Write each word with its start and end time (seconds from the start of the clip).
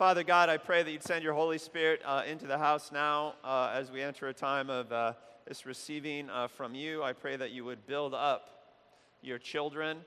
Father 0.00 0.24
God, 0.24 0.48
I 0.48 0.56
pray 0.56 0.82
that 0.82 0.90
you'd 0.90 1.02
send 1.02 1.22
your 1.22 1.34
Holy 1.34 1.58
Spirit 1.58 2.00
uh, 2.06 2.22
into 2.26 2.46
the 2.46 2.56
house 2.56 2.90
now 2.90 3.34
uh, 3.44 3.70
as 3.74 3.90
we 3.90 4.00
enter 4.00 4.28
a 4.28 4.32
time 4.32 4.70
of 4.70 4.90
uh, 4.90 5.12
this 5.46 5.66
receiving 5.66 6.30
uh, 6.30 6.48
from 6.48 6.74
you. 6.74 7.02
I 7.02 7.12
pray 7.12 7.36
that 7.36 7.50
you 7.50 7.66
would 7.66 7.86
build 7.86 8.14
up 8.14 8.48
your 9.20 9.36
children, 9.36 9.98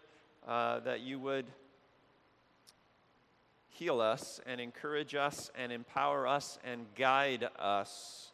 uh, 0.48 0.80
that 0.80 1.02
you 1.02 1.20
would 1.20 1.46
heal 3.70 4.02
us 4.02 4.42
and 4.48 4.60
encourage 4.60 5.14
us 5.14 5.52
and 5.56 5.72
empower 5.72 6.26
us 6.26 6.58
and 6.64 6.88
guide 6.96 7.48
us. 7.60 8.32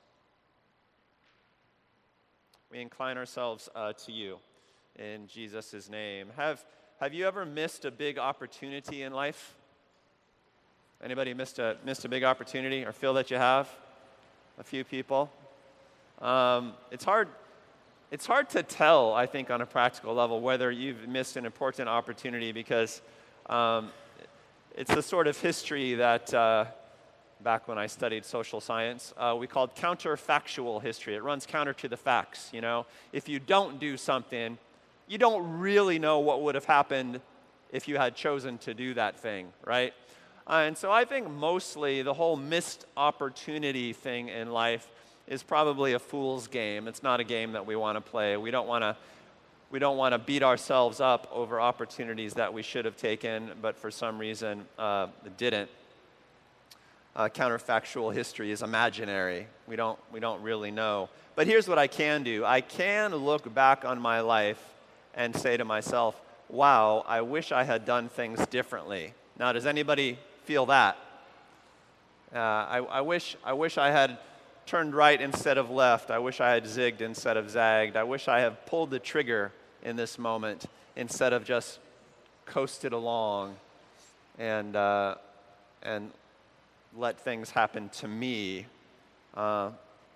We 2.71 2.79
incline 2.79 3.17
ourselves 3.17 3.67
uh, 3.75 3.91
to 4.05 4.13
you 4.13 4.37
in 4.95 5.27
Jesus' 5.27 5.89
name. 5.89 6.27
Have, 6.37 6.63
have 7.01 7.13
you 7.13 7.27
ever 7.27 7.43
missed 7.45 7.83
a 7.83 7.91
big 7.91 8.17
opportunity 8.17 9.03
in 9.03 9.11
life? 9.11 9.57
Anybody 11.01 11.33
missed 11.33 11.59
a, 11.59 11.77
missed 11.85 12.03
a 12.03 12.09
big 12.09 12.25
opportunity 12.25 12.83
or 12.83 12.91
feel 12.91 13.13
that 13.13 13.31
you 13.31 13.37
have? 13.37 13.69
A 14.59 14.63
few 14.63 14.83
people? 14.83 15.31
Um, 16.21 16.73
it's, 16.91 17.05
hard, 17.05 17.29
it's 18.11 18.25
hard 18.25 18.49
to 18.49 18.63
tell, 18.63 19.13
I 19.13 19.25
think, 19.25 19.49
on 19.49 19.61
a 19.61 19.65
practical 19.65 20.13
level, 20.13 20.41
whether 20.41 20.69
you've 20.69 21.07
missed 21.07 21.37
an 21.37 21.45
important 21.45 21.87
opportunity 21.87 22.51
because 22.51 23.01
um, 23.45 23.91
it's 24.75 24.93
the 24.93 25.01
sort 25.01 25.27
of 25.27 25.39
history 25.39 25.93
that, 25.95 26.33
uh, 26.33 26.65
back 27.39 27.69
when 27.69 27.77
I 27.77 27.87
studied 27.87 28.25
social 28.25 28.59
science, 28.59 29.13
uh, 29.15 29.33
we 29.39 29.47
called 29.47 29.75
counterfactual 29.75 30.81
history. 30.81 31.15
It 31.15 31.23
runs 31.23 31.45
counter 31.45 31.71
to 31.75 31.87
the 31.87 31.95
facts, 31.95 32.49
you 32.51 32.59
know? 32.59 32.85
If 33.13 33.29
you 33.29 33.39
don't 33.39 33.79
do 33.79 33.95
something, 33.95 34.57
you 35.07 35.17
don't 35.17 35.59
really 35.59 35.97
know 35.97 36.19
what 36.19 36.41
would 36.41 36.55
have 36.55 36.65
happened 36.65 37.21
if 37.71 37.87
you 37.87 37.95
had 37.95 38.17
chosen 38.17 38.57
to 38.57 38.73
do 38.73 38.95
that 38.95 39.17
thing, 39.17 39.53
right? 39.65 39.93
Uh, 40.49 40.63
and 40.65 40.75
so 40.75 40.91
I 40.91 41.05
think 41.05 41.29
mostly 41.29 42.01
the 42.01 42.13
whole 42.13 42.35
missed 42.35 42.85
opportunity 42.97 43.93
thing 43.93 44.29
in 44.29 44.51
life 44.51 44.89
is 45.27 45.43
probably 45.43 45.93
a 45.93 45.99
fool's 45.99 46.47
game. 46.47 46.87
It's 46.87 47.03
not 47.03 47.19
a 47.19 47.23
game 47.23 47.51
that 47.51 47.67
we 47.67 47.75
want 47.75 47.97
to 47.97 48.01
play. 48.01 48.35
We 48.35 48.49
don't 48.49 48.67
want 48.67 48.81
to 48.81 48.97
we 49.71 49.77
don't 49.77 49.97
want 49.97 50.13
to 50.13 50.17
beat 50.17 50.41
ourselves 50.41 50.99
up 50.99 51.29
over 51.31 51.61
opportunities 51.61 52.33
that 52.33 52.51
we 52.51 52.63
should 52.63 52.85
have 52.85 52.97
taken, 52.97 53.51
but 53.61 53.77
for 53.77 53.91
some 53.91 54.17
reason 54.17 54.65
uh, 54.79 55.07
didn't. 55.37 55.69
Uh, 57.15 57.29
counterfactual 57.29 58.11
history 58.11 58.49
is 58.49 58.63
imaginary. 58.63 59.45
We 59.67 59.75
don't, 59.75 59.99
we 60.11 60.19
don't 60.19 60.41
really 60.41 60.71
know. 60.71 61.09
But 61.35 61.45
here's 61.45 61.67
what 61.67 61.77
I 61.77 61.85
can 61.85 62.23
do 62.23 62.43
I 62.43 62.61
can 62.61 63.13
look 63.13 63.53
back 63.53 63.85
on 63.85 64.01
my 64.01 64.21
life 64.21 64.73
and 65.13 65.35
say 65.35 65.55
to 65.55 65.65
myself, 65.65 66.19
wow, 66.49 67.03
I 67.07 67.21
wish 67.21 67.51
I 67.51 67.63
had 67.63 67.85
done 67.85 68.09
things 68.09 68.43
differently. 68.47 69.13
Now, 69.37 69.53
does 69.53 69.67
anybody 69.67 70.17
feel 70.49 70.65
that. 70.65 70.97
Uh, 72.33 72.39
I, 72.39 72.77
I, 72.77 73.01
wish, 73.01 73.37
I 73.43 73.53
wish 73.53 73.77
I 73.77 73.91
had 73.91 74.17
turned 74.65 74.95
right 74.95 75.21
instead 75.21 75.59
of 75.59 75.69
left. 75.69 76.09
I 76.09 76.17
wish 76.17 76.41
I 76.41 76.49
had 76.49 76.63
zigged 76.63 77.01
instead 77.01 77.37
of 77.37 77.51
zagged. 77.51 77.95
I 77.95 78.01
wish 78.01 78.27
I 78.27 78.39
had 78.39 78.65
pulled 78.65 78.89
the 78.89 78.97
trigger 78.97 79.51
in 79.83 79.95
this 79.95 80.17
moment 80.17 80.65
instead 80.95 81.33
of 81.33 81.43
just 81.43 81.77
coasted 82.47 82.93
along 82.93 83.57
and, 84.39 84.75
uh, 84.75 85.17
and 85.83 86.09
let 86.97 87.19
things 87.19 87.51
happen 87.51 87.89
to 87.99 88.07
me. 88.07 88.65
Uh, 89.35 89.69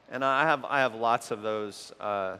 and 0.10 0.26
I 0.26 0.46
have, 0.46 0.66
I 0.66 0.80
have 0.80 0.96
lots 0.96 1.30
of 1.30 1.44
those 1.44 1.94
uh, 2.00 2.38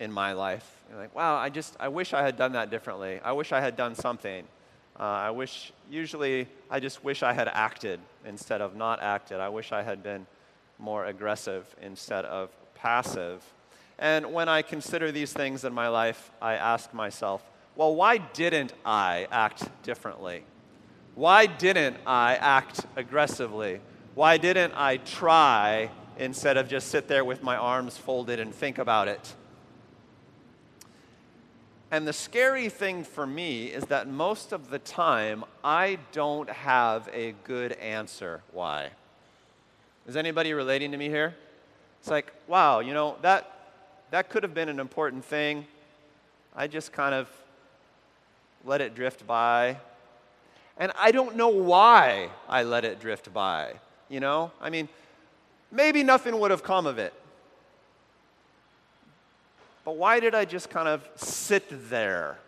in 0.00 0.10
my 0.10 0.32
life. 0.32 0.68
Like, 0.96 1.14
wow, 1.14 1.36
I 1.36 1.48
just, 1.48 1.76
I 1.78 1.86
wish 1.86 2.12
I 2.12 2.22
had 2.22 2.36
done 2.36 2.54
that 2.54 2.70
differently. 2.70 3.20
I 3.22 3.30
wish 3.30 3.52
I 3.52 3.60
had 3.60 3.76
done 3.76 3.94
something. 3.94 4.42
Uh, 5.00 5.04
I 5.04 5.30
wish, 5.30 5.72
usually, 5.90 6.46
I 6.70 6.78
just 6.78 7.02
wish 7.02 7.22
I 7.22 7.32
had 7.32 7.48
acted 7.48 8.00
instead 8.26 8.60
of 8.60 8.76
not 8.76 9.02
acted. 9.02 9.40
I 9.40 9.48
wish 9.48 9.72
I 9.72 9.80
had 9.80 10.02
been 10.02 10.26
more 10.78 11.06
aggressive 11.06 11.74
instead 11.80 12.26
of 12.26 12.50
passive. 12.74 13.42
And 13.98 14.34
when 14.34 14.50
I 14.50 14.60
consider 14.60 15.10
these 15.10 15.32
things 15.32 15.64
in 15.64 15.72
my 15.72 15.88
life, 15.88 16.30
I 16.42 16.54
ask 16.54 16.92
myself, 16.92 17.42
well, 17.76 17.94
why 17.94 18.18
didn't 18.18 18.74
I 18.84 19.26
act 19.32 19.64
differently? 19.82 20.44
Why 21.14 21.46
didn't 21.46 21.96
I 22.06 22.34
act 22.36 22.84
aggressively? 22.94 23.80
Why 24.14 24.36
didn't 24.36 24.74
I 24.76 24.98
try 24.98 25.90
instead 26.18 26.58
of 26.58 26.68
just 26.68 26.88
sit 26.88 27.08
there 27.08 27.24
with 27.24 27.42
my 27.42 27.56
arms 27.56 27.96
folded 27.96 28.38
and 28.38 28.54
think 28.54 28.76
about 28.76 29.08
it? 29.08 29.34
And 31.92 32.06
the 32.06 32.12
scary 32.12 32.68
thing 32.68 33.02
for 33.02 33.26
me 33.26 33.66
is 33.66 33.84
that 33.86 34.06
most 34.06 34.52
of 34.52 34.70
the 34.70 34.78
time, 34.78 35.44
I 35.64 35.98
don't 36.12 36.48
have 36.48 37.08
a 37.12 37.34
good 37.42 37.72
answer 37.72 38.42
why. 38.52 38.90
Is 40.06 40.16
anybody 40.16 40.52
relating 40.52 40.92
to 40.92 40.96
me 40.96 41.08
here? 41.08 41.34
It's 41.98 42.08
like, 42.08 42.32
wow, 42.46 42.78
you 42.78 42.94
know, 42.94 43.16
that, 43.22 43.52
that 44.12 44.30
could 44.30 44.44
have 44.44 44.54
been 44.54 44.68
an 44.68 44.78
important 44.78 45.24
thing. 45.24 45.66
I 46.54 46.68
just 46.68 46.92
kind 46.92 47.14
of 47.14 47.28
let 48.64 48.80
it 48.80 48.94
drift 48.94 49.26
by. 49.26 49.76
And 50.76 50.92
I 50.96 51.10
don't 51.10 51.36
know 51.36 51.48
why 51.48 52.30
I 52.48 52.62
let 52.62 52.84
it 52.84 53.00
drift 53.00 53.32
by. 53.34 53.74
You 54.08 54.20
know? 54.20 54.52
I 54.60 54.70
mean, 54.70 54.88
maybe 55.72 56.04
nothing 56.04 56.38
would 56.38 56.52
have 56.52 56.62
come 56.62 56.86
of 56.86 56.98
it. 56.98 57.12
But 59.84 59.96
why 59.96 60.20
did 60.20 60.34
I 60.34 60.44
just 60.44 60.70
kind 60.70 60.88
of 60.88 61.08
sit 61.16 61.64
there 61.90 62.38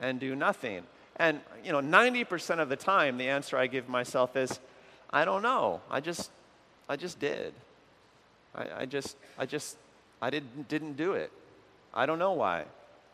and 0.00 0.18
do 0.18 0.34
nothing? 0.34 0.82
And, 1.16 1.40
you 1.64 1.72
know, 1.72 1.80
90% 1.80 2.58
of 2.58 2.68
the 2.68 2.76
time, 2.76 3.16
the 3.18 3.28
answer 3.28 3.56
I 3.56 3.68
give 3.68 3.88
myself 3.88 4.36
is, 4.36 4.58
I 5.10 5.24
don't 5.24 5.42
know. 5.42 5.80
I 5.88 6.00
just, 6.00 6.30
I 6.88 6.96
just 6.96 7.20
did. 7.20 7.54
I, 8.54 8.66
I 8.78 8.86
just, 8.86 9.16
I 9.38 9.46
just, 9.46 9.76
I 10.20 10.30
didn't, 10.30 10.68
didn't 10.68 10.96
do 10.96 11.12
it. 11.12 11.30
I 11.92 12.06
don't 12.06 12.18
know 12.18 12.32
why. 12.32 12.64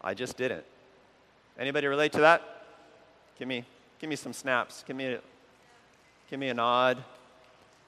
I 0.01 0.15
just 0.15 0.39
didn't. 0.39 0.65
Anybody 1.59 1.87
relate 1.87 2.13
to 2.13 2.21
that? 2.21 2.43
Give 3.39 3.47
me, 3.47 3.65
give 3.99 4.09
me 4.09 4.17
some 4.17 4.33
snaps. 4.33 4.83
Give 4.87 4.97
me, 4.97 5.07
a, 5.07 5.21
give 6.31 6.41
me 6.41 6.49
a 6.49 6.55
nod. 6.55 7.05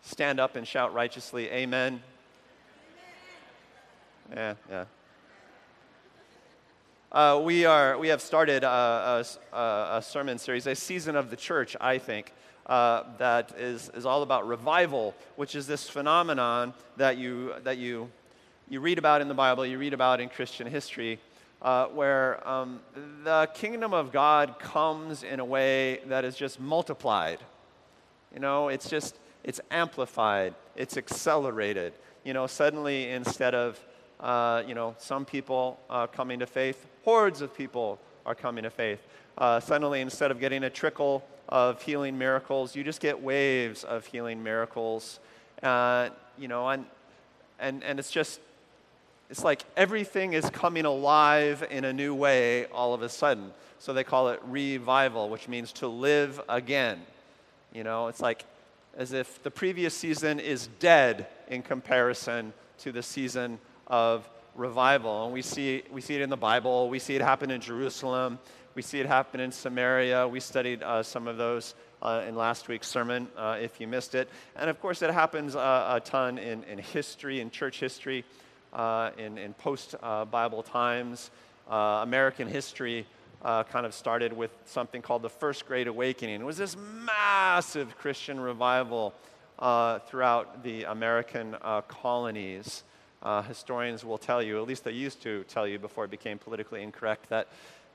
Stand 0.03 0.41
up 0.41 0.57
and 0.57 0.69
shout 0.69 0.93
righteously, 0.93 1.49
Amen. 1.49 2.03
Yeah, 4.35 4.55
yeah. 4.71 4.85
Uh, 7.11 7.39
we, 7.45 7.67
are, 7.67 7.99
we 7.99 8.09
have 8.09 8.23
started 8.23 8.65
a, 8.65 9.27
a, 9.53 9.57
a, 9.57 10.03
sermon 10.03 10.39
series, 10.39 10.67
a 10.67 10.75
season 10.75 11.17
of 11.17 11.29
the 11.29 11.37
church, 11.37 11.77
I 11.79 11.99
think, 11.99 12.33
uh, 12.65 13.03
that 13.19 13.53
is, 13.59 13.91
is 13.95 14.07
all 14.07 14.23
about 14.23 14.49
revival, 14.49 15.15
which 15.37 15.55
is 15.55 15.67
this 15.67 15.91
phenomenon 15.91 16.73
that, 16.97 17.19
you, 17.19 17.53
that 17.65 17.77
you, 17.77 18.11
you 18.71 18.81
read 18.81 18.97
about 18.97 19.21
in 19.21 19.29
the 19.29 19.35
Bible, 19.35 19.67
you 19.67 19.77
read 19.77 19.93
about 19.93 20.19
in 20.19 20.31
Christian 20.31 20.67
history, 20.67 21.19
uh, 21.61 21.89
where 21.89 22.47
um, 22.49 22.81
the 23.25 23.51
kingdom 23.53 23.93
of 23.93 24.13
God 24.13 24.59
comes 24.59 25.23
in 25.25 25.41
a 25.41 25.45
way 25.45 26.01
that 26.07 26.25
is 26.25 26.37
just 26.37 26.59
multiplied. 26.59 27.41
You 28.33 28.41
know, 28.41 28.69
it's 28.69 28.89
just, 28.89 29.19
it's 29.45 29.61
amplified, 29.71 30.55
it's 30.75 30.97
accelerated. 30.97 31.93
You 32.25 32.33
know, 32.33 32.47
suddenly 32.47 33.11
instead 33.11 33.55
of 33.55 33.79
uh, 34.23 34.63
you 34.67 34.75
know, 34.75 34.95
some 34.99 35.25
people 35.25 35.79
uh, 35.91 36.07
coming 36.07 36.39
to 36.39 36.47
faith, 36.47 36.87
hordes 37.05 37.41
of 37.41 37.55
people 37.55 37.99
are 38.25 38.35
coming 38.35 38.63
to 38.63 38.71
faith. 38.71 39.01
Uh, 39.37 39.59
suddenly, 39.59 40.01
instead 40.01 40.31
of 40.31 40.39
getting 40.39 40.65
a 40.65 40.71
trickle 40.71 41.25
of 41.49 41.83
healing 41.83 42.17
miracles, 42.17 42.77
you 42.77 42.85
just 42.85 43.01
get 43.01 43.21
waves 43.21 43.83
of 43.83 44.07
healing 44.07 44.43
miracles. 44.43 45.19
Uh, 45.63 46.11
you 46.39 46.49
know, 46.49 46.69
and, 46.69 46.87
and, 47.59 47.83
and 47.83 47.99
it's 47.99 48.11
just, 48.11 48.41
it's 49.29 49.43
like 49.43 49.65
everything 49.77 50.35
is 50.35 50.49
coming 50.51 50.85
alive 50.85 51.67
in 51.71 51.85
a 51.85 51.93
new 51.93 52.15
way 52.15 52.67
all 52.67 52.95
of 52.95 53.03
a 53.03 53.09
sudden. 53.09 53.53
So 53.79 53.93
they 53.93 54.05
call 54.05 54.29
it 54.29 54.41
revival, 54.45 55.29
which 55.29 55.49
means 55.49 55.73
to 55.75 55.89
live 55.89 56.41
again. 56.49 57.01
You 57.73 57.83
know, 57.83 58.07
it's 58.07 58.21
like 58.21 58.45
as 58.97 59.13
if 59.13 59.43
the 59.43 59.51
previous 59.51 59.95
season 59.95 60.39
is 60.39 60.69
dead 60.79 61.27
in 61.49 61.63
comparison 61.63 62.53
to 62.79 62.93
the 62.93 63.03
season 63.03 63.59
of 63.93 64.29
revival. 64.55 65.27
And 65.27 65.35
we 65.35 65.43
see, 65.43 65.83
we 65.93 66.01
see 66.01 66.17
it 66.17 66.23
in 66.23 66.31
the 66.31 66.37
Bible, 66.37 66.89
we 66.89 66.99
see 66.99 67.15
it 67.15 67.21
happen 67.21 67.51
in 67.51 67.61
Jerusalem, 67.61 68.39
we 68.75 68.81
see 68.81 69.01
it 69.01 69.07
happen 69.07 69.39
in 69.39 69.53
Samaria. 69.53 70.27
We 70.27 70.41
studied 70.41 70.83
uh, 70.83 71.03
some 71.03 71.29
of 71.29 71.37
those 71.37 71.75
uh, 72.01 72.25
in 72.27 72.35
last 72.35 72.69
week's 72.69 72.89
sermon, 72.89 73.29
uh, 73.37 73.59
if 73.61 73.79
you 73.81 73.87
missed 73.87 74.15
it. 74.15 74.31
And 74.57 74.71
of 74.71 74.81
course, 74.81 75.03
it 75.03 75.11
happens 75.11 75.55
uh, 75.55 75.93
a 75.95 76.01
ton 76.01 76.39
in, 76.39 76.65
in 76.65 76.79
history, 76.79 77.41
in 77.41 77.51
church 77.51 77.81
history, 77.81 78.25
uh, 78.73 79.11
in, 79.19 79.37
in 79.37 79.53
post 79.53 79.95
uh, 80.03 80.25
Bible 80.25 80.63
times. 80.63 81.31
American 81.69 82.49
history 82.49 83.07
kind 83.43 83.85
of 83.87 83.93
started 83.93 84.33
with 84.33 84.51
something 84.65 85.03
called 85.03 85.23
the 85.23 85.31
First 85.31 85.67
Great 85.67 85.87
Awakening. 85.87 86.41
It 86.41 86.45
was 86.45 86.57
this 86.57 86.77
massive 86.77 87.97
Christian 87.99 88.41
revival 88.41 89.15
throughout 89.59 90.63
the 90.65 90.85
American 90.85 91.57
colonies 91.89 92.85
uh, 93.23 93.43
historians 93.43 94.05
will 94.05 94.19
tell 94.19 94.43
you, 94.43 94.61
at 94.61 94.67
least 94.67 94.85
they 94.85 94.93
used 94.93 95.23
to 95.23 95.45
tell 95.45 95.67
you 95.67 95.79
before 95.79 96.05
it 96.05 96.11
became 96.11 96.39
politically 96.39 96.83
incorrect, 96.83 97.29
that 97.29 97.49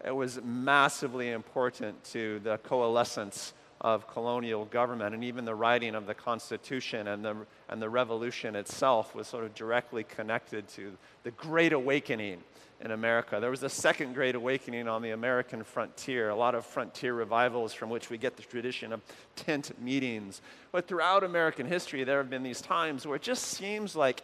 it 0.06 0.16
was 0.16 0.40
massively 0.44 1.32
important 1.32 2.04
to 2.06 2.40
the 2.40 2.58
coalescence 2.60 3.54
of 3.82 4.08
colonial 4.08 4.66
government, 4.66 5.14
and 5.14 5.24
even 5.24 5.46
the 5.46 5.54
writing 5.54 5.94
of 5.94 6.08
the 6.08 6.14
Constitution 6.14 7.08
and 7.08 7.24
the, 7.24 7.36
and 7.70 7.82
the 7.82 7.90
revolution 7.90 8.56
itself 8.56 9.14
was 9.14 9.28
sort 9.28 9.44
of 9.44 9.54
directly 9.54 10.04
connected 10.04 10.68
to 10.68 10.98
the 11.24 11.32
Great 11.32 11.74
Awakening 11.74 12.42
in 12.82 12.92
America. 12.92 13.40
There 13.40 13.52
was 13.52 13.64
a 13.64 13.70
second 13.70 14.14
Great 14.14 14.36
Awakening 14.36 14.88
on 14.88 15.02
the 15.02 15.12
American 15.12 15.64
frontier, 15.64 16.30
a 16.30 16.36
lot 16.36 16.56
of 16.56 16.66
frontier 16.66 17.14
revivals 17.14 17.74
from 17.74 17.90
which 17.90 18.10
we 18.10 18.18
get 18.18 18.36
the 18.36 18.44
tradition 18.44 18.94
of 18.94 19.02
tent 19.36 19.72
meetings. 19.80 20.42
But 20.72 20.88
throughout 20.88 21.24
American 21.24 21.68
history, 21.68 22.04
there 22.04 22.18
have 22.18 22.30
been 22.30 22.44
these 22.44 22.62
times 22.62 23.06
where 23.06 23.16
it 23.16 23.24
just 23.24 23.44
seems 23.44 23.96
like 23.96 24.24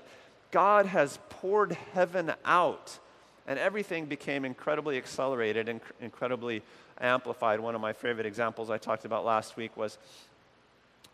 God 0.53 0.85
has 0.85 1.17
poured 1.29 1.75
heaven 1.93 2.31
out 2.45 2.99
and 3.47 3.57
everything 3.57 4.05
became 4.05 4.45
incredibly 4.45 4.97
accelerated 4.97 5.67
and 5.67 5.81
incredibly 5.99 6.61
amplified. 7.01 7.59
One 7.59 7.73
of 7.73 7.81
my 7.81 7.91
favorite 7.91 8.27
examples 8.27 8.69
I 8.69 8.77
talked 8.77 9.03
about 9.03 9.25
last 9.25 9.57
week 9.57 9.75
was 9.75 9.97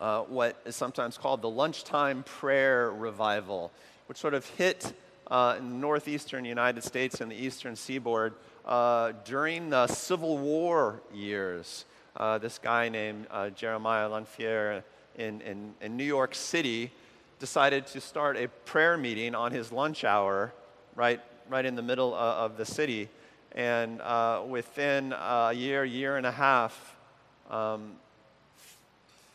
uh, 0.02 0.24
what 0.24 0.62
is 0.66 0.76
sometimes 0.76 1.18
called 1.18 1.42
the 1.42 1.50
lunchtime 1.50 2.24
prayer 2.24 2.92
revival, 2.92 3.72
which 4.08 4.18
sort 4.18 4.34
of 4.34 4.46
hit 4.46 4.92
uh, 5.32 5.56
in 5.58 5.70
the 5.70 5.76
northeastern 5.76 6.44
United 6.44 6.84
States 6.84 7.22
and 7.22 7.32
the 7.32 7.36
eastern 7.36 7.78
seaboard 7.78 8.34
uh, 8.66 9.14
during 9.24 9.70
the 9.70 9.88
Civil 9.88 10.38
War 10.38 11.02
years. 11.14 11.86
Uh, 12.18 12.40
this 12.40 12.60
guy 12.60 12.90
named 12.90 13.26
uh, 13.32 13.52
Jeremiah 13.52 14.10
Lanphier 14.10 14.84
in, 15.18 15.40
in, 15.42 15.74
in 15.80 15.96
New 15.96 16.04
York 16.04 16.36
City 16.36 16.92
decided 17.40 17.88
to 17.88 18.02
start 18.02 18.38
a 18.38 18.48
prayer 18.66 18.98
meeting 18.98 19.34
on 19.34 19.52
his 19.52 19.72
lunch 19.72 20.04
hour 20.04 20.54
right, 20.96 21.22
right 21.50 21.66
in 21.66 21.76
the 21.76 21.82
middle 21.82 22.14
uh, 22.14 22.18
of 22.18 22.58
the 22.58 22.66
city. 22.66 23.10
And 23.54 24.02
uh, 24.02 24.44
within 24.48 25.14
a 25.14 25.54
year, 25.54 25.84
year 25.84 26.18
and 26.18 26.26
a 26.26 26.32
half, 26.32 26.96
um, 27.50 27.94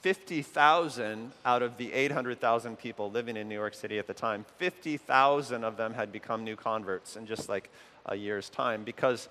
50,000 0.03 1.33
out 1.47 1.63
of 1.63 1.79
the 1.79 1.91
800,000 1.95 2.79
people 2.79 3.11
living 3.11 3.39
in 3.39 3.49
New 3.49 3.55
York 3.55 3.73
City 3.73 3.99
at 3.99 4.07
the 4.07 4.13
time, 4.13 4.45
50,000 4.59 5.65
of 5.65 5.79
them 5.79 5.95
had 5.95 6.13
become 6.13 6.45
new 6.45 6.57
converts 6.57 7.17
in 7.17 7.27
just 7.27 7.49
like 7.49 7.71
a 8.07 8.15
year's 8.15 8.51
time 8.51 8.85
because 8.85 9.31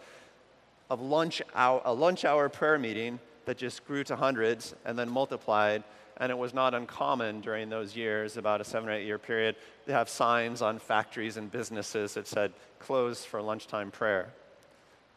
of 0.90 1.00
lunch 1.00 1.44
hour, 1.54 1.80
a 1.86 1.94
lunch 1.94 2.25
hour 2.25 2.50
prayer 2.50 2.80
meeting 2.80 3.20
that 3.46 3.58
just 3.58 3.86
grew 3.86 4.04
to 4.04 4.16
hundreds 4.16 4.74
and 4.84 4.98
then 4.98 5.10
multiplied. 5.10 5.84
And 6.18 6.31
it 6.31 6.38
was 6.38 6.54
not 6.54 6.74
uncommon 6.74 7.42
during 7.42 7.69
those 7.69 7.95
years, 7.95 8.38
about 8.38 8.62
a 8.62 8.63
seven 8.63 8.89
or 8.89 8.94
eight 8.94 9.06
year 9.06 9.18
period, 9.18 9.56
to 9.88 9.94
have 9.94 10.10
signs 10.10 10.62
on 10.62 10.80
factories 10.80 11.38
and 11.38 11.51
businesses 11.51 12.13
that 12.13 12.27
said, 12.27 12.54
closed 12.80 13.25
for 13.25 13.42
lunchtime 13.42 13.92
prayer. 13.92 14.30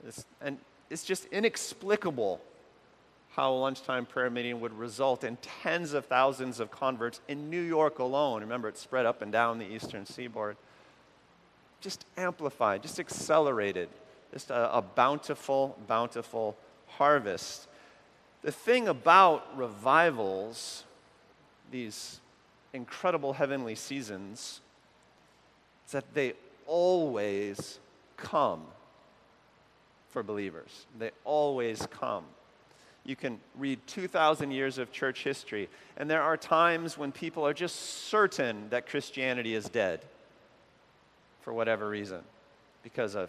It's, 0.06 0.24
and 0.40 0.58
it's 0.90 1.04
just 1.04 1.26
inexplicable 1.26 2.40
how 3.36 3.52
a 3.52 3.54
lunchtime 3.54 4.06
prayer 4.06 4.30
meeting 4.30 4.60
would 4.62 4.72
result 4.72 5.22
in 5.22 5.36
tens 5.62 5.92
of 5.92 6.06
thousands 6.06 6.58
of 6.58 6.70
converts 6.70 7.20
in 7.28 7.50
New 7.50 7.60
York 7.60 7.98
alone. 7.98 8.40
Remember, 8.40 8.68
it's 8.68 8.80
spread 8.80 9.04
up 9.04 9.20
and 9.20 9.30
down 9.30 9.58
the 9.58 9.66
eastern 9.66 10.06
seaboard. 10.06 10.56
Just 11.82 12.06
amplified, 12.16 12.80
just 12.80 12.98
accelerated, 12.98 13.90
just 14.32 14.48
a, 14.48 14.76
a 14.78 14.80
bountiful, 14.80 15.78
bountiful 15.86 16.56
harvest. 16.86 17.68
The 18.46 18.52
thing 18.52 18.86
about 18.86 19.58
revivals, 19.58 20.84
these 21.72 22.20
incredible 22.72 23.32
heavenly 23.32 23.74
seasons, 23.74 24.60
is 25.84 25.92
that 25.92 26.14
they 26.14 26.34
always 26.64 27.80
come 28.16 28.62
for 30.10 30.22
believers. 30.22 30.86
They 30.96 31.10
always 31.24 31.88
come. 31.90 32.22
You 33.04 33.16
can 33.16 33.40
read 33.58 33.80
2,000 33.88 34.52
years 34.52 34.78
of 34.78 34.92
church 34.92 35.24
history, 35.24 35.68
and 35.96 36.08
there 36.08 36.22
are 36.22 36.36
times 36.36 36.96
when 36.96 37.10
people 37.10 37.44
are 37.44 37.52
just 37.52 37.74
certain 37.74 38.68
that 38.70 38.86
Christianity 38.88 39.56
is 39.56 39.68
dead 39.68 40.02
for 41.40 41.52
whatever 41.52 41.88
reason 41.88 42.20
because 42.84 43.16
of 43.16 43.28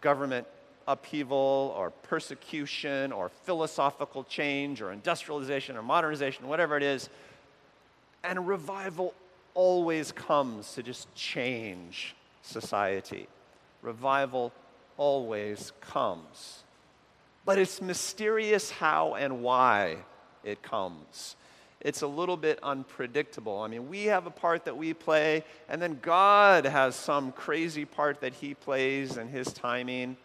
government 0.00 0.48
upheaval 0.86 1.74
or 1.76 1.90
persecution 1.90 3.12
or 3.12 3.28
philosophical 3.28 4.24
change 4.24 4.80
or 4.82 4.92
industrialization 4.92 5.76
or 5.76 5.82
modernization, 5.82 6.48
whatever 6.48 6.76
it 6.76 6.82
is. 6.82 7.08
And 8.24 8.46
revival 8.46 9.14
always 9.54 10.12
comes 10.12 10.74
to 10.74 10.82
just 10.82 11.12
change 11.14 12.14
society. 12.42 13.28
Revival 13.82 14.52
always 14.96 15.72
comes 15.80 16.62
but 17.44 17.58
it's 17.58 17.80
mysterious 17.80 18.70
how 18.70 19.14
and 19.14 19.42
why 19.42 19.96
it 20.44 20.62
comes. 20.62 21.36
It's 21.80 22.02
a 22.02 22.06
little 22.06 22.36
bit 22.36 22.60
unpredictable. 22.62 23.60
I 23.60 23.66
mean, 23.66 23.88
we 23.88 24.04
have 24.04 24.26
a 24.26 24.30
part 24.30 24.64
that 24.66 24.76
we 24.76 24.94
play, 24.94 25.44
and 25.68 25.82
then 25.82 25.98
God 26.00 26.64
has 26.64 26.94
some 26.94 27.32
crazy 27.32 27.84
part 27.84 28.20
that 28.20 28.34
He 28.34 28.54
plays 28.54 29.16
and 29.16 29.28
His 29.28 29.52
timing. 29.52 30.16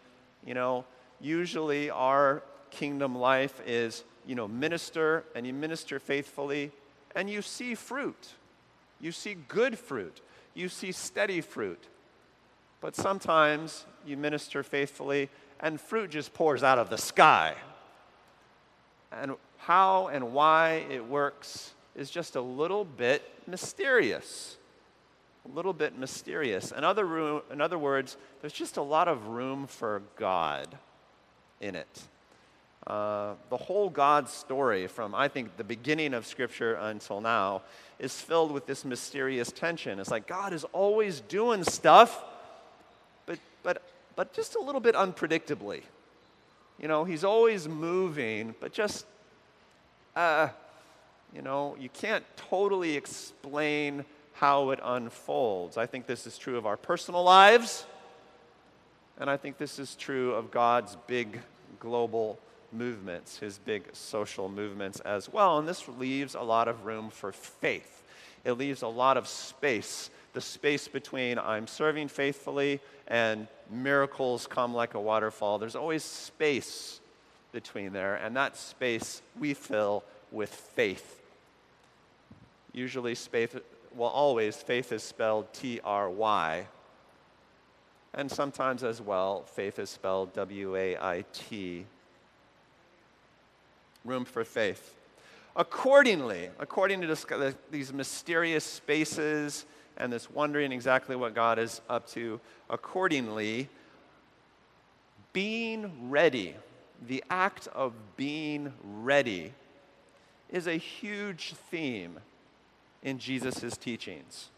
You 0.44 0.54
know, 0.54 0.84
usually 1.20 1.90
our 1.90 2.42
kingdom 2.70 3.16
life 3.16 3.60
is, 3.66 4.04
you 4.26 4.34
know, 4.34 4.48
minister 4.48 5.24
and 5.34 5.46
you 5.46 5.52
minister 5.52 5.98
faithfully, 5.98 6.72
and 7.14 7.28
you 7.28 7.42
see 7.42 7.74
fruit. 7.74 8.34
You 9.00 9.12
see 9.12 9.34
good 9.34 9.78
fruit. 9.78 10.20
You 10.54 10.68
see 10.68 10.92
steady 10.92 11.40
fruit. 11.40 11.82
But 12.80 12.94
sometimes 12.94 13.86
you 14.06 14.16
minister 14.16 14.62
faithfully 14.62 15.28
and 15.60 15.80
fruit 15.80 16.10
just 16.10 16.34
pours 16.34 16.62
out 16.62 16.78
of 16.78 16.90
the 16.90 16.98
sky. 16.98 17.54
And 19.10 19.34
how 19.56 20.08
and 20.08 20.32
why 20.32 20.84
it 20.90 21.04
works 21.04 21.72
is 21.96 22.10
just 22.10 22.36
a 22.36 22.40
little 22.40 22.84
bit 22.84 23.22
mysterious. 23.46 24.57
A 25.50 25.54
little 25.54 25.72
bit 25.72 25.98
mysterious. 25.98 26.72
In 26.72 26.84
other, 26.84 27.04
room, 27.04 27.42
in 27.50 27.60
other 27.60 27.78
words, 27.78 28.16
there's 28.40 28.52
just 28.52 28.76
a 28.76 28.82
lot 28.82 29.08
of 29.08 29.28
room 29.28 29.66
for 29.66 30.02
God 30.16 30.68
in 31.60 31.74
it. 31.74 32.02
Uh, 32.86 33.34
the 33.50 33.56
whole 33.56 33.90
God 33.90 34.28
story, 34.28 34.86
from 34.86 35.14
I 35.14 35.28
think 35.28 35.56
the 35.56 35.64
beginning 35.64 36.14
of 36.14 36.26
Scripture 36.26 36.74
until 36.74 37.20
now, 37.20 37.62
is 37.98 38.18
filled 38.20 38.52
with 38.52 38.66
this 38.66 38.84
mysterious 38.84 39.50
tension. 39.50 39.98
It's 39.98 40.10
like 40.10 40.26
God 40.26 40.52
is 40.52 40.64
always 40.72 41.20
doing 41.20 41.64
stuff, 41.64 42.24
but, 43.26 43.38
but 43.62 43.82
but 44.18 44.32
just 44.32 44.56
a 44.56 44.60
little 44.60 44.80
bit 44.80 44.96
unpredictably. 44.96 45.82
You 46.76 46.88
know, 46.88 47.04
he's 47.04 47.22
always 47.22 47.68
moving, 47.68 48.52
but 48.58 48.72
just, 48.72 49.06
uh, 50.16 50.48
you 51.32 51.40
know, 51.40 51.76
you 51.78 51.88
can't 51.88 52.24
totally 52.36 52.96
explain 52.96 54.04
how 54.38 54.70
it 54.70 54.78
unfolds. 54.82 55.76
I 55.76 55.86
think 55.86 56.06
this 56.06 56.26
is 56.26 56.38
true 56.38 56.56
of 56.56 56.66
our 56.66 56.76
personal 56.76 57.24
lives, 57.24 57.84
and 59.18 59.28
I 59.28 59.36
think 59.36 59.58
this 59.58 59.78
is 59.80 59.96
true 59.96 60.32
of 60.34 60.52
God's 60.52 60.96
big 61.08 61.40
global 61.80 62.38
movements, 62.72 63.38
his 63.38 63.58
big 63.58 63.82
social 63.92 64.48
movements 64.48 65.00
as 65.00 65.32
well. 65.32 65.58
And 65.58 65.66
this 65.66 65.88
leaves 65.88 66.34
a 66.36 66.42
lot 66.42 66.68
of 66.68 66.84
room 66.84 67.10
for 67.10 67.32
faith. 67.32 68.04
It 68.44 68.52
leaves 68.52 68.82
a 68.82 68.88
lot 68.88 69.16
of 69.16 69.26
space, 69.26 70.10
the 70.34 70.40
space 70.40 70.86
between 70.86 71.38
I'm 71.38 71.66
serving 71.66 72.08
faithfully 72.08 72.80
and 73.08 73.48
miracles 73.70 74.46
come 74.46 74.72
like 74.72 74.94
a 74.94 75.00
waterfall. 75.00 75.58
There's 75.58 75.74
always 75.74 76.04
space 76.04 77.00
between 77.50 77.92
there, 77.92 78.16
and 78.16 78.36
that 78.36 78.56
space 78.56 79.20
we 79.38 79.54
fill 79.54 80.04
with 80.30 80.54
faith. 80.54 81.20
Usually, 82.72 83.14
faith, 83.14 83.56
well, 83.98 84.10
always, 84.10 84.56
faith 84.56 84.92
is 84.92 85.02
spelled 85.02 85.52
T 85.52 85.80
R 85.82 86.08
Y. 86.08 86.66
And 88.14 88.30
sometimes 88.30 88.84
as 88.84 89.02
well, 89.02 89.42
faith 89.42 89.78
is 89.78 89.90
spelled 89.90 90.32
W 90.34 90.76
A 90.76 90.96
I 90.96 91.24
T. 91.32 91.84
Room 94.04 94.24
for 94.24 94.44
faith. 94.44 94.94
Accordingly, 95.56 96.48
according 96.60 97.00
to 97.00 97.08
this, 97.08 97.24
uh, 97.24 97.52
these 97.72 97.92
mysterious 97.92 98.64
spaces 98.64 99.66
and 99.96 100.12
this 100.12 100.30
wondering 100.30 100.70
exactly 100.70 101.16
what 101.16 101.34
God 101.34 101.58
is 101.58 101.80
up 101.90 102.06
to, 102.10 102.40
accordingly, 102.70 103.68
being 105.32 106.08
ready, 106.08 106.54
the 107.08 107.24
act 107.28 107.66
of 107.74 107.92
being 108.16 108.72
ready, 108.84 109.52
is 110.50 110.68
a 110.68 110.76
huge 110.76 111.54
theme 111.70 112.20
in 113.02 113.18
Jesus' 113.18 113.76
teachings. 113.76 114.50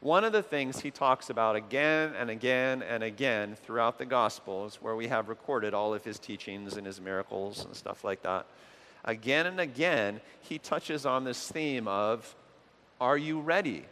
One 0.00 0.24
of 0.24 0.32
the 0.32 0.42
things 0.42 0.80
he 0.80 0.90
talks 0.90 1.30
about 1.30 1.56
again 1.56 2.12
and 2.18 2.30
again 2.30 2.82
and 2.82 3.02
again 3.02 3.56
throughout 3.56 3.98
the 3.98 4.04
Gospels, 4.04 4.78
where 4.80 4.94
we 4.94 5.08
have 5.08 5.28
recorded 5.28 5.74
all 5.74 5.94
of 5.94 6.04
his 6.04 6.18
teachings 6.18 6.76
and 6.76 6.86
his 6.86 7.00
miracles 7.00 7.64
and 7.64 7.74
stuff 7.74 8.04
like 8.04 8.22
that, 8.22 8.46
again 9.04 9.46
and 9.46 9.58
again, 9.58 10.20
he 10.42 10.58
touches 10.58 11.06
on 11.06 11.24
this 11.24 11.48
theme 11.50 11.88
of 11.88 12.34
Are 13.00 13.18
you 13.18 13.40
ready? 13.40 13.84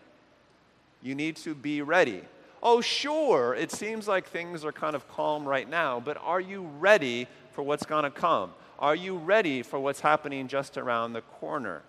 You 1.02 1.14
need 1.14 1.36
to 1.36 1.54
be 1.54 1.82
ready 1.82 2.22
oh, 2.64 2.80
sure, 2.80 3.54
it 3.54 3.70
seems 3.70 4.08
like 4.08 4.26
things 4.26 4.64
are 4.64 4.72
kind 4.72 4.96
of 4.96 5.06
calm 5.08 5.46
right 5.46 5.68
now, 5.68 6.00
but 6.00 6.16
are 6.22 6.40
you 6.40 6.62
ready 6.78 7.28
for 7.52 7.62
what's 7.62 7.84
going 7.84 8.04
to 8.04 8.10
come? 8.10 8.52
Are 8.78 8.96
you 8.96 9.18
ready 9.18 9.62
for 9.62 9.78
what's 9.78 10.00
happening 10.00 10.48
just 10.48 10.78
around 10.78 11.12
the 11.12 11.20
corner? 11.20 11.82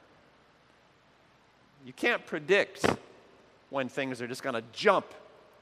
You 1.86 1.94
can't 1.94 2.26
predict 2.26 2.84
when 3.70 3.90
things 3.90 4.20
are 4.20 4.28
just 4.28 4.42
going 4.42 4.56
to 4.56 4.64
jump 4.74 5.06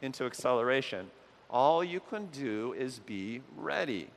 into 0.02 0.24
acceleration. 0.24 1.12
All 1.50 1.84
you 1.84 2.00
can 2.00 2.28
do 2.28 2.74
is 2.78 3.00
be 3.00 3.42
ready. 3.58 4.08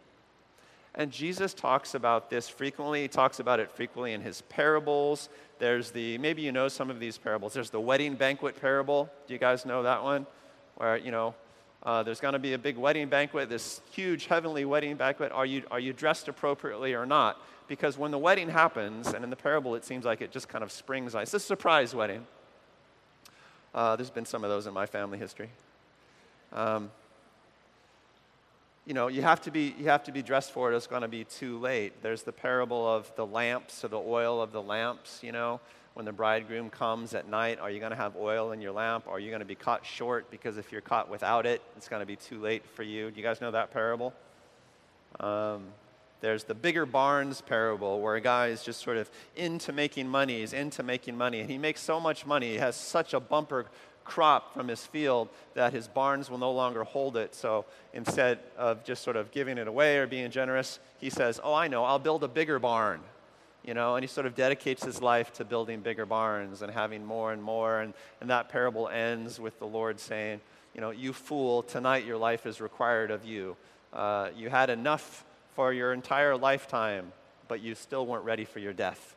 And 0.94 1.10
Jesus 1.10 1.52
talks 1.52 1.96
about 1.96 2.30
this 2.30 2.48
frequently. 2.48 3.02
He 3.02 3.08
talks 3.08 3.40
about 3.40 3.58
it 3.58 3.72
frequently 3.72 4.12
in 4.12 4.20
his 4.20 4.42
parables. 4.42 5.28
There's 5.58 5.90
the, 5.90 6.16
maybe 6.18 6.42
you 6.42 6.52
know 6.52 6.68
some 6.68 6.90
of 6.90 7.00
these 7.00 7.18
parables. 7.18 7.54
There's 7.54 7.70
the 7.70 7.80
wedding 7.80 8.14
banquet 8.14 8.58
parable. 8.60 9.10
Do 9.26 9.34
you 9.34 9.40
guys 9.40 9.66
know 9.66 9.82
that 9.82 10.04
one? 10.04 10.28
Where, 10.76 10.96
you 10.96 11.10
know, 11.10 11.34
uh, 11.82 12.04
there's 12.04 12.20
going 12.20 12.34
to 12.34 12.38
be 12.38 12.52
a 12.52 12.58
big 12.58 12.76
wedding 12.76 13.08
banquet, 13.08 13.48
this 13.48 13.80
huge 13.90 14.26
heavenly 14.26 14.64
wedding 14.64 14.94
banquet. 14.94 15.32
Are 15.32 15.44
you, 15.44 15.64
are 15.72 15.80
you 15.80 15.92
dressed 15.92 16.28
appropriately 16.28 16.94
or 16.94 17.04
not? 17.04 17.40
Because 17.68 17.99
when 17.99 18.11
the 18.11 18.18
wedding 18.18 18.49
happens, 18.49 19.12
and 19.12 19.25
in 19.25 19.30
the 19.30 19.37
parable 19.37 19.75
it 19.75 19.85
seems 19.85 20.04
like 20.04 20.20
it 20.20 20.30
just 20.30 20.49
kind 20.49 20.62
of 20.62 20.70
springs 20.70 21.14
on, 21.14 21.23
it's 21.23 21.35
a 21.35 21.40
surprise 21.40 21.94
wedding. 21.94 22.26
Uh, 23.75 23.96
there's 23.96 24.11
been 24.11 24.25
some 24.25 24.44
of 24.44 24.50
those 24.50 24.66
in 24.66 24.73
my 24.73 24.87
family 24.87 25.18
history. 25.18 25.50
Um, 26.52 26.90
you 28.87 28.94
know, 28.94 29.08
you 29.08 29.20
have 29.23 29.42
to 29.42 29.50
be, 29.50 29.75
you 29.78 29.87
have 29.87 30.04
to 30.04 30.12
be 30.12 30.23
dressed 30.23 30.52
for 30.52 30.73
it. 30.73 30.76
It's 30.76 30.87
going 30.87 31.02
to 31.02 31.08
be 31.08 31.25
too 31.25 31.58
late. 31.58 32.02
There's 32.02 32.23
the 32.23 32.32
parable 32.32 32.87
of 32.87 33.14
the 33.16 33.26
lamps, 33.26 33.85
or 33.85 33.88
the 33.88 33.99
oil 33.99 34.40
of 34.40 34.52
the 34.52 34.62
lamps, 34.62 35.20
you 35.23 35.32
know. 35.32 35.61
When 35.94 36.04
the 36.04 36.12
bridegroom 36.12 36.70
comes 36.70 37.14
at 37.14 37.26
night, 37.26 37.58
are 37.58 37.70
you 37.70 37.80
going 37.80 37.90
to 37.90 37.96
have 37.96 38.16
oil 38.16 38.52
in 38.52 38.61
your 38.61 38.73
lamp? 38.73 39.08
Are 39.08 39.18
you 39.18 39.30
going 39.30 39.40
to 39.40 39.46
be 39.46 39.54
caught 39.54 39.85
short? 39.85 40.30
Because 40.30 40.58
if 40.58 40.70
you're 40.70 40.82
caught 40.82 41.08
without 41.08 41.46
it, 41.46 41.62
it's 41.76 41.88
going 41.88 42.00
to 42.00 42.06
be 42.06 42.16
too 42.16 42.38
late 42.38 42.64
for 42.75 42.82
you. 42.82 43.11
Do 43.11 43.16
you 43.16 43.23
guys 43.23 43.40
know 43.40 43.50
that 43.50 43.73
parable? 43.73 44.12
Um, 45.20 45.64
there's 46.20 46.44
the 46.44 46.54
bigger 46.54 46.87
barns 46.87 47.40
parable 47.40 48.00
where 48.00 48.14
a 48.16 48.20
guy 48.20 48.49
is 48.49 48.62
just 48.62 48.80
sort 48.80 48.96
of 48.96 49.11
into 49.37 49.73
making 49.73 50.08
money. 50.08 50.40
He's 50.40 50.52
into 50.52 50.82
making 50.82 51.16
money. 51.16 51.40
And 51.40 51.50
he 51.50 51.58
makes 51.58 51.80
so 51.80 52.00
much 52.00 52.25
money. 52.25 52.52
He 52.52 52.56
has 52.56 52.75
such 52.75 53.14
a 53.14 53.20
bumper 53.20 53.66
crop 54.06 54.54
from 54.54 54.68
his 54.68 54.87
field 54.87 55.28
that 55.54 55.73
his 55.73 55.88
barns 55.88 56.30
will 56.30 56.38
no 56.38 56.52
longer 56.52 56.85
hold 56.85 57.16
it. 57.16 57.35
So 57.35 57.66
instead 57.92 58.38
of 58.56 58.85
just 58.85 59.02
sort 59.02 59.16
of 59.16 59.30
giving 59.30 59.58
it 59.58 59.68
away 59.68 59.99
or 59.99 60.06
being 60.06 60.30
generous, 60.30 60.78
he 60.99 61.11
says, 61.11 61.40
Oh, 61.42 61.52
I 61.52 61.68
know, 61.68 61.85
I'll 61.85 61.99
build 61.99 62.25
a 62.25 62.28
bigger 62.28 62.58
barn. 62.58 63.00
You 63.64 63.75
know, 63.75 63.96
and 63.96 64.04
he 64.04 64.06
sort 64.06 64.26
of 64.26 64.37
dedicates 64.37 64.85
his 64.85 65.02
life 65.02 65.32
to 65.35 65.44
building 65.44 65.80
bigger 65.80 66.06
barns 66.06 66.62
and 66.62 66.73
having 66.73 67.04
more 67.04 67.32
and 67.32 67.42
more. 67.42 67.80
And, 67.80 67.94
and 68.20 68.30
that 68.30 68.49
parable 68.49 68.88
ends 68.88 69.40
with 69.40 69.58
the 69.58 69.66
Lord 69.66 69.99
saying, 69.99 70.40
You 70.75 70.80
know, 70.80 70.90
you 70.90 71.12
fool, 71.12 71.64
tonight 71.64 72.06
your 72.06 72.16
life 72.16 72.46
is 72.46 72.61
required 72.61 73.11
of 73.11 73.25
you. 73.25 73.56
Uh, 73.92 74.28
you 74.37 74.50
had 74.50 74.70
enough 74.70 75.25
for 75.56 75.72
your 75.72 75.94
entire 75.94 76.36
lifetime, 76.36 77.10
but 77.48 77.62
you 77.62 77.75
still 77.75 78.06
weren't 78.06 78.25
ready 78.25 78.44
for 78.44 78.58
your 78.58 78.75
death. 78.75 79.16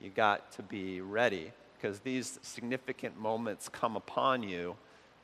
You 0.00 0.10
got 0.10 0.50
to 0.52 0.62
be 0.62 1.00
ready 1.00 1.52
because 1.74 2.00
these 2.00 2.40
significant 2.42 3.18
moments 3.18 3.68
come 3.68 3.94
upon 3.94 4.42
you 4.42 4.74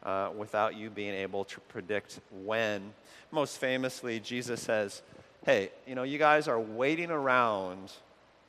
uh, 0.05 0.31
without 0.37 0.77
you 0.77 0.91
being 0.91 1.15
able 1.15 1.45
to 1.47 1.61
predict 1.63 2.21
when. 2.45 2.93
Most 3.33 3.59
famously, 3.59 4.21
Jesus 4.21 4.63
says, 4.63 5.03
Hey, 5.45 5.73
you 5.89 5.97
know, 5.97 6.05
you 6.05 6.19
guys 6.19 6.47
are 6.47 6.61
waiting 6.61 7.11
around 7.11 7.93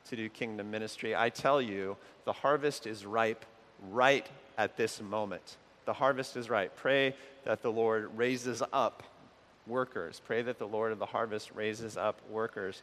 to 0.09 0.15
do 0.15 0.29
kingdom 0.29 0.69
ministry. 0.69 1.15
I 1.15 1.29
tell 1.29 1.59
you, 1.59 1.97
the 2.25 2.33
harvest 2.33 2.85
is 2.85 3.03
ripe 3.03 3.45
right 3.89 4.27
at 4.59 4.77
this 4.77 5.01
moment. 5.01 5.57
The 5.85 5.93
harvest 5.93 6.37
is 6.37 6.51
ripe. 6.51 6.75
Pray 6.75 7.15
that 7.45 7.63
the 7.63 7.71
Lord 7.71 8.15
raises 8.15 8.61
up 8.71 9.01
workers. 9.67 10.21
Pray 10.25 10.41
that 10.41 10.59
the 10.59 10.67
Lord 10.67 10.91
of 10.91 10.99
the 10.99 11.05
harvest 11.05 11.51
raises 11.53 11.97
up 11.97 12.19
workers. 12.29 12.81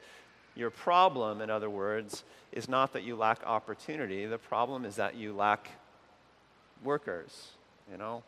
Your 0.55 0.71
problem, 0.71 1.41
in 1.41 1.51
other 1.51 1.71
words, 1.71 2.25
is 2.53 2.69
not 2.69 2.93
that 2.93 3.03
you 3.03 3.17
lack 3.17 3.45
opportunity. 3.47 4.27
The 4.27 4.39
problem 4.39 4.85
is 4.85 4.97
that 4.97 5.15
you 5.15 5.33
lack 5.33 5.71
workers. 6.83 7.53
You 7.91 7.99
know, 7.99 8.23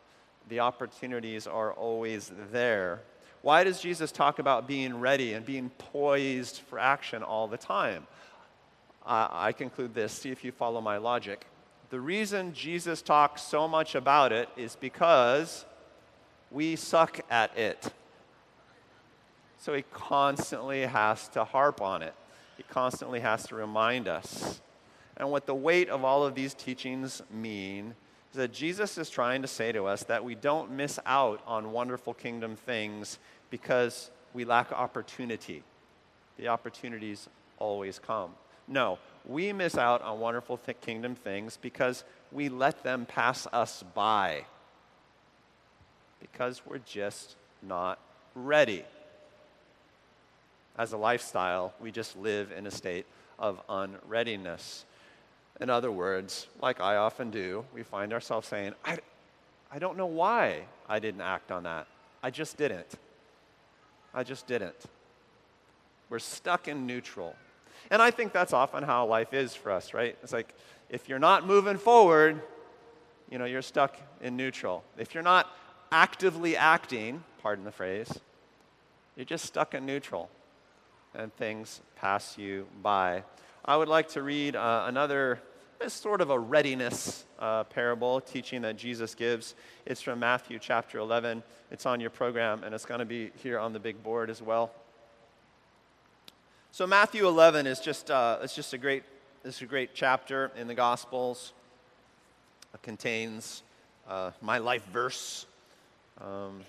the 0.49 0.59
opportunities 0.59 1.47
are 1.47 1.73
always 1.73 2.31
there. 2.51 3.01
Why 3.41 3.63
does 3.63 3.81
Jesus 3.81 4.11
talk 4.11 4.39
about 4.39 4.67
being 4.67 4.99
ready 4.99 5.33
and 5.33 5.45
being 5.45 5.69
poised 5.77 6.61
for 6.69 6.79
action 6.79 7.23
all 7.23 7.47
the 7.47 7.57
time? 7.57 8.07
Uh, 9.05 9.27
I 9.31 9.51
conclude 9.51 9.93
this, 9.93 10.13
see 10.13 10.31
if 10.31 10.45
you 10.45 10.53
follow 10.53 10.79
my 10.79 10.97
logic. 10.97 11.45
The 11.89 11.99
reason 11.99 12.53
Jesus 12.53 13.01
talks 13.01 13.41
so 13.41 13.67
much 13.67 13.95
about 13.95 14.31
it 14.31 14.47
is 14.55 14.77
because 14.77 15.65
we 16.51 16.77
suck 16.77 17.19
at 17.29 17.55
it. 17.57 17.91
So 19.63 19.73
he 19.73 19.85
constantly 19.93 20.81
has 20.81 21.29
to 21.29 21.45
harp 21.45 21.79
on 21.79 22.03
it, 22.03 22.13
he 22.57 22.63
constantly 22.63 23.21
has 23.21 23.47
to 23.47 23.55
remind 23.55 24.09
us. 24.09 24.61
And 25.15 25.31
what 25.31 25.45
the 25.45 25.55
weight 25.55 25.87
of 25.87 26.03
all 26.03 26.25
of 26.25 26.35
these 26.35 26.53
teachings 26.53 27.21
mean 27.31 27.95
is 28.31 28.37
that 28.37 28.51
Jesus 28.51 28.97
is 28.97 29.09
trying 29.09 29.41
to 29.41 29.47
say 29.47 29.71
to 29.71 29.85
us 29.85 30.03
that 30.03 30.25
we 30.25 30.35
don't 30.35 30.71
miss 30.71 30.99
out 31.05 31.41
on 31.47 31.71
wonderful 31.71 32.13
kingdom 32.13 32.57
things 32.57 33.19
because 33.51 34.11
we 34.33 34.43
lack 34.43 34.73
opportunity. 34.73 35.63
The 36.35 36.49
opportunities 36.49 37.29
always 37.57 37.99
come. 37.99 38.31
No, 38.67 38.99
we 39.25 39.53
miss 39.53 39.77
out 39.77 40.01
on 40.01 40.19
wonderful 40.19 40.57
th- 40.57 40.81
kingdom 40.81 41.15
things 41.15 41.57
because 41.61 42.03
we 42.33 42.49
let 42.49 42.83
them 42.83 43.05
pass 43.05 43.47
us 43.53 43.81
by. 43.93 44.43
Because 46.19 46.63
we're 46.65 46.79
just 46.79 47.37
not 47.61 47.97
ready 48.35 48.83
as 50.77 50.93
a 50.93 50.97
lifestyle, 50.97 51.73
we 51.79 51.91
just 51.91 52.17
live 52.17 52.51
in 52.51 52.65
a 52.65 52.71
state 52.71 53.05
of 53.37 53.61
unreadiness. 53.69 54.85
In 55.61 55.69
other 55.69 55.91
words, 55.91 56.47
like 56.61 56.81
I 56.81 56.95
often 56.95 57.29
do, 57.29 57.65
we 57.73 57.83
find 57.83 58.11
ourselves 58.11 58.47
saying, 58.47 58.73
I, 58.83 58.97
I 59.71 59.79
don't 59.79 59.97
know 59.97 60.07
why 60.07 60.63
I 60.89 60.99
didn't 60.99 61.21
act 61.21 61.51
on 61.51 61.63
that. 61.63 61.87
I 62.23 62.31
just 62.31 62.57
didn't. 62.57 62.87
I 64.13 64.23
just 64.23 64.47
didn't. 64.47 64.85
We're 66.09 66.19
stuck 66.19 66.67
in 66.67 66.87
neutral. 66.87 67.35
And 67.91 68.01
I 68.01 68.11
think 68.11 68.33
that's 68.33 68.53
often 68.53 68.83
how 68.83 69.05
life 69.05 69.33
is 69.33 69.53
for 69.53 69.71
us, 69.71 69.93
right? 69.93 70.17
It's 70.23 70.33
like 70.33 70.53
if 70.89 71.07
you're 71.09 71.19
not 71.19 71.45
moving 71.45 71.77
forward, 71.77 72.41
you 73.29 73.37
know, 73.37 73.45
you're 73.45 73.61
stuck 73.61 73.97
in 74.21 74.35
neutral. 74.37 74.83
If 74.97 75.13
you're 75.13 75.23
not 75.23 75.47
actively 75.91 76.55
acting, 76.55 77.23
pardon 77.41 77.65
the 77.65 77.71
phrase, 77.71 78.19
you're 79.15 79.25
just 79.25 79.45
stuck 79.45 79.75
in 79.75 79.85
neutral 79.85 80.29
and 81.15 81.33
things 81.35 81.81
pass 81.95 82.37
you 82.37 82.67
by. 82.81 83.23
I 83.65 83.77
would 83.77 83.87
like 83.87 84.09
to 84.09 84.23
read 84.23 84.55
uh, 84.55 84.85
another 84.87 85.39
sort 85.87 86.21
of 86.21 86.29
a 86.29 86.39
readiness 86.39 87.25
uh, 87.39 87.63
parable 87.65 88.21
teaching 88.21 88.61
that 88.61 88.77
Jesus 88.77 89.15
gives. 89.15 89.55
It's 89.85 90.01
from 90.01 90.19
Matthew 90.19 90.57
chapter 90.59 90.97
11. 90.97 91.43
It's 91.71 91.85
on 91.85 91.99
your 91.99 92.09
program, 92.09 92.63
and 92.63 92.73
it's 92.73 92.85
going 92.85 92.99
to 92.99 93.05
be 93.05 93.31
here 93.41 93.59
on 93.59 93.73
the 93.73 93.79
big 93.79 94.01
board 94.01 94.29
as 94.29 94.41
well. 94.41 94.71
So 96.71 96.87
Matthew 96.87 97.27
11 97.27 97.67
is 97.67 97.79
just 97.79 98.09
uh, 98.09 98.39
it's 98.41 98.55
just 98.55 98.73
a 98.73 98.77
great 98.77 99.03
it's 99.43 99.61
a 99.61 99.65
great 99.65 99.91
chapter 99.93 100.51
in 100.55 100.67
the 100.67 100.73
Gospels. 100.73 101.53
It 102.73 102.81
contains 102.81 103.61
uh, 104.07 104.31
my 104.41 104.57
life 104.57 104.85
verse. 104.91 105.45
Um, 106.21 106.61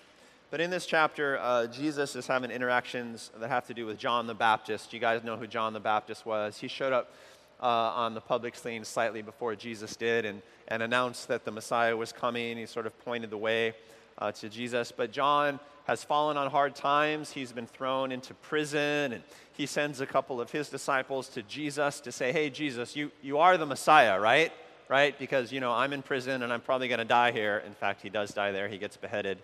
but 0.55 0.61
in 0.61 0.71
this 0.71 0.87
chapter, 0.87 1.37
uh, 1.41 1.67
Jesus 1.67 2.15
is 2.15 2.29
having 2.29 2.53
interactions 2.53 3.33
that 3.41 3.49
have 3.49 3.67
to 3.67 3.75
do 3.75 3.87
with 3.87 3.99
John 3.99 4.29
the 4.29 4.35
Baptist. 4.35 4.93
You 4.93 5.01
guys 5.01 5.25
know 5.25 5.37
who 5.37 5.49
John 5.49 5.73
the 5.73 5.81
Baptist 5.81 6.25
was. 6.25 6.59
He 6.59 6.69
showed 6.69 6.93
up 6.93 7.13
uh, 7.61 7.67
on 7.67 8.15
the 8.15 8.21
public 8.21 8.55
scene 8.55 8.85
slightly 8.85 9.21
before 9.21 9.57
Jesus 9.57 9.97
did 9.97 10.25
and, 10.25 10.43
and 10.69 10.81
announced 10.81 11.27
that 11.27 11.45
the 11.45 11.51
Messiah 11.51 11.97
was 11.97 12.13
coming. 12.13 12.57
He 12.57 12.67
sort 12.67 12.87
of 12.87 12.97
pointed 13.05 13.31
the 13.31 13.37
way 13.37 13.75
uh, 14.17 14.31
to 14.31 14.49
Jesus. 14.49 14.93
But 14.93 15.11
John 15.11 15.59
has 15.89 16.05
fallen 16.05 16.37
on 16.37 16.49
hard 16.49 16.77
times. 16.77 17.33
He's 17.33 17.51
been 17.51 17.67
thrown 17.67 18.13
into 18.13 18.33
prison, 18.35 19.13
and 19.13 19.25
he 19.55 19.67
sends 19.67 20.01
a 20.01 20.07
couple 20.07 20.41
of 20.41 20.53
his 20.53 20.69
disciples 20.69 21.27
to 21.31 21.43
Jesus 21.43 21.99
to 21.99 22.13
say, 22.13 22.31
Hey, 22.31 22.49
Jesus, 22.49 22.95
you, 22.95 23.11
you 23.23 23.39
are 23.39 23.59
the 23.59 23.67
Messiah, 23.67 24.21
right? 24.21 24.53
Right? 24.89 25.19
Because, 25.19 25.51
you 25.51 25.59
know, 25.59 25.73
I'm 25.73 25.93
in 25.93 26.03
prison 26.03 26.45
and 26.45 26.53
I'm 26.53 26.61
probably 26.61 26.87
going 26.87 26.99
to 26.99 27.05
die 27.05 27.33
here. 27.33 27.61
In 27.67 27.75
fact, 27.75 28.03
he 28.03 28.09
does 28.09 28.33
die 28.33 28.53
there, 28.53 28.69
he 28.69 28.79
gets 28.79 28.97
beheaded. 28.97 29.43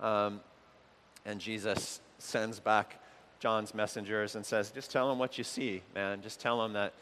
Um, 0.00 0.40
and 1.24 1.40
Jesus 1.40 2.00
sends 2.18 2.60
back 2.60 3.00
John's 3.40 3.74
messengers 3.74 4.34
and 4.34 4.44
says, 4.44 4.70
just 4.70 4.90
tell 4.90 5.08
them 5.08 5.18
what 5.18 5.38
you 5.38 5.44
see, 5.44 5.82
man. 5.94 6.22
Just 6.22 6.40
tell 6.40 6.60
them 6.60 6.72
that, 6.74 6.92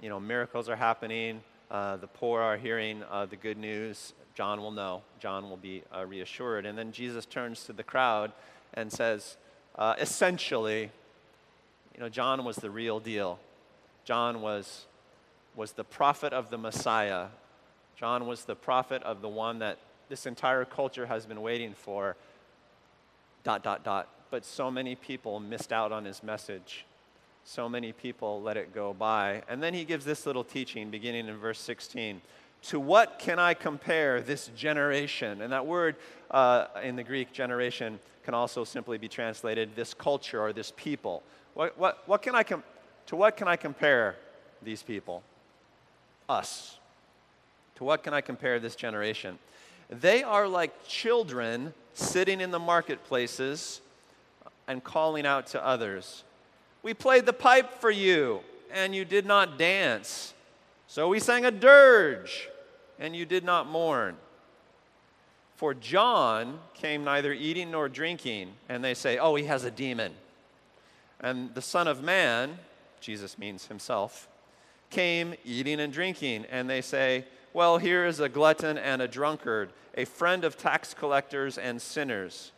you 0.00 0.08
know, 0.08 0.18
miracles 0.18 0.68
are 0.68 0.76
happening. 0.76 1.40
Uh, 1.70 1.96
the 1.96 2.06
poor 2.06 2.40
are 2.40 2.56
hearing 2.56 3.02
uh, 3.10 3.26
the 3.26 3.36
good 3.36 3.58
news. 3.58 4.12
John 4.34 4.60
will 4.60 4.72
know. 4.72 5.02
John 5.20 5.48
will 5.48 5.56
be 5.56 5.82
uh, 5.94 6.04
reassured. 6.04 6.66
And 6.66 6.76
then 6.76 6.92
Jesus 6.92 7.26
turns 7.26 7.64
to 7.64 7.72
the 7.72 7.84
crowd 7.84 8.32
and 8.74 8.92
says, 8.92 9.36
uh, 9.76 9.94
essentially, 10.00 10.90
you 11.94 12.00
know, 12.00 12.08
John 12.08 12.44
was 12.44 12.56
the 12.56 12.70
real 12.70 12.98
deal. 12.98 13.38
John 14.04 14.40
was, 14.40 14.86
was 15.54 15.72
the 15.72 15.84
prophet 15.84 16.32
of 16.32 16.50
the 16.50 16.58
Messiah. 16.58 17.26
John 17.96 18.26
was 18.26 18.44
the 18.44 18.56
prophet 18.56 19.02
of 19.04 19.22
the 19.22 19.28
one 19.28 19.60
that 19.60 19.78
this 20.08 20.26
entire 20.26 20.64
culture 20.64 21.06
has 21.06 21.24
been 21.24 21.40
waiting 21.40 21.72
for 21.72 22.16
dot, 23.44 23.62
dot, 23.62 23.84
dot. 23.84 24.08
But 24.30 24.44
so 24.44 24.70
many 24.70 24.96
people 24.96 25.38
missed 25.38 25.72
out 25.72 25.92
on 25.92 26.04
his 26.04 26.22
message. 26.22 26.84
so 27.46 27.68
many 27.68 27.92
people 27.92 28.40
let 28.40 28.56
it 28.56 28.74
go 28.74 28.94
by. 28.94 29.42
And 29.50 29.62
then 29.62 29.74
he 29.74 29.84
gives 29.84 30.06
this 30.06 30.24
little 30.24 30.44
teaching 30.44 30.90
beginning 30.90 31.28
in 31.28 31.36
verse 31.36 31.60
16. 31.60 32.22
To 32.70 32.80
what 32.80 33.18
can 33.18 33.38
I 33.38 33.52
compare 33.52 34.22
this 34.22 34.50
generation? 34.56 35.42
And 35.42 35.52
that 35.52 35.66
word 35.66 35.96
uh, 36.30 36.68
in 36.82 36.96
the 36.96 37.02
Greek, 37.02 37.32
generation, 37.32 37.98
can 38.24 38.32
also 38.32 38.64
simply 38.64 38.96
be 38.96 39.08
translated 39.08 39.76
this 39.76 39.92
culture 39.92 40.40
or 40.40 40.54
this 40.54 40.72
people. 40.74 41.22
What, 41.52 41.78
what, 41.78 42.02
what 42.06 42.22
can 42.22 42.34
I 42.34 42.42
com- 42.42 42.64
to 43.06 43.16
what 43.16 43.36
can 43.36 43.46
I 43.46 43.56
compare 43.56 44.16
these 44.62 44.82
people? 44.82 45.22
Us. 46.26 46.78
To 47.76 47.84
what 47.84 48.02
can 48.02 48.14
I 48.14 48.22
compare 48.22 48.58
this 48.58 48.76
generation? 48.76 49.38
They 49.90 50.22
are 50.22 50.48
like 50.48 50.86
children 50.86 51.74
sitting 51.92 52.40
in 52.40 52.50
the 52.50 52.58
marketplaces 52.58 53.80
and 54.66 54.82
calling 54.82 55.26
out 55.26 55.46
to 55.48 55.64
others. 55.64 56.24
We 56.82 56.94
played 56.94 57.26
the 57.26 57.32
pipe 57.32 57.80
for 57.80 57.90
you, 57.90 58.40
and 58.72 58.94
you 58.94 59.04
did 59.04 59.26
not 59.26 59.58
dance. 59.58 60.34
So 60.86 61.08
we 61.08 61.20
sang 61.20 61.44
a 61.44 61.50
dirge, 61.50 62.48
and 62.98 63.14
you 63.14 63.26
did 63.26 63.44
not 63.44 63.66
mourn. 63.66 64.16
For 65.56 65.72
John 65.74 66.58
came 66.74 67.04
neither 67.04 67.32
eating 67.32 67.70
nor 67.70 67.88
drinking, 67.88 68.52
and 68.68 68.82
they 68.82 68.94
say, 68.94 69.18
Oh, 69.18 69.34
he 69.34 69.44
has 69.44 69.64
a 69.64 69.70
demon. 69.70 70.12
And 71.20 71.54
the 71.54 71.62
Son 71.62 71.88
of 71.88 72.02
Man, 72.02 72.58
Jesus 73.00 73.38
means 73.38 73.66
himself, 73.66 74.28
came 74.90 75.34
eating 75.44 75.80
and 75.80 75.92
drinking, 75.92 76.44
and 76.50 76.68
they 76.68 76.80
say, 76.80 77.24
Well, 77.54 77.78
here 77.78 78.04
is 78.04 78.18
a 78.18 78.28
glutton 78.28 78.76
and 78.76 79.00
a 79.00 79.06
drunkard, 79.06 79.70
a 79.96 80.06
friend 80.06 80.42
of 80.42 80.58
tax 80.58 80.92
collectors 80.92 81.56
and 81.56 81.80
sinners. 81.80 82.50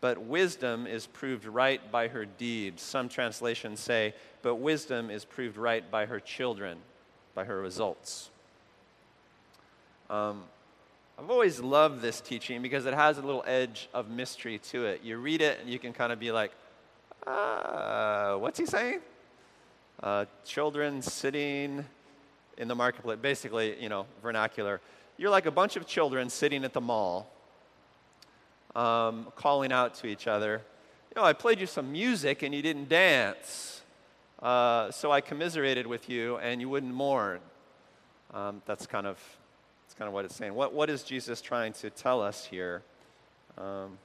But 0.00 0.20
wisdom 0.20 0.88
is 0.88 1.06
proved 1.06 1.44
right 1.44 1.80
by 1.92 2.08
her 2.08 2.24
deeds. 2.24 2.82
Some 2.82 3.08
translations 3.08 3.78
say, 3.78 4.14
But 4.42 4.56
wisdom 4.56 5.10
is 5.10 5.24
proved 5.24 5.56
right 5.56 5.88
by 5.88 6.06
her 6.06 6.18
children, 6.18 6.78
by 7.36 7.44
her 7.44 7.60
results. 7.60 8.30
Um, 10.10 10.42
I've 11.16 11.30
always 11.30 11.60
loved 11.60 12.02
this 12.02 12.20
teaching 12.20 12.62
because 12.62 12.84
it 12.84 12.94
has 12.94 13.18
a 13.18 13.22
little 13.22 13.44
edge 13.46 13.88
of 13.94 14.10
mystery 14.10 14.58
to 14.70 14.86
it. 14.86 15.02
You 15.04 15.18
read 15.18 15.40
it 15.40 15.60
and 15.60 15.70
you 15.70 15.78
can 15.78 15.92
kind 15.92 16.12
of 16.12 16.18
be 16.18 16.32
like, 16.32 16.50
uh, 17.28 18.34
what's 18.38 18.58
he 18.58 18.66
saying? 18.66 18.98
Uh, 20.02 20.24
children 20.44 21.00
sitting 21.00 21.84
in 22.58 22.68
the 22.68 22.74
marketplace, 22.74 23.18
basically, 23.20 23.80
you 23.82 23.88
know, 23.88 24.06
vernacular. 24.22 24.80
You're 25.16 25.30
like 25.30 25.46
a 25.46 25.50
bunch 25.50 25.76
of 25.76 25.86
children 25.86 26.30
sitting 26.30 26.64
at 26.64 26.72
the 26.72 26.80
mall, 26.80 27.30
um, 28.74 29.28
calling 29.36 29.72
out 29.72 29.94
to 29.96 30.06
each 30.06 30.26
other. 30.26 30.62
You 31.14 31.20
know, 31.20 31.26
I 31.26 31.32
played 31.32 31.60
you 31.60 31.66
some 31.66 31.92
music 31.92 32.42
and 32.42 32.54
you 32.54 32.62
didn't 32.62 32.88
dance, 32.88 33.82
uh, 34.40 34.90
so 34.90 35.12
I 35.12 35.20
commiserated 35.20 35.86
with 35.86 36.08
you 36.08 36.38
and 36.38 36.60
you 36.60 36.68
wouldn't 36.68 36.94
mourn. 36.94 37.40
Um, 38.32 38.62
that's 38.66 38.86
kind 38.86 39.06
of 39.06 39.18
that's 39.84 39.94
kind 39.94 40.08
of 40.08 40.14
what 40.14 40.24
it's 40.24 40.34
saying. 40.34 40.54
What 40.54 40.72
what 40.72 40.88
is 40.88 41.02
Jesus 41.02 41.42
trying 41.42 41.74
to 41.74 41.90
tell 41.90 42.22
us 42.22 42.46
here? 42.46 42.82
Um, 43.58 43.98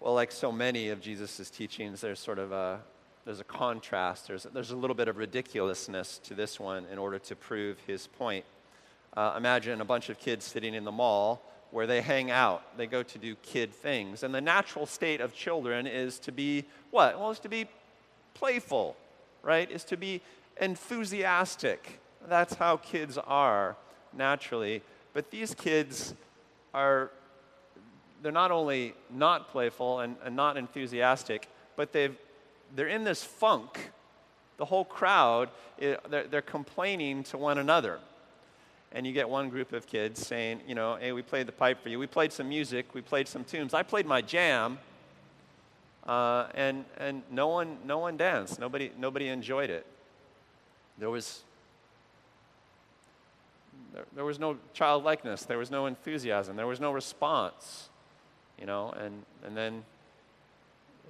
Well, 0.00 0.14
like 0.14 0.32
so 0.32 0.50
many 0.50 0.88
of 0.88 1.02
Jesus' 1.02 1.50
teachings, 1.50 2.00
there's 2.00 2.18
sort 2.18 2.38
of 2.38 2.52
a 2.52 2.80
there's 3.24 3.40
a 3.40 3.44
contrast. 3.44 4.28
There's, 4.28 4.44
there's 4.44 4.70
a 4.70 4.76
little 4.76 4.96
bit 4.96 5.08
of 5.08 5.16
ridiculousness 5.16 6.18
to 6.24 6.34
this 6.34 6.58
one 6.58 6.86
in 6.90 6.98
order 6.98 7.18
to 7.18 7.36
prove 7.36 7.78
his 7.86 8.06
point. 8.06 8.44
Uh, 9.16 9.34
imagine 9.36 9.80
a 9.80 9.84
bunch 9.84 10.08
of 10.08 10.18
kids 10.18 10.44
sitting 10.44 10.74
in 10.74 10.84
the 10.84 10.92
mall 10.92 11.42
where 11.70 11.86
they 11.86 12.00
hang 12.00 12.30
out. 12.30 12.76
They 12.76 12.86
go 12.86 13.02
to 13.02 13.18
do 13.18 13.34
kid 13.36 13.72
things. 13.72 14.22
And 14.22 14.34
the 14.34 14.40
natural 14.40 14.86
state 14.86 15.20
of 15.20 15.34
children 15.34 15.86
is 15.86 16.18
to 16.20 16.32
be 16.32 16.64
what? 16.90 17.18
Well, 17.18 17.30
it's 17.30 17.40
to 17.40 17.48
be 17.48 17.66
playful, 18.34 18.96
right? 19.42 19.70
Is 19.70 19.84
to 19.84 19.96
be 19.96 20.20
enthusiastic. 20.60 22.00
That's 22.28 22.54
how 22.54 22.76
kids 22.76 23.18
are 23.18 23.76
naturally. 24.12 24.82
But 25.12 25.30
these 25.30 25.54
kids 25.54 26.14
are 26.72 27.10
they're 28.22 28.32
not 28.32 28.50
only 28.50 28.94
not 29.08 29.50
playful 29.50 30.00
and, 30.00 30.16
and 30.24 30.36
not 30.36 30.56
enthusiastic, 30.56 31.48
but 31.76 31.92
they've, 31.92 32.16
they're 32.74 32.88
in 32.88 33.04
this 33.04 33.22
funk. 33.22 33.90
The 34.56 34.64
whole 34.64 34.84
crowd, 34.84 35.48
they're, 35.78 36.42
complaining 36.42 37.22
to 37.24 37.38
one 37.38 37.58
another. 37.58 37.98
And 38.92 39.06
you 39.06 39.12
get 39.12 39.28
one 39.28 39.48
group 39.48 39.72
of 39.72 39.86
kids 39.86 40.24
saying, 40.26 40.60
you 40.66 40.74
know, 40.74 40.96
hey, 40.96 41.12
we 41.12 41.22
played 41.22 41.46
the 41.46 41.52
pipe 41.52 41.82
for 41.82 41.88
you. 41.88 41.98
We 41.98 42.06
played 42.06 42.32
some 42.32 42.48
music. 42.48 42.92
We 42.92 43.00
played 43.00 43.28
some 43.28 43.44
tunes. 43.44 43.72
I 43.72 43.82
played 43.82 44.04
my 44.04 44.20
jam. 44.20 44.78
Uh, 46.06 46.48
and 46.54 46.84
and 46.98 47.22
no, 47.30 47.48
one, 47.48 47.78
no 47.86 47.98
one 47.98 48.16
danced. 48.16 48.58
Nobody, 48.58 48.90
nobody 48.98 49.28
enjoyed 49.28 49.70
it. 49.70 49.86
There 50.98 51.10
was, 51.10 51.42
there, 53.94 54.04
there 54.14 54.24
was 54.24 54.38
no 54.38 54.58
childlikeness. 54.74 55.44
There 55.44 55.58
was 55.58 55.70
no 55.70 55.86
enthusiasm. 55.86 56.56
There 56.56 56.66
was 56.66 56.80
no 56.80 56.92
response 56.92 57.90
you 58.60 58.66
know, 58.66 58.90
and, 58.90 59.24
and 59.44 59.56
then 59.56 59.82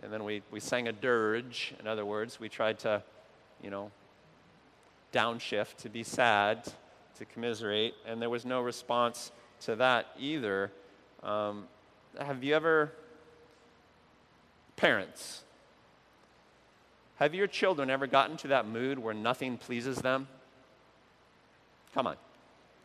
and 0.02 0.12
then 0.12 0.24
we, 0.24 0.42
we 0.50 0.60
sang 0.60 0.88
a 0.88 0.92
dirge. 0.92 1.74
In 1.80 1.86
other 1.86 2.04
words, 2.04 2.40
we 2.40 2.48
tried 2.48 2.78
to, 2.80 3.02
you 3.62 3.70
know, 3.70 3.90
downshift 5.12 5.76
to 5.78 5.88
be 5.88 6.02
sad, 6.02 6.64
to 7.18 7.24
commiserate, 7.24 7.94
and 8.06 8.20
there 8.20 8.30
was 8.30 8.44
no 8.44 8.60
response 8.60 9.32
to 9.62 9.76
that 9.76 10.06
either. 10.18 10.70
Um, 11.22 11.64
have 12.18 12.42
you 12.42 12.54
ever, 12.54 12.92
parents, 14.76 15.42
have 17.16 17.34
your 17.34 17.46
children 17.46 17.90
ever 17.90 18.06
gotten 18.06 18.36
to 18.38 18.48
that 18.48 18.66
mood 18.66 18.98
where 18.98 19.14
nothing 19.14 19.58
pleases 19.58 19.98
them? 19.98 20.28
Come 21.92 22.06
on, 22.06 22.16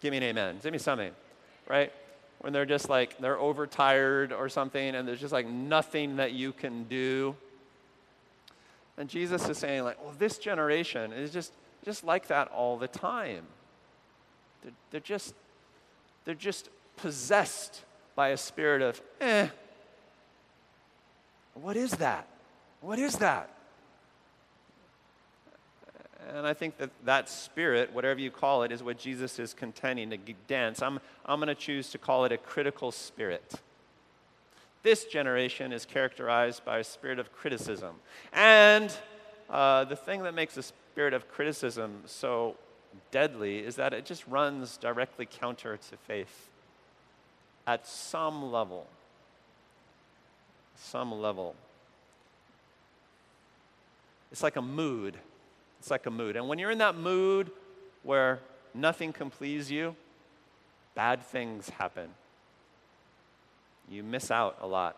give 0.01 0.11
me 0.11 0.17
an 0.17 0.23
amen. 0.23 0.57
Give 0.61 0.73
me 0.73 0.79
something, 0.79 1.11
right? 1.69 1.93
When 2.45 2.53
they're 2.53 2.63
just 2.63 2.89
like 2.89 3.17
they're 3.17 3.39
overtired 3.39 4.31
or 4.31 4.49
something 4.49 4.93
and 4.93 5.07
there's 5.07 5.19
just 5.19 5.33
like 5.33 5.47
nothing 5.47 6.17
that 6.17 6.33
you 6.33 6.53
can 6.53 6.83
do. 6.83 7.35
And 8.99 9.09
jesus 9.09 9.49
is 9.49 9.57
saying 9.57 9.83
like 9.83 9.99
well 9.99 10.13
this 10.19 10.37
generation 10.37 11.11
is 11.11 11.31
just 11.31 11.53
just 11.83 12.03
like 12.03 12.27
that 12.27 12.49
all 12.49 12.77
the 12.77 12.87
time. 12.87 13.47
They're, 14.61 14.73
they're 14.91 14.99
just 14.99 15.33
they're 16.23 16.35
just 16.35 16.69
possessed 16.97 17.81
by 18.13 18.27
a 18.29 18.37
spirit 18.37 18.83
of 18.83 19.01
eh. 19.19 19.47
What 21.55 21.75
is 21.75 21.93
that? 21.93 22.27
What 22.79 22.99
is 22.99 23.15
that 23.15 23.49
and 26.35 26.45
I 26.45 26.53
think 26.53 26.77
that 26.79 26.89
that 27.05 27.29
spirit, 27.29 27.93
whatever 27.93 28.19
you 28.19 28.29
call 28.29 28.63
it, 28.63 28.71
is 28.73 28.83
what 28.83 28.97
Jesus 28.97 29.39
is 29.39 29.53
contending 29.53 30.11
against. 30.11 30.83
I'm, 30.83 30.99
I'm 31.25 31.39
going 31.39 31.47
to 31.47 31.55
choose 31.55 31.89
to 31.91 31.97
call 31.97 32.25
it 32.25 32.33
a 32.33 32.37
critical 32.37 32.91
spirit. 32.91 33.53
This 34.83 35.05
generation 35.05 35.71
is 35.71 35.85
characterized 35.85 36.65
by 36.65 36.79
a 36.79 36.83
spirit 36.83 37.19
of 37.19 37.31
criticism. 37.31 37.95
And 38.33 38.93
uh, 39.49 39.85
the 39.85 39.95
thing 39.95 40.23
that 40.23 40.33
makes 40.33 40.57
a 40.57 40.63
spirit 40.63 41.13
of 41.13 41.29
criticism 41.29 42.01
so 42.05 42.57
deadly 43.11 43.59
is 43.59 43.77
that 43.77 43.93
it 43.93 44.03
just 44.03 44.27
runs 44.27 44.75
directly 44.75 45.25
counter 45.25 45.77
to 45.77 45.97
faith 45.97 46.49
at 47.65 47.87
some 47.87 48.51
level. 48.51 48.87
Some 50.75 51.13
level. 51.13 51.55
It's 54.33 54.43
like 54.43 54.57
a 54.57 54.61
mood 54.61 55.17
it's 55.85 55.91
like 55.91 56.07
a 56.07 56.09
mood. 56.09 56.35
And 56.35 56.47
when 56.47 56.57
you're 56.57 56.71
in 56.71 56.79
that 56.79 56.97
mood 56.97 57.51
where 58.01 58.39
nothing 58.73 59.13
can 59.13 59.29
please 59.29 59.69
you, 59.69 59.95
bad 60.95 61.21
things 61.21 61.69
happen. 61.69 62.09
You 63.87 64.01
miss 64.01 64.31
out 64.31 64.57
a 64.63 64.65
lot. 64.65 64.97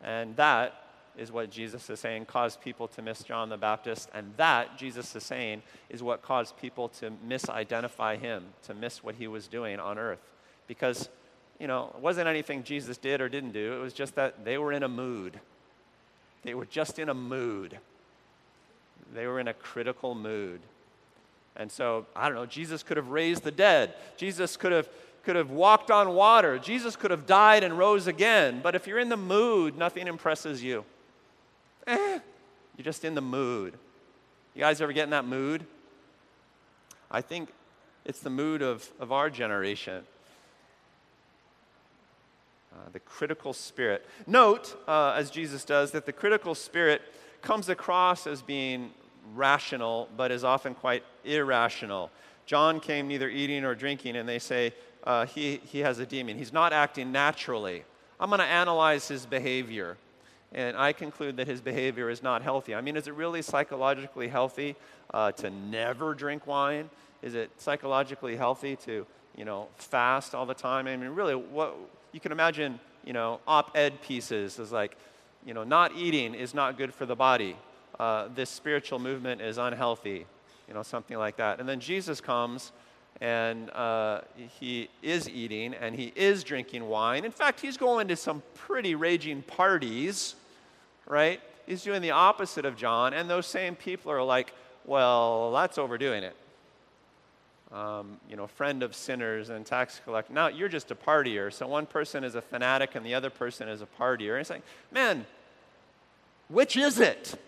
And 0.00 0.36
that 0.36 0.80
is 1.16 1.32
what 1.32 1.50
Jesus 1.50 1.90
is 1.90 1.98
saying 1.98 2.26
caused 2.26 2.60
people 2.60 2.86
to 2.86 3.02
miss 3.02 3.24
John 3.24 3.48
the 3.48 3.56
Baptist. 3.56 4.10
And 4.14 4.32
that, 4.36 4.78
Jesus 4.78 5.16
is 5.16 5.24
saying, 5.24 5.62
is 5.88 6.04
what 6.04 6.22
caused 6.22 6.56
people 6.56 6.88
to 6.90 7.10
misidentify 7.26 8.20
him, 8.20 8.44
to 8.62 8.74
miss 8.74 9.02
what 9.02 9.16
he 9.16 9.26
was 9.26 9.48
doing 9.48 9.80
on 9.80 9.98
earth. 9.98 10.22
Because, 10.68 11.08
you 11.58 11.66
know, 11.66 11.90
it 11.96 12.00
wasn't 12.00 12.28
anything 12.28 12.62
Jesus 12.62 12.96
did 12.96 13.20
or 13.20 13.28
didn't 13.28 13.54
do, 13.54 13.72
it 13.72 13.80
was 13.80 13.92
just 13.92 14.14
that 14.14 14.44
they 14.44 14.56
were 14.56 14.72
in 14.72 14.84
a 14.84 14.88
mood. 14.88 15.40
They 16.44 16.54
were 16.54 16.66
just 16.66 17.00
in 17.00 17.08
a 17.08 17.14
mood. 17.14 17.76
They 19.14 19.26
were 19.26 19.40
in 19.40 19.48
a 19.48 19.54
critical 19.54 20.14
mood. 20.14 20.60
And 21.56 21.70
so, 21.70 22.06
I 22.14 22.28
don't 22.28 22.36
know, 22.36 22.46
Jesus 22.46 22.82
could 22.82 22.96
have 22.96 23.08
raised 23.08 23.42
the 23.42 23.50
dead. 23.50 23.94
Jesus 24.16 24.56
could 24.56 24.72
have, 24.72 24.88
could 25.24 25.34
have 25.34 25.50
walked 25.50 25.90
on 25.90 26.14
water. 26.14 26.58
Jesus 26.58 26.94
could 26.94 27.10
have 27.10 27.26
died 27.26 27.64
and 27.64 27.76
rose 27.76 28.06
again. 28.06 28.60
But 28.62 28.74
if 28.74 28.86
you're 28.86 29.00
in 29.00 29.08
the 29.08 29.16
mood, 29.16 29.76
nothing 29.76 30.06
impresses 30.06 30.62
you. 30.62 30.84
Eh, 31.86 32.18
you're 32.76 32.84
just 32.84 33.04
in 33.04 33.14
the 33.14 33.20
mood. 33.20 33.74
You 34.54 34.60
guys 34.60 34.80
ever 34.80 34.92
get 34.92 35.04
in 35.04 35.10
that 35.10 35.24
mood? 35.24 35.64
I 37.10 37.22
think 37.22 37.48
it's 38.04 38.20
the 38.20 38.30
mood 38.30 38.62
of, 38.62 38.88
of 39.00 39.10
our 39.10 39.30
generation. 39.30 40.04
Uh, 42.72 42.90
the 42.92 43.00
critical 43.00 43.52
spirit. 43.52 44.06
Note, 44.26 44.76
uh, 44.86 45.14
as 45.16 45.30
Jesus 45.30 45.64
does, 45.64 45.90
that 45.92 46.06
the 46.06 46.12
critical 46.12 46.54
spirit 46.54 47.02
comes 47.42 47.68
across 47.68 48.26
as 48.26 48.42
being 48.42 48.90
rational, 49.34 50.08
but 50.16 50.30
is 50.30 50.44
often 50.44 50.74
quite 50.74 51.02
irrational. 51.24 52.10
John 52.46 52.80
came 52.80 53.08
neither 53.08 53.28
eating 53.28 53.64
or 53.64 53.74
drinking, 53.74 54.16
and 54.16 54.28
they 54.28 54.38
say 54.38 54.72
uh, 55.04 55.26
he, 55.26 55.60
he 55.64 55.80
has 55.80 55.98
a 55.98 56.06
demon. 56.06 56.38
He's 56.38 56.52
not 56.52 56.72
acting 56.72 57.12
naturally. 57.12 57.84
I'm 58.18 58.30
going 58.30 58.40
to 58.40 58.46
analyze 58.46 59.06
his 59.06 59.26
behavior, 59.26 59.96
and 60.52 60.76
I 60.76 60.92
conclude 60.92 61.36
that 61.36 61.46
his 61.46 61.60
behavior 61.60 62.10
is 62.10 62.22
not 62.22 62.42
healthy. 62.42 62.74
I 62.74 62.80
mean, 62.80 62.96
is 62.96 63.06
it 63.06 63.14
really 63.14 63.42
psychologically 63.42 64.28
healthy 64.28 64.76
uh, 65.12 65.32
to 65.32 65.50
never 65.50 66.14
drink 66.14 66.46
wine? 66.46 66.90
Is 67.22 67.34
it 67.34 67.50
psychologically 67.58 68.36
healthy 68.36 68.76
to, 68.76 69.06
you 69.36 69.44
know, 69.44 69.68
fast 69.76 70.34
all 70.34 70.46
the 70.46 70.54
time? 70.54 70.86
I 70.86 70.96
mean, 70.96 71.10
really, 71.10 71.34
what 71.34 71.76
you 72.12 72.20
can 72.20 72.32
imagine, 72.32 72.80
you 73.04 73.12
know, 73.12 73.40
op-ed 73.46 74.00
pieces 74.02 74.58
is 74.58 74.72
like, 74.72 74.96
you 75.44 75.54
know, 75.54 75.64
not 75.64 75.94
eating 75.96 76.34
is 76.34 76.54
not 76.54 76.76
good 76.76 76.92
for 76.92 77.06
the 77.06 77.16
body. 77.16 77.56
Uh, 77.98 78.28
this 78.34 78.50
spiritual 78.50 78.98
movement 78.98 79.40
is 79.40 79.58
unhealthy, 79.58 80.26
you 80.68 80.74
know, 80.74 80.82
something 80.82 81.16
like 81.16 81.36
that. 81.36 81.60
And 81.60 81.68
then 81.68 81.80
Jesus 81.80 82.20
comes 82.20 82.72
and 83.20 83.70
uh, 83.70 84.20
he 84.60 84.88
is 85.02 85.28
eating 85.28 85.74
and 85.74 85.94
he 85.94 86.12
is 86.14 86.44
drinking 86.44 86.88
wine. 86.88 87.24
In 87.24 87.32
fact, 87.32 87.60
he's 87.60 87.76
going 87.76 88.08
to 88.08 88.16
some 88.16 88.42
pretty 88.54 88.94
raging 88.94 89.42
parties, 89.42 90.36
right? 91.06 91.40
He's 91.66 91.82
doing 91.82 92.02
the 92.02 92.12
opposite 92.12 92.64
of 92.64 92.76
John, 92.76 93.12
and 93.12 93.28
those 93.28 93.46
same 93.46 93.74
people 93.74 94.10
are 94.10 94.22
like, 94.22 94.54
well, 94.86 95.52
that's 95.52 95.76
overdoing 95.76 96.22
it 96.22 96.34
um, 97.72 98.18
you 98.28 98.36
know, 98.36 98.46
friend 98.46 98.82
of 98.82 98.94
sinners 98.94 99.50
and 99.50 99.64
tax 99.66 100.00
collector. 100.04 100.32
Now 100.32 100.48
you're 100.48 100.68
just 100.68 100.90
a 100.90 100.94
partier. 100.94 101.52
So 101.52 101.66
one 101.66 101.86
person 101.86 102.24
is 102.24 102.34
a 102.34 102.40
fanatic 102.40 102.94
and 102.94 103.04
the 103.04 103.14
other 103.14 103.30
person 103.30 103.68
is 103.68 103.82
a 103.82 103.86
partier. 103.86 104.32
And 104.32 104.40
it's 104.40 104.50
like, 104.50 104.62
man, 104.90 105.26
which 106.48 106.76
is 106.76 106.98
it? 106.98 107.38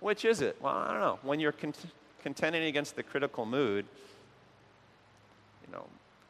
Which 0.00 0.24
is 0.24 0.40
it? 0.40 0.56
Well, 0.60 0.74
I 0.74 0.92
don't 0.92 1.00
know. 1.00 1.18
When 1.22 1.40
you're 1.40 1.52
cont- 1.52 1.86
contending 2.22 2.64
against 2.64 2.96
the 2.96 3.02
critical 3.02 3.46
mood, 3.46 3.86
you 5.66 5.72
know, 5.72 5.84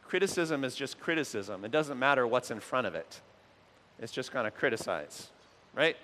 criticism 0.06 0.64
is 0.64 0.76
just 0.76 1.00
criticism. 1.00 1.64
It 1.64 1.72
doesn't 1.72 1.98
matter 1.98 2.26
what's 2.26 2.50
in 2.50 2.60
front 2.60 2.86
of 2.86 2.94
it. 2.94 3.20
It's 3.98 4.12
just 4.12 4.32
going 4.32 4.44
to 4.44 4.50
criticize, 4.50 5.28
right? 5.74 5.96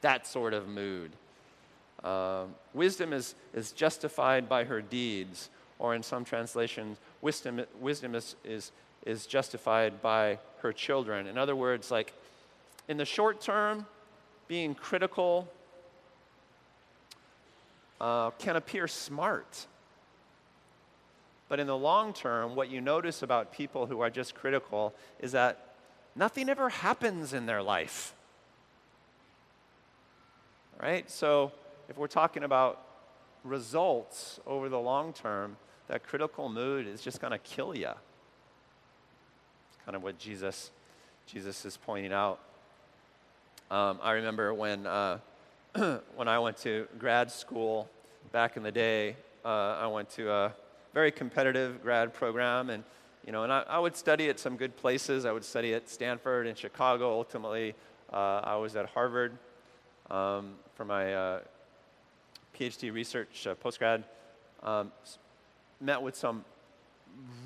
That 0.00 0.26
sort 0.26 0.54
of 0.54 0.68
mood. 0.68 1.10
Uh, 2.02 2.44
wisdom 2.72 3.12
is, 3.12 3.34
is 3.52 3.72
justified 3.72 4.48
by 4.48 4.64
her 4.64 4.80
deeds 4.80 5.50
or 5.78 5.94
in 5.94 6.02
some 6.02 6.24
translations, 6.24 6.98
wisdom, 7.20 7.64
wisdom 7.80 8.14
is, 8.14 8.36
is, 8.44 8.72
is 9.06 9.26
justified 9.26 10.02
by 10.02 10.38
her 10.60 10.72
children. 10.72 11.26
In 11.26 11.38
other 11.38 11.54
words, 11.54 11.90
like 11.90 12.12
in 12.88 12.96
the 12.96 13.04
short 13.04 13.40
term, 13.40 13.86
being 14.48 14.74
critical 14.74 15.48
uh, 18.00 18.30
can 18.30 18.56
appear 18.56 18.88
smart. 18.88 19.66
But 21.48 21.60
in 21.60 21.66
the 21.66 21.76
long 21.76 22.12
term, 22.12 22.54
what 22.54 22.70
you 22.70 22.80
notice 22.80 23.22
about 23.22 23.52
people 23.52 23.86
who 23.86 24.00
are 24.00 24.10
just 24.10 24.34
critical 24.34 24.94
is 25.20 25.32
that 25.32 25.74
nothing 26.14 26.48
ever 26.48 26.68
happens 26.68 27.32
in 27.32 27.46
their 27.46 27.62
life. 27.62 28.14
Right? 30.80 31.10
So 31.10 31.52
if 31.88 31.96
we're 31.96 32.06
talking 32.06 32.44
about 32.44 32.82
results 33.44 34.40
over 34.46 34.68
the 34.68 34.78
long 34.78 35.12
term, 35.12 35.56
that 35.88 36.06
critical 36.06 36.48
mood 36.48 36.86
is 36.86 37.00
just 37.00 37.20
going 37.20 37.30
to 37.30 37.38
kill 37.38 37.76
you. 37.76 37.88
It's 37.88 39.84
kind 39.84 39.96
of 39.96 40.02
what 40.02 40.18
Jesus, 40.18 40.70
Jesus 41.26 41.64
is 41.64 41.76
pointing 41.76 42.12
out. 42.12 42.40
Um, 43.70 43.98
I 44.02 44.12
remember 44.12 44.54
when, 44.54 44.86
uh, 44.86 45.18
when 46.16 46.28
I 46.28 46.38
went 46.38 46.56
to 46.58 46.86
grad 46.98 47.30
school 47.30 47.88
back 48.32 48.56
in 48.56 48.62
the 48.62 48.72
day, 48.72 49.16
uh, 49.44 49.78
I 49.80 49.86
went 49.86 50.10
to 50.10 50.30
a 50.30 50.54
very 50.94 51.10
competitive 51.10 51.82
grad 51.82 52.14
program, 52.14 52.70
and 52.70 52.82
you 53.26 53.32
know, 53.32 53.44
and 53.44 53.52
I, 53.52 53.64
I, 53.68 53.78
would 53.78 53.94
study 53.94 54.30
at 54.30 54.40
some 54.40 54.56
good 54.56 54.76
places. 54.76 55.26
I 55.26 55.32
would 55.32 55.44
study 55.44 55.74
at 55.74 55.88
Stanford 55.88 56.46
and 56.46 56.56
Chicago. 56.56 57.12
Ultimately, 57.12 57.74
uh, 58.12 58.40
I 58.42 58.56
was 58.56 58.74
at 58.74 58.86
Harvard 58.86 59.36
um, 60.10 60.54
for 60.74 60.84
my 60.84 61.14
uh, 61.14 61.40
PhD 62.58 62.92
research 62.92 63.46
uh, 63.46 63.54
postgrad. 63.54 64.04
Um, 64.62 64.90
met 65.80 66.02
with 66.02 66.16
some 66.16 66.44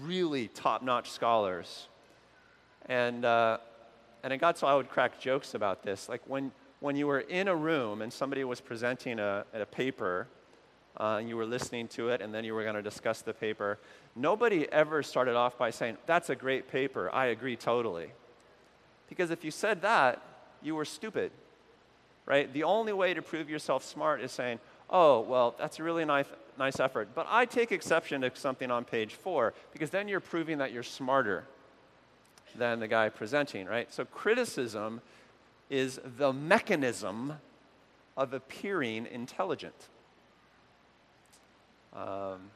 really 0.03 0.49
top 0.49 0.83
notch 0.83 1.11
scholars. 1.11 1.89
And, 2.87 3.25
uh, 3.25 3.59
and 4.23 4.33
it 4.33 4.39
got 4.39 4.59
so 4.59 4.67
I 4.67 4.75
would 4.75 4.89
crack 4.89 5.21
jokes 5.21 5.55
about 5.55 5.83
this. 5.83 6.09
Like 6.09 6.23
when, 6.27 6.53
when 6.81 6.97
you 6.97 7.07
were 7.07 7.21
in 7.21 7.49
a 7.49 7.55
room 7.55 8.03
and 8.03 8.13
somebody 8.13 8.45
was 8.45 8.61
presenting 8.61 9.19
a, 9.19 9.45
a 9.53 9.67
paper, 9.67 10.29
uh, 10.99 11.17
and 11.19 11.29
you 11.29 11.37
were 11.37 11.47
listening 11.47 11.89
to 11.89 12.11
it, 12.11 12.21
and 12.21 12.35
then 12.35 12.45
you 12.45 12.55
were 12.55 12.63
going 12.63 12.75
to 12.75 12.83
discuss 12.83 13.23
the 13.23 13.33
paper, 13.33 13.79
nobody 14.15 14.71
ever 14.71 15.03
started 15.03 15.35
off 15.35 15.57
by 15.57 15.71
saying, 15.71 15.97
That's 16.07 16.29
a 16.29 16.37
great 16.37 16.69
paper. 16.69 17.11
I 17.13 17.27
agree 17.27 17.57
totally. 17.57 18.13
Because 19.09 19.31
if 19.31 19.45
you 19.45 19.51
said 19.51 19.83
that, 19.83 20.23
you 20.63 20.75
were 20.75 20.85
stupid, 20.85 21.33
right? 22.27 22.53
The 22.53 22.65
only 22.65 22.93
way 22.93 23.15
to 23.15 23.23
prove 23.23 23.49
yourself 23.49 23.85
smart 23.85 24.21
is 24.21 24.33
saying, 24.33 24.59
Oh, 24.95 25.21
well, 25.21 25.55
that's 25.59 25.79
a 25.79 25.83
really 25.83 26.05
nice, 26.05 26.27
nice 26.59 26.79
effort. 26.79 27.09
But 27.15 27.27
I 27.31 27.47
take 27.47 27.73
exception 27.73 28.21
to 28.21 28.31
something 28.35 28.71
on 28.71 28.85
page 28.85 29.15
four 29.15 29.55
because 29.73 29.89
then 29.89 30.07
you're 30.07 30.21
proving 30.21 30.59
that 30.59 30.71
you're 30.71 30.83
smarter 30.83 31.45
than 32.55 32.79
the 32.79 32.89
guy 32.89 33.09
presenting, 33.09 33.67
right? 33.67 33.93
So 33.93 34.05
criticism 34.05 35.01
is 35.71 35.99
the 36.19 36.35
mechanism 36.35 37.39
of 38.19 38.35
appearing 38.35 39.07
intelligent. 39.11 39.89
Um, 41.95 42.51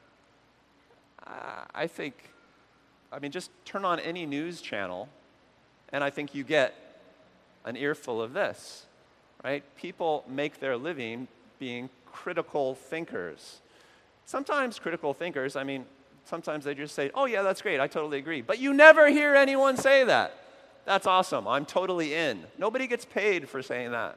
I 1.75 1.87
think, 1.87 2.14
I 3.11 3.18
mean, 3.18 3.33
just 3.33 3.51
turn 3.64 3.85
on 3.85 3.99
any 3.99 4.27
news 4.27 4.61
channel, 4.61 5.09
and 5.92 6.05
I 6.05 6.11
think 6.11 6.35
you 6.35 6.44
get 6.44 6.75
an 7.64 7.77
earful 7.77 8.20
of 8.22 8.35
this, 8.35 8.85
right? 9.42 9.64
People 9.77 10.25
make 10.29 10.61
their 10.61 10.77
living 10.77 11.27
being 11.59 11.88
critical 12.16 12.74
thinkers. 12.74 13.61
Sometimes 14.24 14.79
critical 14.79 15.12
thinkers, 15.12 15.55
I 15.55 15.64
mean, 15.64 15.85
sometimes 16.24 16.64
they 16.64 16.74
just 16.74 16.94
say, 16.94 17.11
oh, 17.14 17.26
yeah, 17.26 17.42
that's 17.42 17.61
great, 17.61 17.79
I 17.79 17.87
totally 17.87 18.16
agree. 18.16 18.40
But 18.40 18.59
you 18.59 18.72
never 18.72 19.11
hear 19.11 19.35
anyone 19.35 19.76
say 19.76 20.02
that. 20.05 20.33
That's 20.87 21.07
awesome, 21.07 21.46
I'm 21.46 21.66
totally 21.66 22.14
in. 22.14 22.44
Nobody 22.57 22.87
gets 22.87 23.05
paid 23.05 23.50
for 23.50 23.62
saying 23.62 23.90
that. 23.90 24.16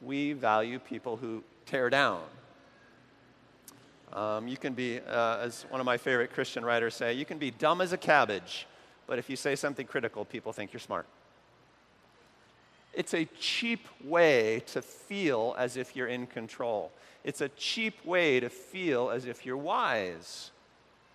We 0.00 0.32
value 0.32 0.78
people 0.78 1.18
who 1.18 1.44
tear 1.66 1.90
down. 1.90 2.22
Um, 4.14 4.48
you 4.48 4.56
can 4.56 4.72
be, 4.72 5.00
uh, 5.00 5.40
as 5.40 5.66
one 5.68 5.80
of 5.80 5.84
my 5.84 5.98
favorite 5.98 6.32
Christian 6.32 6.64
writers 6.64 6.94
say, 6.94 7.12
you 7.12 7.26
can 7.26 7.36
be 7.36 7.50
dumb 7.50 7.82
as 7.82 7.92
a 7.92 7.98
cabbage, 7.98 8.66
but 9.06 9.18
if 9.18 9.28
you 9.28 9.36
say 9.36 9.54
something 9.56 9.86
critical, 9.86 10.24
people 10.24 10.54
think 10.54 10.72
you're 10.72 10.80
smart. 10.80 11.06
It's 12.98 13.14
a 13.14 13.26
cheap 13.38 13.86
way 14.02 14.64
to 14.72 14.82
feel 14.82 15.54
as 15.56 15.76
if 15.76 15.94
you're 15.94 16.08
in 16.08 16.26
control. 16.26 16.90
It's 17.22 17.40
a 17.40 17.48
cheap 17.50 18.04
way 18.04 18.40
to 18.40 18.48
feel 18.50 19.10
as 19.10 19.24
if 19.24 19.46
you're 19.46 19.56
wise. 19.56 20.50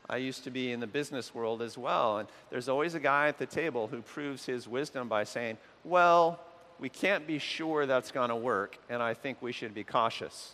I 0.09 0.15
used 0.15 0.45
to 0.45 0.49
be 0.49 0.71
in 0.71 0.79
the 0.79 0.87
business 0.87 1.35
world 1.35 1.61
as 1.61 1.77
well, 1.77 2.19
and 2.19 2.29
there's 2.49 2.69
always 2.69 2.95
a 2.95 3.01
guy 3.01 3.27
at 3.27 3.37
the 3.37 3.45
table 3.45 3.87
who 3.87 4.01
proves 4.01 4.45
his 4.45 4.65
wisdom 4.65 5.09
by 5.09 5.25
saying, 5.25 5.57
Well, 5.83 6.39
we 6.79 6.87
can't 6.87 7.27
be 7.27 7.37
sure 7.37 7.85
that's 7.85 8.11
going 8.11 8.29
to 8.29 8.35
work, 8.37 8.77
and 8.89 9.03
I 9.03 9.13
think 9.13 9.41
we 9.41 9.51
should 9.51 9.73
be 9.73 9.83
cautious. 9.83 10.53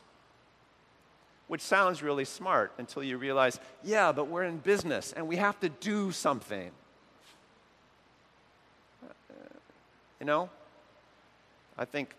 Which 1.48 1.62
sounds 1.62 2.02
really 2.02 2.26
smart 2.26 2.72
until 2.80 3.04
you 3.04 3.20
realize, 3.20 3.60
yeah, 3.84 4.12
but 4.12 4.30
we're 4.30 4.46
in 4.46 4.58
business 4.58 5.14
and 5.14 5.28
we 5.28 5.36
have 5.36 5.60
to 5.60 5.70
do 5.70 6.12
something. 6.12 6.72
Uh, 9.04 9.14
you 10.20 10.26
know? 10.26 10.50
I 11.80 11.86
think 11.86 12.14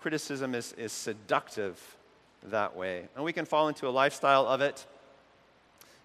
criticism 0.00 0.54
is, 0.54 0.72
is 0.72 0.90
seductive 0.90 1.78
that 2.44 2.74
way. 2.74 3.04
And 3.14 3.22
we 3.22 3.32
can 3.34 3.44
fall 3.44 3.68
into 3.68 3.86
a 3.86 3.90
lifestyle 3.90 4.46
of 4.46 4.62
it. 4.62 4.86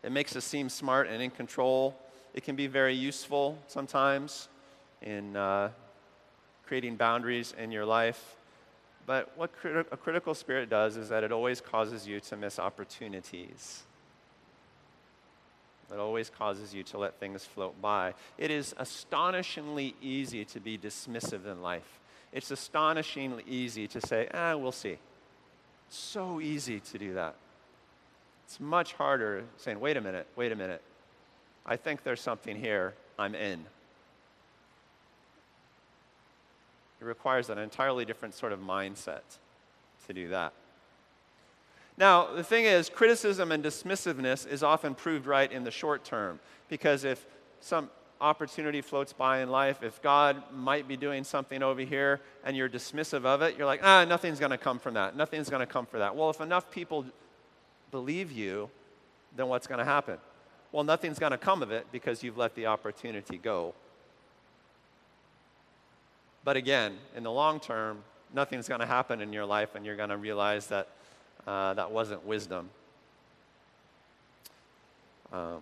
It 0.04 0.12
makes 0.12 0.36
us 0.36 0.44
seem 0.44 0.68
smart 0.68 1.08
and 1.08 1.24
in 1.24 1.32
control. 1.32 1.96
It 2.34 2.44
can 2.44 2.58
be 2.58 2.68
very 2.68 2.94
useful 2.94 3.58
sometimes 3.68 4.50
in 5.02 5.38
uh, 5.38 5.70
creating 6.68 6.98
boundaries 6.98 7.56
in 7.58 7.72
your 7.72 7.86
life. 7.86 8.36
But 9.06 9.32
what 9.38 9.52
criti- 9.58 9.86
a 9.90 9.98
critical 9.98 10.36
spirit 10.36 10.70
does 10.70 10.98
is 10.98 11.08
that 11.10 11.24
it 11.24 11.32
always 11.32 11.62
causes 11.62 12.06
you 12.06 12.20
to 12.20 12.36
miss 12.36 12.60
opportunities. 12.60 13.84
It 15.94 15.98
always 15.98 16.30
causes 16.30 16.74
you 16.74 16.84
to 16.84 16.98
let 16.98 17.20
things 17.22 17.46
float 17.46 17.82
by. 17.82 18.16
It 18.38 18.52
is 18.52 18.76
astonishingly 18.78 19.96
easy 20.02 20.44
to 20.46 20.60
be 20.60 20.78
dismissive 20.78 21.46
in 21.46 21.62
life 21.62 22.02
it's 22.36 22.52
astonishingly 22.52 23.44
easy 23.48 23.88
to 23.88 24.02
say, 24.02 24.28
ah, 24.34 24.58
we'll 24.58 24.74
see. 24.74 24.98
It's 25.88 25.98
So 25.98 26.42
easy 26.42 26.82
to 26.82 26.98
do 26.98 27.14
that. 27.14 27.36
It's 28.46 28.60
much 28.60 28.94
harder 28.94 29.46
saying, 29.58 29.80
wait 29.80 29.96
a 29.96 30.02
minute, 30.02 30.28
wait 30.36 30.52
a 30.52 30.56
minute. 30.56 30.82
I 31.66 31.78
think 31.78 32.04
there's 32.04 32.20
something 32.20 32.58
here. 32.58 32.94
I'm 33.18 33.36
in. 33.36 33.62
It 37.00 37.06
requires 37.06 37.50
an 37.50 37.58
entirely 37.58 38.04
different 38.04 38.36
sort 38.36 38.52
of 38.52 38.60
mindset 38.60 39.22
to 40.06 40.14
do 40.14 40.28
that. 40.28 40.52
Now, 41.98 42.36
the 42.36 42.44
thing 42.44 42.66
is, 42.66 42.90
criticism 42.90 43.54
and 43.54 43.64
dismissiveness 43.64 44.46
is 44.46 44.62
often 44.62 44.94
proved 44.94 45.26
right 45.26 45.50
in 45.50 45.64
the 45.64 45.72
short 45.72 46.04
term 46.04 46.42
because 46.68 47.06
if 47.06 47.26
some 47.62 47.90
opportunity 48.22 48.82
floats 48.82 49.14
by 49.14 49.42
in 49.42 49.50
life, 49.50 49.84
if 49.84 50.02
God 50.02 50.42
might 50.54 50.88
be 50.88 50.98
doing 50.98 51.24
something 51.24 51.62
over 51.62 51.82
here 51.82 52.22
and 52.44 52.56
you're 52.56 52.70
dismissive 52.70 53.26
of 53.26 53.42
it, 53.42 53.58
you're 53.58 53.66
like, 53.66 53.82
ah, 53.84 54.06
nothing's 54.06 54.40
going 54.40 54.52
to 54.52 54.58
come 54.58 54.80
from 54.80 54.94
that. 54.94 55.16
Nothing's 55.16 55.50
going 55.50 55.60
to 55.60 55.72
come 55.72 55.86
from 55.86 56.00
that. 56.00 56.16
Well, 56.16 56.30
if 56.30 56.42
enough 56.42 56.72
people 56.72 57.06
believe 57.92 58.32
you, 58.32 58.70
then 59.36 59.48
what's 59.48 59.68
going 59.68 59.80
to 59.80 59.86
happen? 59.86 60.18
Well, 60.72 60.84
nothing's 60.84 61.20
going 61.20 61.32
to 61.32 61.38
come 61.38 61.62
of 61.62 61.72
it 61.72 61.88
because 61.92 62.24
you've 62.24 62.38
let 62.38 62.56
the 62.56 62.66
opportunity 62.66 63.38
go. 63.38 63.74
But 66.44 66.58
again, 66.58 66.98
in 67.16 67.24
the 67.24 67.32
long 67.32 67.60
term, 67.60 68.04
nothing's 68.34 68.68
going 68.68 68.82
to 68.82 68.86
happen 68.86 69.22
in 69.22 69.34
your 69.34 69.46
life, 69.46 69.76
and 69.76 69.86
you're 69.86 69.96
going 69.96 70.10
to 70.10 70.18
realize 70.18 70.68
that 70.68 70.90
uh, 71.48 71.74
that 71.76 71.92
wasn't 71.92 72.26
wisdom. 72.26 72.70
Um, 75.32 75.62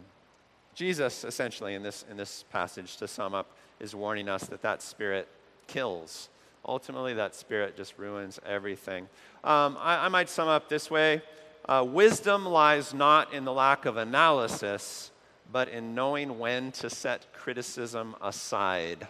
Jesus, 0.74 1.24
essentially, 1.24 1.76
in 1.76 1.84
this, 1.84 2.06
in 2.10 2.18
this 2.18 2.44
passage, 2.52 2.98
to 2.98 3.08
sum 3.08 3.34
up, 3.34 3.52
is 3.80 3.96
warning 3.96 4.30
us 4.30 4.46
that 4.46 4.62
that 4.62 4.82
spirit 4.82 5.28
kills. 5.68 6.30
Ultimately, 6.66 7.14
that 7.16 7.36
spirit 7.36 7.76
just 7.76 7.98
ruins 7.98 8.40
everything. 8.46 9.08
Um, 9.44 9.78
I, 9.80 10.06
I, 10.06 10.08
might 10.08 10.30
sum 10.30 10.48
up 10.48 10.70
this 10.70 10.90
way 10.90 11.22
uh, 11.68 11.86
Wisdom 11.88 12.46
lies 12.46 12.94
not 12.94 13.34
in 13.34 13.46
the 13.46 13.54
lack 13.54 13.86
of 13.86 13.98
analysis, 13.98 15.12
but 15.52 15.68
in 15.68 15.94
knowing 15.94 16.40
when 16.40 16.72
to 16.74 16.90
set 16.90 17.32
criticism 17.34 18.16
aside. 18.22 19.08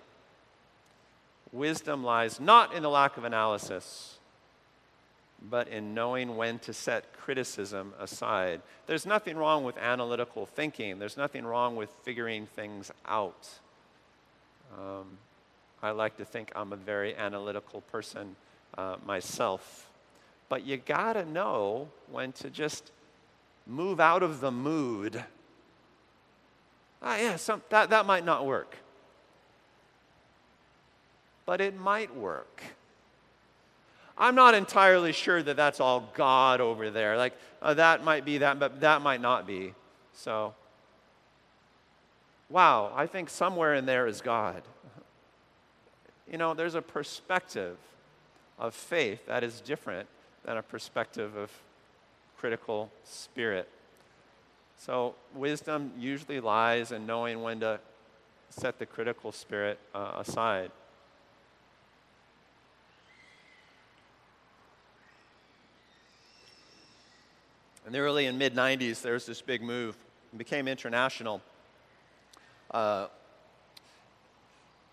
Wisdom 1.52 2.04
lies 2.04 2.39
not 2.39 2.73
in 2.73 2.82
the 2.82 2.89
lack 2.89 3.17
of 3.17 3.23
analysis, 3.23 4.17
but 5.49 5.67
in 5.67 5.93
knowing 5.93 6.38
when 6.38 6.60
to 6.60 6.73
set 6.73 7.13
criticism 7.17 7.93
aside. 7.99 8.62
There's 8.88 9.06
nothing 9.06 9.36
wrong 9.38 9.63
with 9.63 9.77
analytical 9.77 10.45
thinking, 10.45 10.99
there's 10.99 11.17
nothing 11.17 11.45
wrong 11.45 11.75
with 11.75 11.89
figuring 12.03 12.47
things 12.47 12.91
out. 13.06 13.49
Um, 14.77 15.17
I 15.82 15.91
like 15.91 16.17
to 16.17 16.25
think 16.25 16.51
I'm 16.56 16.71
a 16.71 16.77
very 16.77 17.15
analytical 17.15 17.82
person 17.82 18.36
uh, 18.77 18.95
myself. 19.06 19.89
But 20.49 20.65
you 20.65 20.77
gotta 20.77 21.25
know 21.25 21.89
when 22.12 22.32
to 22.34 22.49
just 22.49 22.91
move 23.67 23.99
out 23.99 24.23
of 24.23 24.39
the 24.39 24.51
mood. 24.51 25.23
Ah, 27.01 27.17
yeah, 27.17 27.36
some, 27.36 27.62
that, 27.69 27.89
that 27.89 28.06
might 28.06 28.23
not 28.23 28.45
work. 28.45 28.77
But 31.45 31.60
it 31.60 31.77
might 31.77 32.15
work. 32.15 32.63
I'm 34.17 34.36
not 34.36 34.54
entirely 34.54 35.12
sure 35.12 35.41
that 35.41 35.56
that's 35.56 35.80
all 35.80 36.12
God 36.13 36.62
over 36.62 36.91
there. 36.91 37.17
Like, 37.17 37.34
uh, 37.62 37.73
that 37.76 38.04
might 38.04 38.26
be 38.26 38.39
that, 38.39 38.60
but 38.60 38.82
that 38.82 39.02
might 39.02 39.21
not 39.21 39.47
be. 39.47 39.73
So, 40.13 40.54
wow, 42.49 42.91
I 42.95 43.08
think 43.08 43.30
somewhere 43.30 43.73
in 43.73 43.86
there 43.86 44.06
is 44.06 44.21
God. 44.21 44.62
You 46.32 46.38
know, 46.38 46.54
there's 46.54 46.76
a 46.76 46.82
perspective 46.82 47.78
of 48.60 48.76
faith 48.76 49.26
that 49.26 49.43
is 49.43 49.62
different 49.62 50.08
than 50.45 50.58
a 50.58 50.62
perspective 50.62 51.36
of 51.36 51.52
critical 52.38 52.91
spirit. 53.04 53.67
So, 54.78 55.15
wisdom 55.34 55.91
usually 55.97 56.39
lies 56.39 56.91
in 56.91 57.06
knowing 57.06 57.41
when 57.41 57.62
to 57.62 57.80
set 58.49 58.78
the 58.78 58.86
critical 58.86 59.32
spirit 59.32 59.80
uh, 59.95 60.12
aside. 60.17 60.71
In 67.86 67.91
the 67.91 68.00
early 68.00 68.28
and 68.28 68.39
mid 68.39 68.56
90s, 68.56 69.02
there 69.02 69.13
was 69.13 69.26
this 69.26 69.41
big 69.41 69.62
move. 69.62 69.98
It 70.32 70.38
became 70.38 70.69
international. 70.69 71.41
Uh, 72.72 73.08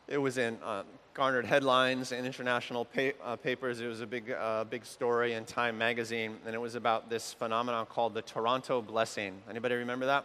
it 0.08 0.18
was 0.18 0.38
in 0.38 0.58
uh, 0.64 0.82
garnered 1.14 1.44
headlines 1.46 2.10
in 2.10 2.26
international 2.26 2.84
pa- 2.84 3.12
uh, 3.22 3.36
papers. 3.36 3.80
It 3.80 3.86
was 3.86 4.00
a 4.00 4.06
big, 4.06 4.32
uh, 4.32 4.64
big 4.64 4.84
story 4.84 5.34
in 5.34 5.44
Time 5.44 5.78
magazine, 5.78 6.36
and 6.44 6.52
it 6.52 6.58
was 6.58 6.74
about 6.74 7.08
this 7.08 7.32
phenomenon 7.32 7.86
called 7.86 8.12
the 8.12 8.22
Toronto 8.22 8.82
Blessing. 8.82 9.40
Anybody 9.48 9.76
remember 9.76 10.06
that? 10.06 10.24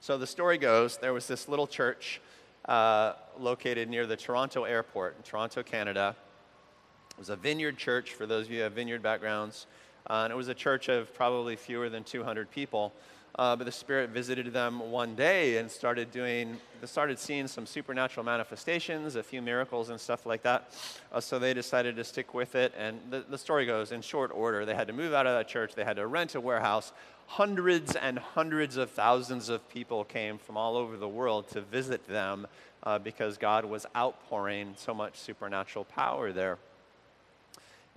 So 0.00 0.18
the 0.18 0.26
story 0.26 0.58
goes: 0.58 0.96
there 0.96 1.12
was 1.12 1.28
this 1.28 1.48
little 1.48 1.68
church 1.68 2.20
uh, 2.64 3.12
located 3.38 3.88
near 3.88 4.08
the 4.08 4.16
Toronto 4.16 4.64
airport 4.64 5.16
in 5.16 5.22
Toronto, 5.22 5.62
Canada. 5.62 6.16
It 7.10 7.18
was 7.18 7.28
a 7.28 7.36
vineyard 7.36 7.78
church. 7.78 8.12
For 8.14 8.26
those 8.26 8.46
of 8.46 8.50
you 8.50 8.58
who 8.58 8.64
have 8.64 8.72
vineyard 8.72 9.02
backgrounds, 9.02 9.68
uh, 10.08 10.22
and 10.24 10.32
it 10.32 10.36
was 10.36 10.48
a 10.48 10.54
church 10.54 10.88
of 10.88 11.12
probably 11.14 11.56
fewer 11.56 11.88
than 11.88 12.04
200 12.04 12.50
people. 12.50 12.92
Uh, 13.36 13.56
but 13.56 13.64
the 13.64 13.72
Spirit 13.72 14.10
visited 14.10 14.52
them 14.52 14.92
one 14.92 15.16
day 15.16 15.56
and 15.56 15.68
started 15.68 16.12
doing, 16.12 16.56
started 16.84 17.18
seeing 17.18 17.48
some 17.48 17.66
supernatural 17.66 18.24
manifestations, 18.24 19.16
a 19.16 19.22
few 19.24 19.42
miracles 19.42 19.90
and 19.90 20.00
stuff 20.00 20.24
like 20.24 20.42
that. 20.42 20.72
Uh, 21.10 21.20
so 21.20 21.40
they 21.40 21.52
decided 21.52 21.96
to 21.96 22.04
stick 22.04 22.32
with 22.32 22.54
it. 22.54 22.72
And 22.78 23.00
the, 23.10 23.24
the 23.28 23.38
story 23.38 23.66
goes 23.66 23.90
in 23.90 24.02
short 24.02 24.30
order, 24.32 24.64
they 24.64 24.74
had 24.74 24.86
to 24.86 24.92
move 24.92 25.12
out 25.12 25.26
of 25.26 25.36
that 25.36 25.48
church, 25.48 25.74
they 25.74 25.84
had 25.84 25.96
to 25.96 26.06
rent 26.06 26.36
a 26.36 26.40
warehouse. 26.40 26.92
Hundreds 27.26 27.96
and 27.96 28.18
hundreds 28.18 28.76
of 28.76 28.90
thousands 28.90 29.48
of 29.48 29.68
people 29.68 30.04
came 30.04 30.38
from 30.38 30.56
all 30.56 30.76
over 30.76 30.96
the 30.96 31.08
world 31.08 31.48
to 31.48 31.60
visit 31.60 32.06
them 32.06 32.46
uh, 32.84 32.98
because 32.98 33.36
God 33.36 33.64
was 33.64 33.84
outpouring 33.96 34.74
so 34.76 34.94
much 34.94 35.18
supernatural 35.18 35.86
power 35.86 36.32
there. 36.32 36.58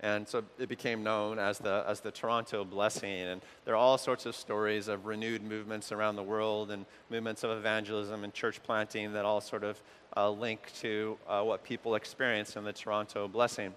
And 0.00 0.28
so 0.28 0.44
it 0.58 0.68
became 0.68 1.02
known 1.02 1.40
as 1.40 1.58
the, 1.58 1.84
as 1.86 2.00
the 2.00 2.12
Toronto 2.12 2.64
Blessing. 2.64 3.10
And 3.10 3.40
there 3.64 3.74
are 3.74 3.78
all 3.78 3.98
sorts 3.98 4.26
of 4.26 4.36
stories 4.36 4.86
of 4.86 5.06
renewed 5.06 5.42
movements 5.42 5.90
around 5.90 6.14
the 6.14 6.22
world 6.22 6.70
and 6.70 6.86
movements 7.10 7.42
of 7.42 7.50
evangelism 7.50 8.22
and 8.22 8.32
church 8.32 8.62
planting 8.62 9.12
that 9.14 9.24
all 9.24 9.40
sort 9.40 9.64
of 9.64 9.80
uh, 10.16 10.30
link 10.30 10.60
to 10.80 11.18
uh, 11.28 11.42
what 11.42 11.64
people 11.64 11.96
experience 11.96 12.56
in 12.56 12.62
the 12.62 12.72
Toronto 12.72 13.26
Blessing. 13.26 13.74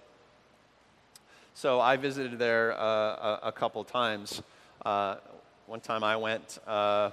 So 1.54 1.80
I 1.80 1.96
visited 1.96 2.38
there 2.38 2.72
uh, 2.72 2.78
a, 2.84 3.40
a, 3.44 3.52
couple 3.52 3.84
times. 3.84 4.42
Uh, 4.86 5.16
one 5.66 5.80
time 5.80 6.02
I 6.02 6.16
went, 6.16 6.58
uh, 6.66 7.10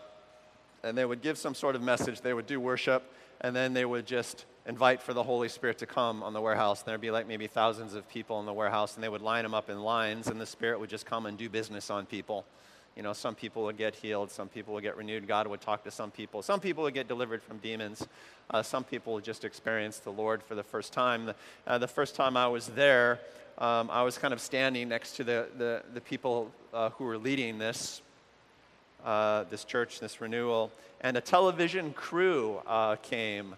and 0.82 0.98
they 0.98 1.04
would 1.04 1.22
give 1.22 1.38
some 1.38 1.54
sort 1.54 1.76
of 1.76 1.82
message. 1.82 2.22
They 2.22 2.34
would 2.34 2.48
do 2.48 2.60
worship, 2.60 3.04
and 3.42 3.54
then 3.54 3.74
they 3.74 3.84
would 3.84 4.06
just 4.06 4.46
invite 4.70 5.02
for 5.02 5.16
the 5.16 5.24
Holy 5.24 5.50
Spirit 5.50 5.80
to 5.80 5.88
come 5.88 6.22
on 6.22 6.32
the 6.32 6.40
warehouse. 6.40 6.82
And 6.82 6.88
there'd 6.88 7.02
be 7.02 7.10
like 7.10 7.28
maybe 7.28 7.48
thousands 7.48 7.96
of 7.96 8.08
people 8.08 8.40
in 8.40 8.46
the 8.46 8.54
warehouse, 8.54 8.94
and 8.94 9.04
they 9.04 9.10
would 9.10 9.24
line 9.24 9.44
them 9.44 9.56
up 9.56 9.68
in 9.68 9.82
lines, 9.82 10.28
and 10.28 10.40
the 10.40 10.46
Spirit 10.46 10.80
would 10.80 10.92
just 10.92 11.08
come 11.08 11.26
and 11.26 11.36
do 11.40 11.50
business 11.50 11.90
on 11.90 12.06
people. 12.06 12.46
You 12.96 13.02
know, 13.02 13.12
some 13.14 13.34
people 13.34 13.64
would 13.64 13.78
get 13.78 13.96
healed, 13.96 14.30
some 14.30 14.48
people 14.48 14.76
would 14.76 14.84
get 14.84 14.96
renewed. 14.96 15.28
God 15.28 15.48
would 15.48 15.60
talk 15.60 15.84
to 15.86 15.92
some 15.92 16.12
people. 16.12 16.44
Some 16.44 16.60
people 16.60 16.84
would 16.84 16.94
get 16.94 17.08
delivered 17.08 17.42
from 17.42 17.58
demons. 17.58 18.08
Uh, 18.52 18.62
some 18.62 18.84
people 18.84 19.14
would 19.14 19.24
just 19.24 19.44
experience 19.44 19.98
the 19.98 20.12
Lord 20.12 20.44
for 20.44 20.54
the 20.54 20.64
first 20.64 20.94
time. 20.94 21.26
The, 21.26 21.36
uh, 21.66 21.80
the 21.80 21.88
first 21.88 22.14
time 22.14 22.38
I 22.38 22.48
was 22.48 22.68
there, 22.68 23.20
um, 23.58 23.90
I 23.90 24.04
was 24.04 24.20
kind 24.20 24.36
of 24.36 24.40
standing 24.40 24.88
next 24.88 25.16
to 25.16 25.24
the, 25.24 25.48
the, 25.58 25.82
the 25.96 26.02
people 26.02 26.52
uh, 26.76 26.92
who 26.92 27.06
were 27.06 27.18
leading 27.18 27.58
this, 27.58 28.04
uh, 29.04 29.46
this 29.50 29.64
church, 29.64 30.00
this 30.00 30.22
renewal, 30.22 30.72
and 31.02 31.18
a 31.18 31.22
television 31.22 31.92
crew 31.94 32.62
uh, 32.68 32.98
came 32.98 33.56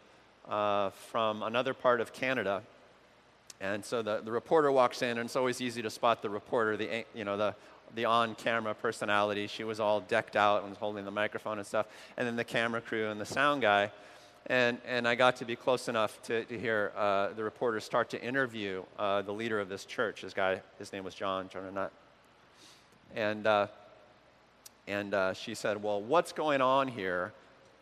uh, 0.47 0.89
from 0.89 1.43
another 1.43 1.73
part 1.73 2.01
of 2.01 2.13
Canada. 2.13 2.63
And 3.59 3.85
so 3.85 4.01
the, 4.01 4.21
the 4.23 4.31
reporter 4.31 4.71
walks 4.71 5.01
in, 5.01 5.17
and 5.17 5.21
it's 5.21 5.35
always 5.35 5.61
easy 5.61 5.81
to 5.83 5.89
spot 5.89 6.21
the 6.21 6.29
reporter, 6.29 6.77
the, 6.77 7.05
you 7.13 7.23
know, 7.23 7.37
the, 7.37 7.55
the 7.95 8.05
on 8.05 8.35
camera 8.35 8.73
personality. 8.73 9.47
She 9.47 9.63
was 9.63 9.79
all 9.79 9.99
decked 10.01 10.35
out 10.35 10.61
and 10.61 10.69
was 10.69 10.79
holding 10.79 11.05
the 11.05 11.11
microphone 11.11 11.59
and 11.59 11.67
stuff. 11.67 11.85
And 12.17 12.27
then 12.27 12.35
the 12.35 12.43
camera 12.43 12.81
crew 12.81 13.09
and 13.09 13.21
the 13.21 13.25
sound 13.25 13.61
guy. 13.61 13.91
And, 14.47 14.79
and 14.87 15.07
I 15.07 15.13
got 15.13 15.35
to 15.37 15.45
be 15.45 15.55
close 15.55 15.87
enough 15.87 16.19
to, 16.23 16.43
to 16.45 16.59
hear 16.59 16.91
uh, 16.97 17.29
the 17.33 17.43
reporter 17.43 17.79
start 17.79 18.09
to 18.09 18.21
interview 18.21 18.83
uh, 18.97 19.21
the 19.21 19.31
leader 19.31 19.59
of 19.59 19.69
this 19.69 19.85
church. 19.85 20.23
This 20.23 20.33
guy, 20.33 20.61
his 20.79 20.91
name 20.91 21.03
was 21.03 21.13
John, 21.13 21.47
John 21.47 21.65
Arnott. 21.65 21.91
And, 23.15 23.45
uh, 23.45 23.67
and 24.87 25.13
uh, 25.13 25.33
she 25.33 25.53
said, 25.53 25.83
Well, 25.83 26.01
what's 26.01 26.31
going 26.31 26.61
on 26.61 26.87
here? 26.87 27.33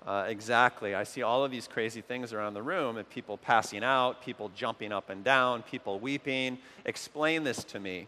Uh, 0.05 0.25
exactly. 0.27 0.95
I 0.95 1.03
see 1.03 1.21
all 1.21 1.43
of 1.43 1.51
these 1.51 1.67
crazy 1.67 2.01
things 2.01 2.31
around 2.33 2.53
the 2.53 2.61
room 2.61 2.97
and 2.97 3.09
people 3.09 3.37
passing 3.37 3.83
out, 3.83 4.21
people 4.23 4.49
jumping 4.55 4.91
up 4.91 5.09
and 5.09 5.23
down, 5.23 5.61
people 5.63 5.99
weeping. 5.99 6.57
Explain 6.85 7.43
this 7.43 7.63
to 7.65 7.79
me. 7.79 8.07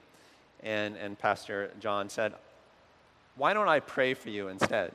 And, 0.64 0.96
and 0.96 1.18
Pastor 1.18 1.72
John 1.80 2.10
said, 2.10 2.34
Why 3.36 3.54
don't 3.54 3.68
I 3.68 3.80
pray 3.80 4.14
for 4.14 4.30
you 4.30 4.48
instead? 4.48 4.94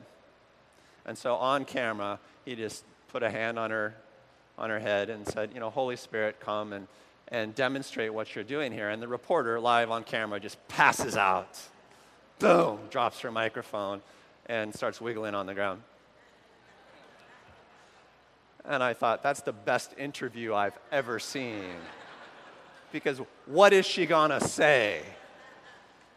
And 1.04 1.16
so 1.16 1.34
on 1.36 1.64
camera, 1.64 2.18
he 2.44 2.56
just 2.56 2.84
put 3.08 3.22
a 3.22 3.30
hand 3.30 3.58
on 3.58 3.70
her, 3.70 3.94
on 4.58 4.70
her 4.70 4.80
head 4.80 5.10
and 5.10 5.26
said, 5.28 5.50
You 5.52 5.60
know, 5.60 5.70
Holy 5.70 5.96
Spirit, 5.96 6.40
come 6.40 6.72
and, 6.72 6.86
and 7.28 7.54
demonstrate 7.54 8.12
what 8.12 8.34
you're 8.34 8.44
doing 8.44 8.72
here. 8.72 8.88
And 8.88 9.02
the 9.02 9.08
reporter, 9.08 9.60
live 9.60 9.90
on 9.90 10.02
camera, 10.02 10.40
just 10.40 10.66
passes 10.68 11.16
out. 11.16 11.60
Boom, 12.38 12.78
drops 12.90 13.20
her 13.20 13.30
microphone 13.30 14.02
and 14.46 14.74
starts 14.74 15.00
wiggling 15.00 15.34
on 15.34 15.46
the 15.46 15.54
ground. 15.54 15.82
And 18.68 18.82
I 18.82 18.94
thought, 18.94 19.22
that's 19.22 19.42
the 19.42 19.52
best 19.52 19.94
interview 19.96 20.52
I've 20.52 20.76
ever 20.90 21.18
seen. 21.18 21.62
because 22.92 23.20
what 23.46 23.72
is 23.72 23.86
she 23.86 24.06
to 24.06 24.40
say? 24.40 25.02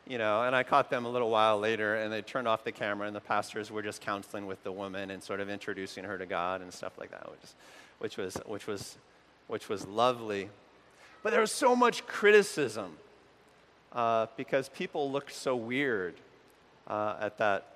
You 0.08 0.18
know, 0.18 0.42
and 0.42 0.56
I 0.56 0.64
caught 0.64 0.90
them 0.90 1.06
a 1.06 1.10
little 1.10 1.30
while 1.30 1.60
later, 1.60 1.96
and 1.98 2.12
they 2.12 2.24
turned 2.24 2.48
off 2.48 2.64
the 2.64 2.72
camera, 2.72 3.06
and 3.06 3.16
the 3.16 3.22
pastors 3.22 3.70
were 3.70 3.84
just 3.84 4.02
counseling 4.02 4.48
with 4.48 4.64
the 4.64 4.72
woman 4.72 5.12
and 5.12 5.22
sort 5.22 5.40
of 5.40 5.50
introducing 5.50 6.04
her 6.04 6.18
to 6.18 6.26
God 6.26 6.62
and 6.62 6.74
stuff 6.74 6.98
like 6.98 7.12
that, 7.12 7.30
which, 7.30 7.50
which, 8.00 8.18
was, 8.18 8.36
which, 8.48 8.66
was, 8.66 8.98
which 9.48 9.70
was 9.70 9.86
lovely. 9.86 10.50
But 11.22 11.32
there 11.32 11.42
was 11.42 11.52
so 11.52 11.76
much 11.76 12.08
criticism 12.08 12.98
uh, 13.94 14.26
because 14.36 14.70
people 14.70 15.12
looked 15.12 15.34
so 15.36 15.56
weird 15.56 16.16
uh, 16.88 17.18
at, 17.20 17.38
that, 17.38 17.68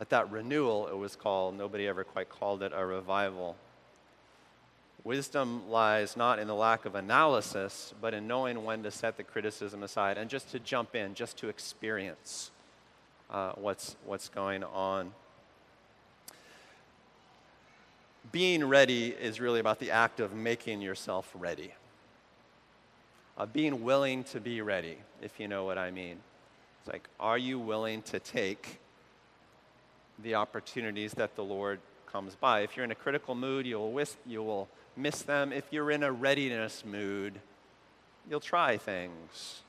at 0.00 0.08
that 0.08 0.30
renewal, 0.30 0.86
it 0.88 0.96
was 0.96 1.16
called. 1.16 1.58
Nobody 1.58 1.86
ever 1.86 2.04
quite 2.04 2.30
called 2.30 2.62
it 2.62 2.72
a 2.74 2.86
revival. 2.86 3.56
Wisdom 5.06 5.70
lies 5.70 6.16
not 6.16 6.40
in 6.40 6.48
the 6.48 6.54
lack 6.54 6.84
of 6.84 6.96
analysis, 6.96 7.94
but 8.00 8.12
in 8.12 8.26
knowing 8.26 8.64
when 8.64 8.82
to 8.82 8.90
set 8.90 9.16
the 9.16 9.22
criticism 9.22 9.82
aside 9.84 10.18
and 10.18 10.28
just 10.28 10.50
to 10.50 10.58
jump 10.58 10.96
in, 10.96 11.14
just 11.14 11.36
to 11.36 11.48
experience 11.48 12.50
uh, 13.30 13.52
what's, 13.52 13.94
what's 14.04 14.28
going 14.28 14.64
on. 14.64 15.12
Being 18.32 18.64
ready 18.64 19.10
is 19.10 19.40
really 19.40 19.60
about 19.60 19.78
the 19.78 19.92
act 19.92 20.18
of 20.18 20.34
making 20.34 20.82
yourself 20.82 21.30
ready 21.38 21.72
uh, 23.36 23.46
being 23.46 23.84
willing 23.84 24.24
to 24.24 24.40
be 24.40 24.60
ready, 24.60 24.96
if 25.20 25.38
you 25.38 25.48
know 25.48 25.64
what 25.64 25.78
I 25.78 25.90
mean. 25.90 26.16
It's 26.80 26.92
like, 26.92 27.08
are 27.20 27.38
you 27.38 27.58
willing 27.58 28.02
to 28.02 28.18
take 28.18 28.78
the 30.22 30.34
opportunities 30.36 31.12
that 31.12 31.36
the 31.36 31.44
Lord 31.44 31.80
comes 32.10 32.34
by? 32.34 32.60
If 32.60 32.76
you're 32.76 32.84
in 32.84 32.90
a 32.90 32.96
critical 32.96 33.34
mood, 33.34 33.66
you'll, 33.66 33.92
whis- 33.92 34.16
you 34.26 34.42
will 34.42 34.68
miss 34.96 35.22
them. 35.22 35.52
If 35.52 35.64
you're 35.70 35.90
in 35.90 36.02
a 36.02 36.10
readiness 36.10 36.84
mood, 36.84 37.40
you'll 38.28 38.40
try 38.40 38.76
things. 38.76 39.62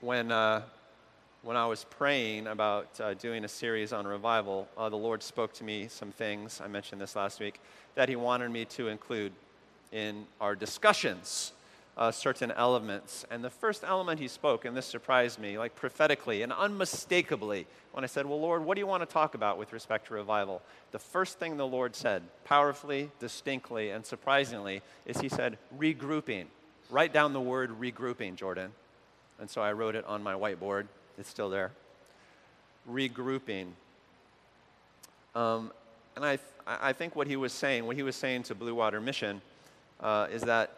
When, 0.00 0.30
uh, 0.30 0.62
when 1.42 1.56
I 1.56 1.66
was 1.66 1.84
praying 1.84 2.46
about 2.46 2.88
uh, 3.00 3.14
doing 3.14 3.44
a 3.44 3.48
series 3.48 3.92
on 3.92 4.06
revival, 4.06 4.68
uh, 4.76 4.88
the 4.88 4.96
Lord 4.96 5.22
spoke 5.22 5.52
to 5.54 5.64
me 5.64 5.88
some 5.88 6.12
things. 6.12 6.60
I 6.62 6.68
mentioned 6.68 7.00
this 7.00 7.16
last 7.16 7.40
week 7.40 7.60
that 7.94 8.08
He 8.08 8.16
wanted 8.16 8.50
me 8.50 8.64
to 8.66 8.88
include 8.88 9.32
in 9.90 10.26
our 10.40 10.54
discussions, 10.54 11.52
uh, 11.98 12.12
certain 12.12 12.52
elements. 12.52 13.26
And 13.28 13.42
the 13.42 13.50
first 13.50 13.82
element 13.84 14.20
He 14.20 14.28
spoke, 14.28 14.64
and 14.64 14.76
this 14.76 14.86
surprised 14.86 15.38
me, 15.40 15.58
like 15.58 15.74
prophetically 15.74 16.42
and 16.42 16.52
unmistakably, 16.52 17.66
when 17.92 18.04
I 18.04 18.06
said, 18.06 18.24
Well, 18.24 18.40
Lord, 18.40 18.64
what 18.64 18.76
do 18.76 18.80
you 18.80 18.86
want 18.86 19.02
to 19.02 19.12
talk 19.12 19.34
about 19.34 19.58
with 19.58 19.72
respect 19.72 20.06
to 20.06 20.14
revival? 20.14 20.62
The 20.92 21.00
first 21.00 21.38
thing 21.38 21.56
the 21.56 21.66
Lord 21.66 21.96
said, 21.96 22.22
powerfully, 22.44 23.10
distinctly, 23.18 23.90
and 23.90 24.06
surprisingly, 24.06 24.80
is 25.04 25.20
He 25.20 25.28
said, 25.28 25.58
regrouping. 25.76 26.46
Write 26.88 27.12
down 27.12 27.32
the 27.32 27.40
word 27.40 27.78
regrouping, 27.80 28.36
Jordan. 28.36 28.70
And 29.40 29.50
so 29.50 29.60
I 29.60 29.72
wrote 29.72 29.96
it 29.96 30.04
on 30.06 30.22
my 30.22 30.34
whiteboard. 30.34 30.86
It's 31.18 31.28
still 31.28 31.50
there. 31.50 31.72
Regrouping. 32.90 33.66
Um, 35.34 35.72
and 36.16 36.24
I, 36.24 36.38
I 36.66 36.92
think 36.92 37.14
what 37.14 37.26
he 37.26 37.36
was 37.36 37.52
saying, 37.52 37.86
what 37.86 37.96
he 37.96 38.02
was 38.02 38.16
saying 38.16 38.44
to 38.44 38.54
Blue 38.54 38.74
Water 38.74 39.00
Mission, 39.00 39.40
uh, 40.00 40.26
is 40.32 40.42
that 40.42 40.72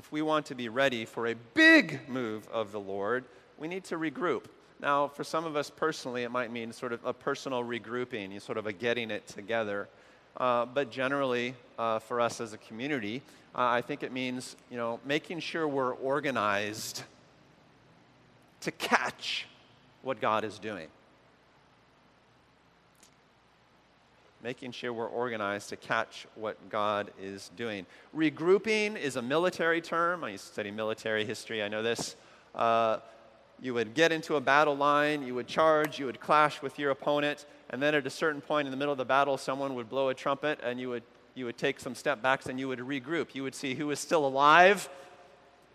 if 0.00 0.10
we 0.10 0.22
want 0.22 0.46
to 0.46 0.54
be 0.54 0.70
ready 0.70 1.04
for 1.04 1.26
a 1.26 1.34
big 1.52 2.00
move 2.08 2.48
of 2.48 2.72
the 2.72 2.80
Lord, 2.80 3.22
we 3.58 3.68
need 3.68 3.84
to 3.84 3.98
regroup. 3.98 4.44
Now, 4.80 5.08
for 5.08 5.24
some 5.24 5.44
of 5.44 5.56
us 5.56 5.68
personally, 5.68 6.22
it 6.22 6.30
might 6.30 6.50
mean 6.50 6.72
sort 6.72 6.94
of 6.94 7.04
a 7.04 7.12
personal 7.12 7.62
regrouping, 7.62 8.40
sort 8.40 8.56
of 8.56 8.66
a 8.66 8.72
getting 8.72 9.10
it 9.10 9.26
together. 9.26 9.90
Uh, 10.38 10.64
but 10.64 10.90
generally, 10.90 11.54
uh, 11.78 11.98
for 11.98 12.18
us 12.18 12.40
as 12.40 12.54
a 12.54 12.56
community, 12.56 13.20
uh, 13.54 13.58
I 13.60 13.82
think 13.82 14.02
it 14.02 14.10
means 14.10 14.56
you 14.70 14.78
know 14.78 15.00
making 15.04 15.40
sure 15.40 15.68
we're 15.68 15.92
organized 15.92 17.02
to 18.62 18.70
catch 18.70 19.48
what 20.00 20.18
God 20.18 20.44
is 20.44 20.58
doing. 20.58 20.88
Making 24.42 24.72
sure 24.72 24.92
we're 24.92 25.06
organized 25.06 25.68
to 25.68 25.76
catch 25.76 26.26
what 26.34 26.70
God 26.70 27.10
is 27.20 27.50
doing. 27.56 27.86
Regrouping 28.16 28.96
is 28.96 29.16
a 29.16 29.22
military 29.22 29.80
term. 29.80 30.24
I 30.24 30.30
used 30.30 30.46
to 30.46 30.52
study 30.52 30.70
military 30.70 31.24
history, 31.24 31.62
I 31.62 31.68
know 31.68 31.82
this. 31.82 32.16
Uh, 32.54 32.98
you 33.62 33.74
would 33.74 33.92
get 33.94 34.10
into 34.10 34.36
a 34.36 34.40
battle 34.40 34.76
line, 34.76 35.22
you 35.22 35.34
would 35.34 35.46
charge, 35.46 35.98
you 35.98 36.06
would 36.06 36.20
clash 36.20 36.62
with 36.62 36.78
your 36.78 36.90
opponent, 36.90 37.44
and 37.68 37.82
then 37.82 37.94
at 37.94 38.06
a 38.06 38.10
certain 38.10 38.40
point 38.40 38.66
in 38.66 38.70
the 38.70 38.76
middle 38.76 38.92
of 38.92 38.98
the 38.98 39.04
battle, 39.04 39.36
someone 39.36 39.74
would 39.74 39.88
blow 39.88 40.08
a 40.08 40.14
trumpet 40.14 40.58
and 40.62 40.80
you 40.80 40.88
would, 40.88 41.02
you 41.34 41.44
would 41.44 41.58
take 41.58 41.78
some 41.78 41.94
step 41.94 42.22
backs 42.22 42.46
and 42.46 42.58
you 42.58 42.68
would 42.68 42.78
regroup. 42.78 43.34
You 43.34 43.42
would 43.42 43.54
see 43.54 43.74
who 43.74 43.88
was 43.88 44.00
still 44.00 44.26
alive, 44.26 44.88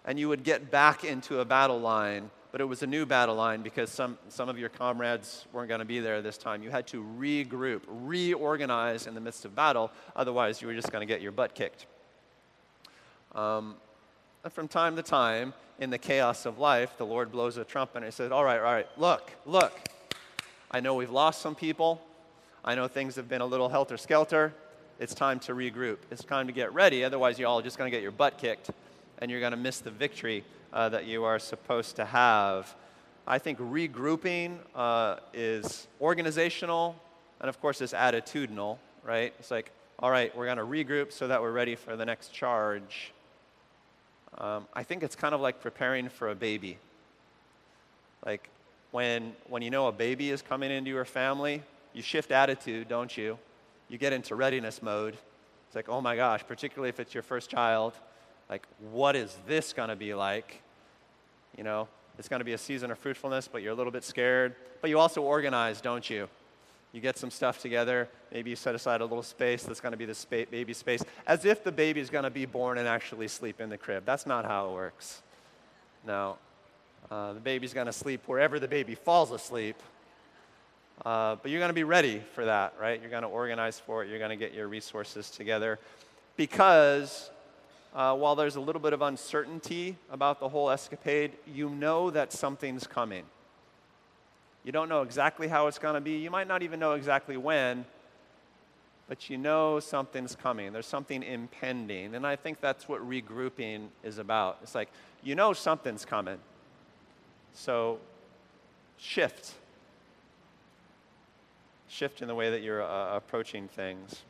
and 0.06 0.20
you 0.20 0.28
would 0.30 0.44
get 0.44 0.72
back 0.72 1.04
into 1.04 1.40
a 1.40 1.46
battle 1.46 1.80
line 1.80 2.30
but 2.56 2.62
it 2.62 2.66
was 2.66 2.84
a 2.84 2.88
new 2.88 3.06
battle 3.06 3.36
line 3.36 3.62
because 3.62 3.90
some, 3.90 4.18
some 4.30 4.48
of 4.48 4.58
your 4.58 4.70
comrades 4.70 5.46
weren't 5.52 5.68
going 5.68 5.80
to 5.80 5.86
be 5.86 6.00
there 6.00 6.22
this 6.22 6.38
time. 6.38 6.64
You 6.64 6.70
had 6.70 6.88
to 6.88 7.04
regroup, 7.20 7.82
reorganize 7.86 9.08
in 9.08 9.14
the 9.14 9.20
midst 9.20 9.44
of 9.44 9.54
battle, 9.54 9.92
otherwise, 10.16 10.62
you 10.62 10.70
were 10.70 10.74
just 10.74 10.90
going 10.90 11.06
to 11.06 11.06
get 11.06 11.22
your 11.22 11.34
butt 11.34 11.54
kicked. 11.54 11.86
Um, 13.34 13.76
and 14.46 14.54
from 14.54 14.70
time 14.70 14.96
to 14.96 15.04
time, 15.04 15.54
in 15.80 15.90
the 15.90 15.98
chaos 15.98 16.46
of 16.46 16.58
life, 16.58 16.98
the 16.98 17.06
Lord 17.06 17.30
blows 17.30 17.58
a 17.58 17.66
trumpet 17.66 17.98
and 17.98 18.06
he 18.06 18.12
says, 18.12 18.32
All 18.32 18.46
right, 18.46 18.60
all 18.60 18.64
right, 18.64 18.88
look, 18.98 19.34
look. 19.46 19.78
I 20.72 20.80
know 20.80 20.96
we've 20.96 21.12
lost 21.12 21.42
some 21.42 21.56
people. 21.56 22.02
I 22.64 22.74
know 22.74 22.88
things 22.88 23.18
have 23.18 23.28
been 23.28 23.42
a 23.42 23.46
little 23.46 23.68
helter 23.68 23.98
skelter. 23.98 24.54
It's 24.98 25.14
time 25.14 25.42
to 25.42 25.54
regroup. 25.54 25.98
It's 26.10 26.24
time 26.24 26.48
to 26.48 26.54
get 26.54 26.74
ready. 26.74 27.04
Otherwise, 27.04 27.38
you're 27.38 27.50
all 27.50 27.62
just 27.62 27.78
going 27.78 27.92
to 27.92 27.94
get 27.94 28.02
your 28.02 28.14
butt 28.14 28.38
kicked 28.38 28.70
and 29.20 29.30
you're 29.30 29.42
going 29.42 29.52
to 29.52 29.58
miss 29.58 29.80
the 29.80 29.92
victory 29.92 30.46
uh, 30.76 30.90
that 30.90 31.06
you 31.06 31.24
are 31.24 31.40
supposed 31.40 31.96
to 31.96 32.06
have. 32.06 32.76
I 33.26 33.40
think 33.40 33.58
regrouping 33.58 34.58
uh, 34.76 35.16
is 35.34 35.88
organizational, 36.00 36.96
and 37.40 37.50
of 37.50 37.60
course, 37.60 37.82
it's 37.82 37.94
attitudinal, 37.94 38.78
right? 39.04 39.34
It's 39.40 39.50
like, 39.50 39.72
all 39.98 40.12
right, 40.12 40.36
we're 40.36 40.46
going 40.46 40.58
to 40.58 40.64
regroup 40.64 41.14
so 41.14 41.30
that 41.30 41.42
we're 41.42 41.54
ready 41.54 41.76
for 41.76 41.96
the 41.96 42.06
next 42.06 42.34
charge. 42.34 43.14
Um, 44.38 44.68
I 44.74 44.84
think 44.84 45.02
it's 45.02 45.16
kind 45.16 45.34
of 45.34 45.40
like 45.40 45.62
preparing 45.62 46.10
for 46.10 46.30
a 46.30 46.36
baby. 46.36 46.78
Like 48.26 48.50
when, 48.92 49.34
when 49.48 49.62
you 49.62 49.70
know 49.70 49.88
a 49.88 49.94
baby 49.94 50.30
is 50.30 50.42
coming 50.42 50.72
into 50.72 50.92
your 50.92 51.06
family, 51.06 51.64
you 51.94 52.02
shift 52.02 52.32
attitude, 52.32 52.90
don't 52.90 53.16
you? 53.18 53.40
You 53.88 53.98
get 53.98 54.12
into 54.12 54.36
readiness 54.36 54.82
mode. 54.82 55.18
It's 55.68 55.76
like, 55.76 55.88
oh 55.88 56.02
my 56.02 56.18
gosh, 56.18 56.44
particularly 56.46 56.90
if 56.90 57.00
it's 57.00 57.14
your 57.14 57.24
first 57.24 57.50
child, 57.50 57.94
like, 58.50 58.68
what 58.92 59.16
is 59.16 59.36
this 59.48 59.72
going 59.72 59.90
to 59.90 59.96
be 59.96 60.14
like? 60.14 60.62
You 61.58 61.64
know, 61.64 61.88
it's 62.18 62.28
going 62.28 62.40
to 62.40 62.46
be 62.46 62.54
a 62.54 62.58
season 62.58 62.92
of 62.92 63.00
fruitfulness, 63.00 63.48
but 63.48 63.62
you're 63.62 63.74
a 63.74 63.76
little 63.76 63.92
bit 63.92 64.04
scared. 64.04 64.56
But 64.82 64.90
you 64.90 65.00
also 65.00 65.22
organize, 65.22 65.82
don't 65.82 66.10
you? 66.10 66.28
You 66.92 67.02
get 67.02 67.18
some 67.18 67.30
stuff 67.30 67.62
together. 67.62 68.08
Maybe 68.32 68.50
you 68.50 68.56
set 68.56 68.74
aside 68.74 69.02
a 69.02 69.06
little 69.06 69.24
space 69.24 69.64
that's 69.64 69.82
going 69.82 69.92
to 69.92 69.98
be 69.98 70.06
the 70.06 70.16
spa- 70.16 70.46
baby 70.50 70.74
space, 70.74 71.04
as 71.28 71.44
if 71.44 71.64
the 71.64 71.72
baby 71.72 72.00
is 72.00 72.10
going 72.10 72.24
to 72.24 72.30
be 72.30 72.46
born 72.46 72.78
and 72.78 72.88
actually 72.88 73.28
sleep 73.28 73.60
in 73.60 73.70
the 73.70 73.78
crib. 73.78 74.06
That's 74.06 74.26
not 74.26 74.46
how 74.46 74.70
it 74.70 74.74
works. 74.74 75.22
No. 76.08 76.38
Uh, 77.12 77.34
the 77.34 77.40
baby's 77.40 77.74
going 77.74 77.88
to 77.88 77.94
sleep 77.94 78.22
wherever 78.28 78.60
the 78.60 78.68
baby 78.68 78.96
falls 78.96 79.32
asleep. 79.32 79.76
Uh, 81.06 81.36
but 81.42 81.52
you're 81.52 81.60
going 81.60 81.70
to 81.70 81.74
be 81.74 81.84
ready 81.84 82.22
for 82.34 82.46
that, 82.46 82.74
right? 82.80 83.02
You're 83.02 83.10
going 83.12 83.24
to 83.24 83.28
organize 83.28 83.80
for 83.80 84.04
it. 84.04 84.10
You're 84.10 84.20
going 84.20 84.30
to 84.30 84.38
get 84.38 84.54
your 84.54 84.70
resources 84.70 85.30
together 85.30 85.80
because 86.38 87.30
uh, 87.96 88.14
while 88.14 88.36
there's 88.36 88.58
a 88.58 88.60
little 88.60 88.82
bit 88.82 88.92
of 88.92 89.02
uncertainty 89.02 89.96
about 90.12 90.42
the 90.42 90.50
whole 90.50 90.70
escapade, 90.70 91.32
you 91.48 91.70
know 91.70 92.10
that 92.12 92.34
something's 92.34 92.86
coming. 92.86 93.24
You 94.66 94.74
don't 94.74 94.90
know 94.90 95.02
exactly 95.02 95.48
how 95.48 95.68
it's 95.68 95.80
going 95.80 95.96
to 95.96 96.02
be. 96.02 96.18
You 96.18 96.30
might 96.30 96.48
not 96.48 96.62
even 96.62 96.78
know 96.80 96.94
exactly 96.94 97.38
when, 97.38 97.86
but 99.08 99.30
you 99.30 99.38
know 99.38 99.80
something's 99.80 100.36
coming. 100.36 100.74
There's 100.74 100.88
something 100.88 101.24
impending. 101.24 102.16
And 102.16 102.28
I 102.28 102.36
think 102.36 102.60
that's 102.60 102.90
what 102.90 103.08
regrouping 103.08 103.88
is 104.04 104.18
about. 104.18 104.58
It's 104.62 104.76
like, 104.76 104.90
you 105.24 105.36
know 105.36 105.54
something's 105.54 106.04
coming. 106.04 106.40
So 107.54 108.00
shift. 108.98 109.54
Shift 111.88 112.22
in 112.22 112.28
the 112.28 112.36
way 112.36 112.50
that 112.50 112.62
you're 112.62 112.84
uh, 112.84 113.16
approaching 113.16 113.70
things. 113.70 114.24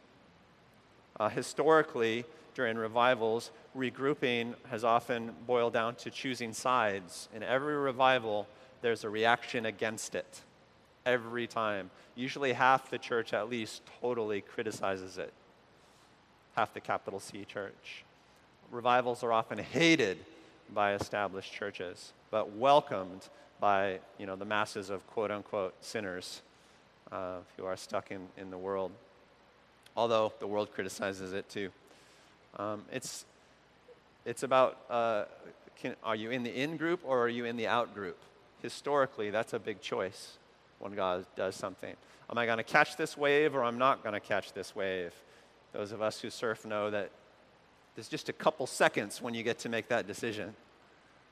Uh, 1.20 1.30
historically, 1.30 2.26
during 2.56 2.78
revivals, 2.78 3.52
regrouping 3.76 4.56
has 4.70 4.84
often 4.84 5.34
boiled 5.46 5.74
down 5.74 5.96
to 5.96 6.10
choosing 6.10 6.54
sides. 6.54 7.30
In 7.36 7.44
every 7.44 7.76
revival, 7.76 8.48
there's 8.82 9.04
a 9.04 9.10
reaction 9.10 9.66
against 9.66 10.16
it. 10.16 10.42
Every 11.06 11.46
time. 11.46 11.92
Usually, 12.16 12.54
half 12.54 12.90
the 12.90 12.98
church 12.98 13.34
at 13.34 13.50
least 13.50 13.82
totally 14.02 14.42
criticizes 14.42 15.18
it. 15.18 15.34
Half 16.56 16.74
the 16.74 16.80
capital 16.80 17.20
C 17.20 17.46
church. 17.46 18.04
Revivals 18.72 19.24
are 19.24 19.32
often 19.32 19.60
hated 19.60 20.18
by 20.74 20.96
established 20.96 21.54
churches, 21.54 22.14
but 22.32 22.56
welcomed 22.56 23.30
by 23.60 24.00
you 24.18 24.26
know, 24.26 24.36
the 24.36 24.46
masses 24.46 24.90
of 24.90 25.06
quote 25.08 25.30
unquote 25.30 25.76
sinners 25.82 26.42
uh, 27.12 27.38
who 27.56 27.66
are 27.66 27.78
stuck 27.78 28.10
in, 28.10 28.28
in 28.38 28.50
the 28.50 28.58
world. 28.58 28.92
although 29.96 30.34
the 30.40 30.48
world 30.48 30.72
criticizes 30.74 31.34
it 31.34 31.48
too. 31.50 31.70
Um, 32.58 32.84
it's, 32.92 33.26
it's 34.26 34.44
about 34.44 34.78
uh, 34.90 35.26
can, 35.78 35.96
are 36.04 36.16
you 36.16 36.32
in 36.32 36.44
the 36.44 36.52
in 36.52 36.78
group 36.78 37.02
or 37.04 37.22
are 37.22 37.30
you 37.30 37.46
in 37.46 37.58
the 37.58 37.68
out 37.68 37.94
group? 37.94 38.18
Historically, 38.62 39.30
that's 39.30 39.54
a 39.54 39.60
big 39.60 39.82
choice 39.82 40.38
when 40.80 40.94
God 40.94 41.26
does 41.36 41.56
something. 41.56 41.96
Am 42.30 42.38
I 42.38 42.46
going 42.46 42.58
to 42.58 42.64
catch 42.64 42.98
this 42.98 43.16
wave 43.16 43.56
or 43.56 43.64
I'm 43.64 43.78
not 43.78 44.02
going 44.02 44.14
to 44.14 44.20
catch 44.20 44.54
this 44.54 44.76
wave? 44.76 45.14
Those 45.74 45.92
of 45.92 46.02
us 46.02 46.20
who 46.22 46.30
surf 46.30 46.66
know 46.66 46.90
that 46.90 47.12
there's 47.96 48.08
just 48.08 48.30
a 48.30 48.34
couple 48.34 48.66
seconds 48.68 49.22
when 49.22 49.34
you 49.34 49.44
get 49.44 49.60
to 49.60 49.70
make 49.70 49.90
that 49.90 50.08
decision. 50.08 50.56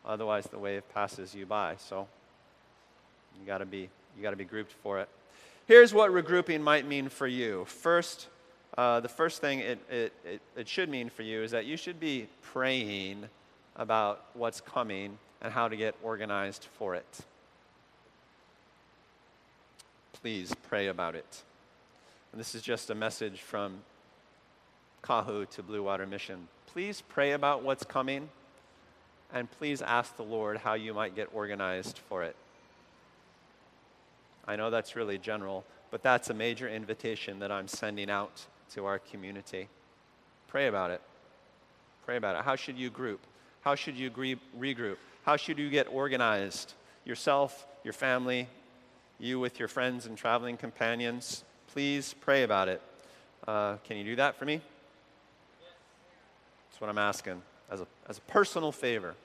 Otherwise, 0.06 0.46
the 0.46 0.60
wave 0.60 0.84
passes 0.94 1.34
you 1.34 1.46
by. 1.46 1.76
So 1.78 2.08
you 3.40 3.46
got 3.48 3.60
to 3.60 3.66
be 3.66 3.90
you 4.16 4.22
got 4.22 4.32
to 4.32 4.36
be 4.36 4.46
grouped 4.46 4.74
for 4.84 5.00
it. 5.00 5.10
Here's 5.66 5.94
what 5.94 6.12
regrouping 6.12 6.62
might 6.62 6.88
mean 6.88 7.10
for 7.10 7.26
you. 7.26 7.66
First, 7.66 8.28
uh, 8.78 9.00
the 9.00 9.10
first 9.10 9.40
thing 9.42 9.60
it, 9.60 9.80
it, 9.90 10.14
it, 10.26 10.42
it 10.58 10.68
should 10.68 10.90
mean 10.90 11.10
for 11.10 11.22
you 11.22 11.44
is 11.44 11.52
that 11.52 11.66
you 11.66 11.78
should 11.78 12.00
be 12.00 12.28
praying 12.42 13.26
about 13.76 14.26
what's 14.34 14.62
coming 14.62 15.18
and 15.42 15.54
how 15.54 15.68
to 15.68 15.76
get 15.76 15.96
organized 16.02 16.68
for 16.78 16.96
it. 16.96 17.20
Please 20.22 20.56
pray 20.70 20.88
about 20.88 21.16
it. 21.16 21.44
And 22.32 22.40
this 22.40 22.56
is 22.56 22.62
just 22.62 22.90
a 22.90 22.96
message 22.96 23.42
from 23.42 23.80
Kahu 25.04 25.48
to 25.52 25.62
Blue 25.62 25.84
Water 25.84 26.08
Mission. 26.08 26.48
Please 26.68 27.04
pray 27.10 27.34
about 27.34 27.62
what's 27.62 27.84
coming 27.84 28.30
and 29.34 29.52
please 29.52 29.82
ask 29.82 30.16
the 30.16 30.24
Lord 30.24 30.58
how 30.58 30.74
you 30.74 30.94
might 30.94 31.16
get 31.16 31.30
organized 31.34 32.00
for 32.10 32.24
it. 32.24 32.36
I 34.48 34.56
know 34.56 34.70
that's 34.70 34.96
really 34.96 35.18
general, 35.18 35.64
but 35.92 36.02
that's 36.02 36.30
a 36.30 36.34
major 36.34 36.68
invitation 36.68 37.40
that 37.40 37.52
I'm 37.52 37.68
sending 37.68 38.10
out 38.10 38.46
to 38.74 38.86
our 38.86 39.00
community. 39.00 39.68
Pray 40.48 40.68
about 40.68 40.92
it. 40.92 41.02
Pray 42.06 42.18
about 42.18 42.36
it. 42.36 42.44
How 42.44 42.56
should 42.56 42.78
you 42.78 42.90
group? 42.90 43.20
How 43.62 43.76
should 43.76 43.96
you 43.96 44.12
regroup? 44.12 44.98
How 45.24 45.38
should 45.38 45.58
you 45.58 45.70
get 45.70 45.88
organized? 45.88 46.74
Yourself, 47.06 47.66
your 47.84 47.94
family, 47.94 48.48
you 49.20 49.40
with 49.40 49.60
your 49.60 49.68
friends 49.68 50.06
and 50.06 50.18
traveling 50.18 50.58
companions. 50.58 51.44
Please 51.68 52.14
pray 52.22 52.44
about 52.44 52.68
it. 52.68 52.82
Uh, 53.48 53.78
can 53.86 53.98
you 53.98 54.04
do 54.04 54.16
that 54.18 54.38
for 54.38 54.46
me? 54.46 54.62
That's 56.70 56.82
what 56.82 56.90
I'm 56.90 56.98
asking 56.98 57.42
as 57.72 57.82
a, 57.82 57.88
as 58.08 58.18
a 58.18 58.22
personal 58.22 58.72
favor. 58.72 59.16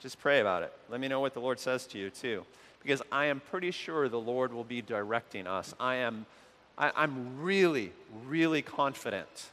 Just 0.00 0.18
pray 0.18 0.40
about 0.40 0.62
it. 0.62 0.72
Let 0.88 1.00
me 1.00 1.08
know 1.08 1.20
what 1.20 1.34
the 1.34 1.40
Lord 1.40 1.58
says 1.58 1.86
to 1.88 1.98
you, 1.98 2.10
too. 2.10 2.44
Because 2.82 3.02
I 3.12 3.26
am 3.26 3.40
pretty 3.40 3.70
sure 3.70 4.08
the 4.08 4.20
Lord 4.20 4.52
will 4.52 4.64
be 4.64 4.80
directing 4.80 5.46
us. 5.46 5.74
I 5.78 5.96
am 5.96 6.24
I, 6.80 6.90
I'm 6.96 7.42
really, 7.42 7.92
really 8.26 8.62
confident 8.62 9.50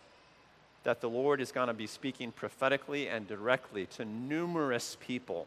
that 0.85 1.01
the 1.01 1.09
Lord 1.09 1.41
is 1.41 1.51
going 1.51 1.67
to 1.67 1.73
be 1.73 1.85
speaking 1.85 2.31
prophetically 2.31 3.09
and 3.09 3.27
directly 3.27 3.85
to 3.97 4.05
numerous 4.05 4.95
people 5.01 5.45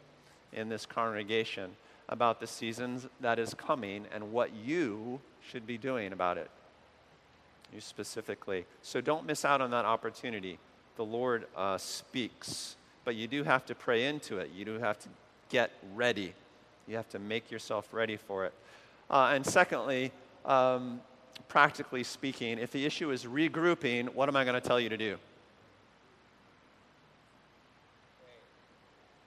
in 0.52 0.68
this 0.68 0.84
congregation 0.84 1.70
about 2.10 2.38
the 2.38 2.46
seasons 2.46 3.08
that 3.20 3.38
is 3.38 3.54
coming 3.54 4.04
and 4.12 4.30
what 4.30 4.52
you 4.52 5.20
should 5.48 5.66
be 5.66 5.78
doing 5.78 6.12
about 6.12 6.36
it. 6.36 6.50
You 7.72 7.80
specifically. 7.80 8.66
So 8.82 9.00
don't 9.00 9.24
miss 9.24 9.44
out 9.44 9.62
on 9.62 9.70
that 9.70 9.86
opportunity. 9.86 10.58
The 10.96 11.04
Lord 11.04 11.46
uh, 11.56 11.78
speaks, 11.78 12.76
but 13.06 13.14
you 13.14 13.26
do 13.26 13.42
have 13.44 13.64
to 13.66 13.74
pray 13.74 14.06
into 14.06 14.38
it. 14.38 14.50
You 14.54 14.66
do 14.66 14.78
have 14.80 14.98
to 14.98 15.08
get 15.48 15.70
ready. 15.94 16.34
You 16.86 16.96
have 16.96 17.08
to 17.10 17.18
make 17.18 17.50
yourself 17.50 17.88
ready 17.94 18.16
for 18.16 18.44
it. 18.44 18.52
Uh, 19.08 19.30
and 19.32 19.46
secondly, 19.46 20.12
um, 20.44 21.00
practically 21.48 22.04
speaking, 22.04 22.58
if 22.58 22.70
the 22.70 22.84
issue 22.84 23.10
is 23.10 23.24
regrouping, 23.24 24.14
what 24.14 24.28
am 24.28 24.36
I 24.36 24.44
going 24.44 24.60
to 24.60 24.66
tell 24.66 24.80
you 24.80 24.88
to 24.88 24.96
do? 24.96 25.16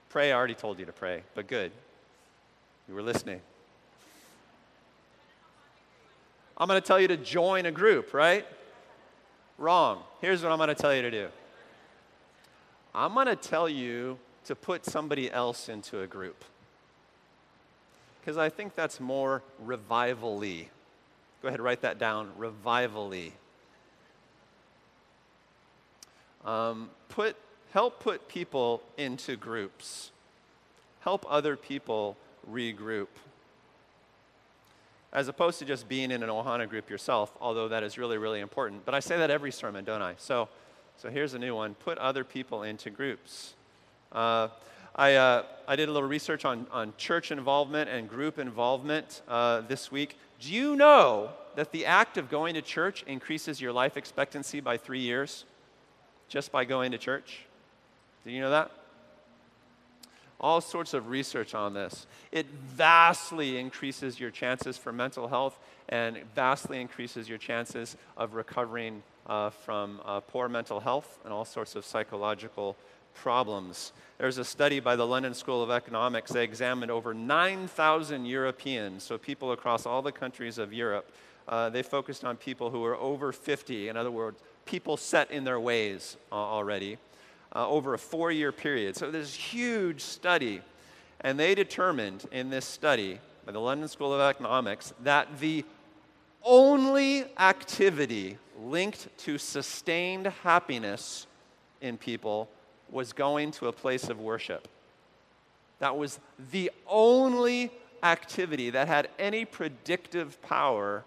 Pray, 0.08 0.30
I 0.30 0.36
already 0.36 0.54
told 0.54 0.78
you 0.78 0.86
to 0.86 0.92
pray, 0.92 1.22
but 1.34 1.48
good. 1.48 1.72
You 2.88 2.94
were 2.94 3.02
listening. 3.02 3.40
I'm 6.56 6.68
going 6.68 6.80
to 6.80 6.86
tell 6.86 7.00
you 7.00 7.08
to 7.08 7.16
join 7.16 7.66
a 7.66 7.72
group, 7.72 8.14
right? 8.14 8.46
Wrong. 9.58 10.02
Here's 10.20 10.42
what 10.42 10.52
I'm 10.52 10.58
going 10.58 10.68
to 10.68 10.74
tell 10.74 10.94
you 10.94 11.02
to 11.02 11.10
do 11.10 11.28
I'm 12.94 13.14
going 13.14 13.26
to 13.26 13.36
tell 13.36 13.68
you 13.68 14.18
to 14.44 14.54
put 14.54 14.84
somebody 14.84 15.30
else 15.30 15.68
into 15.68 16.00
a 16.00 16.06
group. 16.06 16.44
Because 18.20 18.38
I 18.38 18.48
think 18.48 18.74
that's 18.74 19.00
more 19.00 19.42
revivally. 19.66 20.68
Go 21.44 21.48
ahead, 21.48 21.60
write 21.60 21.82
that 21.82 21.98
down. 21.98 22.30
Revivally. 22.38 23.32
Um, 26.42 26.88
put, 27.10 27.36
help 27.70 28.00
put 28.00 28.28
people 28.28 28.82
into 28.96 29.36
groups. 29.36 30.10
Help 31.00 31.26
other 31.28 31.54
people 31.54 32.16
regroup. 32.50 33.08
As 35.12 35.28
opposed 35.28 35.58
to 35.58 35.66
just 35.66 35.86
being 35.86 36.10
in 36.10 36.22
an 36.22 36.30
Ohana 36.30 36.66
group 36.66 36.88
yourself, 36.88 37.30
although 37.42 37.68
that 37.68 37.82
is 37.82 37.98
really, 37.98 38.16
really 38.16 38.40
important. 38.40 38.86
But 38.86 38.94
I 38.94 39.00
say 39.00 39.18
that 39.18 39.30
every 39.30 39.52
sermon, 39.52 39.84
don't 39.84 40.00
I? 40.00 40.14
So, 40.16 40.48
so 40.96 41.10
here's 41.10 41.34
a 41.34 41.38
new 41.38 41.54
one 41.54 41.74
put 41.74 41.98
other 41.98 42.24
people 42.24 42.62
into 42.62 42.88
groups. 42.88 43.52
Uh, 44.10 44.48
I, 44.96 45.16
uh, 45.16 45.42
I 45.68 45.76
did 45.76 45.90
a 45.90 45.92
little 45.92 46.08
research 46.08 46.46
on, 46.46 46.66
on 46.70 46.94
church 46.96 47.30
involvement 47.30 47.90
and 47.90 48.08
group 48.08 48.38
involvement 48.38 49.20
uh, 49.28 49.60
this 49.60 49.92
week. 49.92 50.16
Do 50.44 50.52
you 50.52 50.76
know 50.76 51.30
that 51.54 51.72
the 51.72 51.86
act 51.86 52.18
of 52.18 52.28
going 52.28 52.54
to 52.54 52.60
church 52.60 53.02
increases 53.06 53.62
your 53.62 53.72
life 53.72 53.96
expectancy 53.96 54.60
by 54.60 54.76
three 54.76 55.00
years 55.00 55.46
just 56.28 56.52
by 56.52 56.66
going 56.66 56.92
to 56.92 56.98
church? 56.98 57.46
Do 58.26 58.30
you 58.30 58.42
know 58.42 58.50
that? 58.50 58.70
All 60.38 60.60
sorts 60.60 60.92
of 60.92 61.08
research 61.08 61.54
on 61.54 61.72
this. 61.72 62.06
It 62.30 62.44
vastly 62.46 63.56
increases 63.56 64.20
your 64.20 64.30
chances 64.30 64.76
for 64.76 64.92
mental 64.92 65.28
health 65.28 65.58
and 65.88 66.18
vastly 66.34 66.78
increases 66.78 67.26
your 67.26 67.38
chances 67.38 67.96
of 68.18 68.34
recovering 68.34 69.02
uh, 69.26 69.48
from 69.48 69.98
uh, 70.04 70.20
poor 70.20 70.50
mental 70.50 70.80
health 70.80 71.20
and 71.24 71.32
all 71.32 71.46
sorts 71.46 71.74
of 71.74 71.86
psychological 71.86 72.76
problems. 73.14 73.92
There's 74.18 74.38
a 74.38 74.44
study 74.44 74.80
by 74.80 74.96
the 74.96 75.06
London 75.06 75.34
School 75.34 75.62
of 75.62 75.70
Economics. 75.70 76.30
They 76.30 76.44
examined 76.44 76.90
over 76.90 77.14
9,000 77.14 78.24
Europeans, 78.24 79.02
so 79.02 79.18
people 79.18 79.52
across 79.52 79.86
all 79.86 80.02
the 80.02 80.12
countries 80.12 80.58
of 80.58 80.72
Europe. 80.72 81.10
Uh, 81.48 81.68
they 81.68 81.82
focused 81.82 82.24
on 82.24 82.36
people 82.36 82.70
who 82.70 82.80
were 82.80 82.96
over 82.96 83.32
50, 83.32 83.88
in 83.88 83.96
other 83.96 84.10
words, 84.10 84.40
people 84.64 84.96
set 84.96 85.30
in 85.30 85.44
their 85.44 85.60
ways 85.60 86.16
uh, 86.32 86.36
already, 86.36 86.96
uh, 87.54 87.68
over 87.68 87.94
a 87.94 87.98
four 87.98 88.32
year 88.32 88.52
period. 88.52 88.96
So, 88.96 89.10
this 89.10 89.34
huge 89.34 90.00
study. 90.00 90.62
And 91.20 91.38
they 91.38 91.54
determined 91.54 92.24
in 92.32 92.50
this 92.50 92.66
study 92.66 93.18
by 93.46 93.52
the 93.52 93.60
London 93.60 93.88
School 93.88 94.12
of 94.12 94.20
Economics 94.20 94.92
that 95.02 95.38
the 95.38 95.64
only 96.42 97.24
activity 97.38 98.38
linked 98.60 99.08
to 99.18 99.38
sustained 99.38 100.26
happiness 100.42 101.26
in 101.80 101.96
people 101.96 102.48
was 102.90 103.12
going 103.12 103.50
to 103.52 103.68
a 103.68 103.72
place 103.72 104.08
of 104.08 104.20
worship. 104.20 104.68
That 105.78 105.96
was 105.96 106.20
the 106.52 106.70
only 106.86 107.70
activity 108.02 108.70
that 108.70 108.86
had 108.86 109.08
any 109.18 109.44
predictive 109.44 110.40
power 110.42 111.04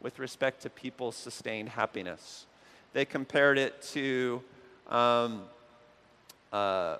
with 0.00 0.18
respect 0.18 0.62
to 0.62 0.70
people's 0.70 1.16
sustained 1.16 1.68
happiness. 1.68 2.46
They 2.92 3.04
compared 3.04 3.58
it 3.58 3.80
to 3.92 4.42
um, 4.88 5.42
uh, 6.52 6.96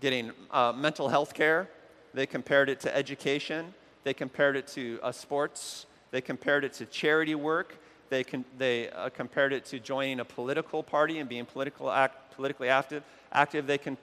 getting 0.00 0.32
uh, 0.50 0.72
mental 0.76 1.08
health 1.08 1.34
care, 1.34 1.68
they 2.14 2.26
compared 2.26 2.70
it 2.70 2.80
to 2.80 2.96
education, 2.96 3.74
they 4.04 4.14
compared 4.14 4.56
it 4.56 4.66
to 4.68 4.98
uh, 5.02 5.12
sports, 5.12 5.86
they 6.10 6.20
compared 6.20 6.64
it 6.64 6.72
to 6.74 6.86
charity 6.86 7.34
work, 7.34 7.76
they, 8.10 8.24
con- 8.24 8.44
they 8.58 8.90
uh, 8.90 9.08
compared 9.08 9.52
it 9.52 9.64
to 9.66 9.78
joining 9.78 10.20
a 10.20 10.24
political 10.24 10.82
party 10.82 11.18
and 11.18 11.28
being 11.28 11.46
political 11.46 11.90
act- 11.90 12.34
politically 12.34 12.68
active. 12.68 13.02
active. 13.32 13.66
They 13.66 13.78
con- 13.78 13.96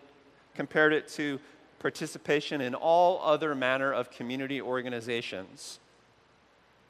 compared 0.55 0.93
it 0.93 1.07
to 1.09 1.39
participation 1.79 2.61
in 2.61 2.73
all 2.73 3.21
other 3.23 3.53
manner 3.53 3.93
of 3.93 4.09
community 4.09 4.61
organizations. 4.61 5.79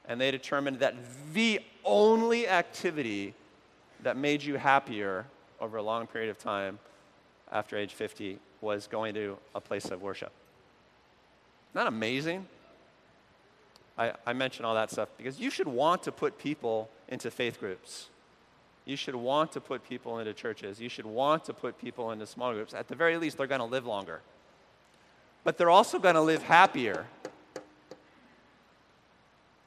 And 0.07 0.22
they 0.22 0.32
determined 0.32 0.80
that 0.80 0.95
the 1.34 1.59
only 1.84 2.47
activity 2.47 3.34
that 4.03 4.15
made 4.15 4.43
you 4.43 4.55
happier 4.55 5.26
over 5.59 5.78
a 5.78 5.82
long 5.82 6.07
period 6.07 6.30
of 6.30 6.38
time 6.38 6.80
after 7.51 7.76
age 7.76 7.93
50 7.93 8.39
was 8.61 8.88
going 8.88 9.13
to 9.15 9.38
a 9.55 9.59
place 9.59 9.86
of 9.86 10.01
worship. 10.01 10.32
That 11.74 11.88
amazing? 11.88 12.45
I, 13.97 14.13
I 14.25 14.33
mention 14.33 14.63
all 14.65 14.75
that 14.75 14.91
stuff 14.91 15.09
because 15.17 15.39
you 15.39 15.49
should 15.49 15.67
want 15.67 16.03
to 16.03 16.11
put 16.11 16.37
people 16.37 16.89
into 17.07 17.31
faith 17.31 17.59
groups. 17.59 18.09
You 18.85 18.95
should 18.95 19.15
want 19.15 19.51
to 19.53 19.61
put 19.61 19.87
people 19.87 20.19
into 20.19 20.33
churches. 20.33 20.79
You 20.79 20.87
should 20.87 21.05
want 21.05 21.43
to 21.45 21.53
put 21.53 21.77
people 21.77 22.11
into 22.11 22.25
small 22.25 22.53
groups. 22.53 22.73
At 22.73 22.87
the 22.87 22.95
very 22.95 23.17
least, 23.17 23.37
they're 23.37 23.47
going 23.47 23.59
to 23.59 23.65
live 23.65 23.85
longer. 23.85 24.21
But 25.43 25.57
they're 25.57 25.69
also 25.69 25.99
going 25.99 26.15
to 26.15 26.21
live 26.21 26.41
happier. 26.43 27.05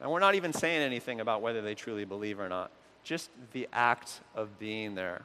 And 0.00 0.10
we're 0.10 0.20
not 0.20 0.34
even 0.36 0.52
saying 0.52 0.80
anything 0.80 1.20
about 1.20 1.42
whether 1.42 1.60
they 1.60 1.74
truly 1.74 2.04
believe 2.04 2.40
or 2.40 2.48
not. 2.48 2.70
just 3.02 3.30
the 3.52 3.68
act 3.72 4.20
of 4.34 4.58
being 4.58 4.94
there 4.94 5.22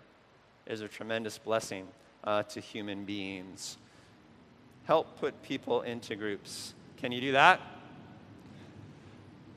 is 0.65 0.81
a 0.81 0.87
tremendous 0.87 1.37
blessing 1.37 1.87
uh, 2.23 2.43
to 2.43 2.59
human 2.59 3.05
beings. 3.05 3.77
Help 4.85 5.19
put 5.19 5.41
people 5.43 5.81
into 5.81 6.15
groups. 6.15 6.73
Can 6.97 7.11
you 7.11 7.21
do 7.21 7.31
that? 7.33 7.61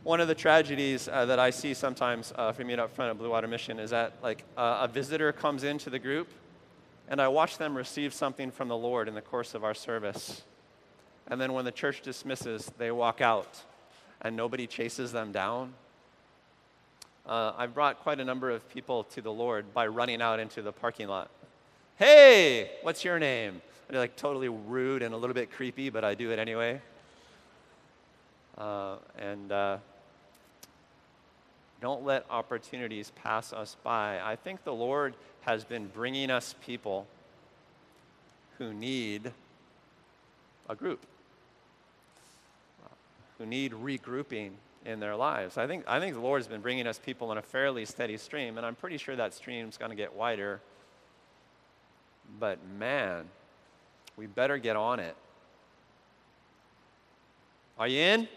One 0.05 0.21
of 0.21 0.29
the 0.29 0.35
tragedies 0.35 1.09
uh, 1.09 1.27
that 1.27 1.39
I 1.39 1.51
see 1.51 1.75
sometimes 1.75 2.33
uh, 2.37 2.53
from 2.53 2.69
being 2.69 2.79
up 2.79 2.95
front 2.95 3.11
at 3.11 3.19
Blue 3.19 3.31
Water 3.31 3.49
Mission 3.49 3.81
is 3.81 3.91
that 3.91 4.15
like 4.23 4.45
uh, 4.57 4.79
a 4.83 4.89
visitor 4.89 5.33
comes 5.33 5.65
into 5.65 5.91
the 5.91 5.99
group, 5.99 6.29
and 7.09 7.21
I 7.21 7.29
watch 7.29 7.59
them 7.59 7.77
receive 7.77 8.15
something 8.15 8.51
from 8.51 8.69
the 8.69 8.77
Lord 8.77 9.09
in 9.09 9.15
the 9.15 9.21
course 9.21 9.55
of 9.55 9.65
our 9.65 9.75
service. 9.75 10.43
And 11.27 11.41
then 11.41 11.53
when 11.53 11.65
the 11.65 11.73
church 11.73 12.01
dismisses, 12.03 12.71
they 12.79 12.91
walk 12.91 13.21
out, 13.21 13.61
and 14.23 14.37
nobody 14.37 14.67
chases 14.67 15.11
them 15.11 15.33
down. 15.33 15.75
Uh, 17.27 17.53
I've 17.59 17.75
brought 17.75 17.99
quite 17.99 18.21
a 18.21 18.25
number 18.25 18.51
of 18.51 18.67
people 18.71 19.05
to 19.05 19.21
the 19.21 19.33
Lord 19.33 19.75
by 19.75 19.89
running 19.89 20.23
out 20.23 20.41
into 20.41 20.63
the 20.63 20.73
parking 20.73 21.09
lot. 21.09 21.29
Hey, 21.97 22.71
what's 22.83 23.05
your 23.05 23.19
name? 23.19 23.61
And 23.89 23.95
they're 23.95 24.01
like 24.01 24.17
totally 24.17 24.49
rude 24.49 25.03
and 25.03 25.13
a 25.13 25.17
little 25.17 25.35
bit 25.35 25.51
creepy, 25.51 25.91
but 25.91 26.05
I 26.05 26.15
do 26.15 26.31
it 26.31 26.39
anyway. 26.39 26.81
Uh, 28.59 28.97
and 29.17 29.53
uh, 29.53 29.79
don't 31.81 32.05
let 32.05 32.27
opportunities 32.29 33.13
pass 33.23 33.53
us 33.53 33.77
by. 33.85 34.21
I 34.21 34.35
think 34.35 34.65
the 34.65 34.75
Lord 34.75 35.15
has 35.43 35.65
been 35.65 35.87
bringing 35.87 36.31
us 36.31 36.57
people 36.67 37.07
who 38.59 38.75
need 38.75 39.31
a 40.69 40.75
group, 40.75 41.01
who 43.39 43.47
need 43.47 43.73
regrouping 43.73 44.51
in 44.85 44.99
their 44.99 45.15
lives. 45.15 45.57
I 45.57 45.69
think, 45.69 45.85
I 45.87 46.01
think 46.01 46.15
the 46.15 46.21
Lord 46.21 46.41
has 46.41 46.49
been 46.49 46.61
bringing 46.61 46.89
us 46.89 46.99
people 46.99 47.31
in 47.31 47.39
a 47.39 47.43
fairly 47.43 47.85
steady 47.85 48.17
stream, 48.17 48.57
and 48.57 48.67
I'm 48.67 48.75
pretty 48.75 48.99
sure 48.99 49.15
that 49.15 49.35
stream's 49.35 49.77
going 49.77 49.91
to 49.91 49.97
get 49.97 50.15
wider. 50.15 50.61
But 52.41 52.59
man, 52.77 53.27
we 54.17 54.27
better 54.27 54.59
get 54.59 54.75
on 54.75 54.99
it. 54.99 55.15
Are 57.79 57.87
you 57.87 58.01
in? 58.01 58.29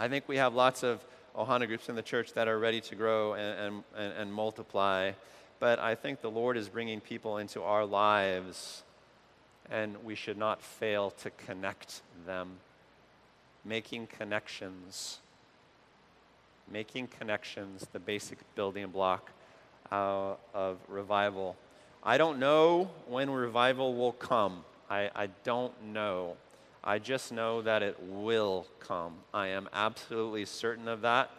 I 0.00 0.08
think 0.08 0.26
we 0.28 0.38
have 0.38 0.54
lots 0.54 0.82
of 0.82 1.04
Ohana 1.36 1.66
groups 1.66 1.90
in 1.90 1.94
the 1.94 2.00
church 2.00 2.32
that 2.32 2.48
are 2.48 2.58
ready 2.58 2.80
to 2.80 2.94
grow 2.94 3.34
and, 3.34 3.84
and, 3.94 4.12
and 4.14 4.32
multiply. 4.32 5.12
But 5.58 5.78
I 5.78 5.94
think 5.94 6.22
the 6.22 6.30
Lord 6.30 6.56
is 6.56 6.70
bringing 6.70 7.00
people 7.02 7.36
into 7.36 7.62
our 7.62 7.84
lives, 7.84 8.82
and 9.70 10.02
we 10.02 10.14
should 10.14 10.38
not 10.38 10.62
fail 10.62 11.10
to 11.22 11.28
connect 11.28 12.00
them. 12.24 12.48
Making 13.62 14.06
connections. 14.06 15.18
Making 16.72 17.06
connections, 17.06 17.86
the 17.92 17.98
basic 17.98 18.38
building 18.54 18.86
block 18.86 19.30
uh, 19.92 20.32
of 20.54 20.78
revival. 20.88 21.56
I 22.02 22.16
don't 22.16 22.38
know 22.38 22.90
when 23.06 23.28
revival 23.28 23.94
will 23.94 24.12
come. 24.12 24.64
I, 24.88 25.10
I 25.14 25.28
don't 25.44 25.74
know. 25.92 26.38
I 26.82 26.98
just 26.98 27.30
know 27.30 27.60
that 27.62 27.82
it 27.82 27.98
will 28.02 28.66
come. 28.80 29.12
I 29.34 29.48
am 29.48 29.68
absolutely 29.72 30.46
certain 30.46 30.88
of 30.88 31.02
that. 31.02 31.30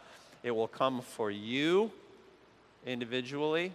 It 0.44 0.52
will 0.52 0.68
come 0.68 1.02
for 1.02 1.32
you 1.32 1.92
individually, 2.86 3.74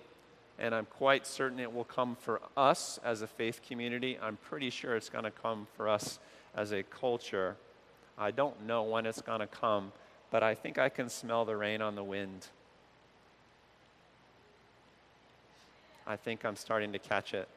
and 0.58 0.74
I'm 0.74 0.86
quite 0.86 1.26
certain 1.26 1.58
it 1.58 1.72
will 1.72 1.84
come 1.84 2.16
for 2.20 2.40
us 2.56 3.00
as 3.04 3.22
a 3.22 3.26
faith 3.26 3.60
community. 3.66 4.16
I'm 4.22 4.36
pretty 4.36 4.70
sure 4.70 4.94
it's 4.94 5.08
going 5.08 5.24
to 5.24 5.30
come 5.30 5.66
for 5.76 5.88
us 5.88 6.20
as 6.54 6.72
a 6.72 6.84
culture. 6.84 7.56
I 8.16 8.30
don't 8.30 8.64
know 8.64 8.84
when 8.84 9.04
it's 9.04 9.20
going 9.20 9.40
to 9.40 9.46
come, 9.48 9.92
but 10.30 10.44
I 10.44 10.54
think 10.54 10.78
I 10.78 10.88
can 10.88 11.08
smell 11.08 11.44
the 11.44 11.56
rain 11.56 11.82
on 11.82 11.96
the 11.96 12.04
wind. 12.04 12.46
I 16.06 16.14
think 16.14 16.44
I'm 16.44 16.56
starting 16.56 16.92
to 16.92 17.00
catch 17.00 17.34
it 17.34 17.48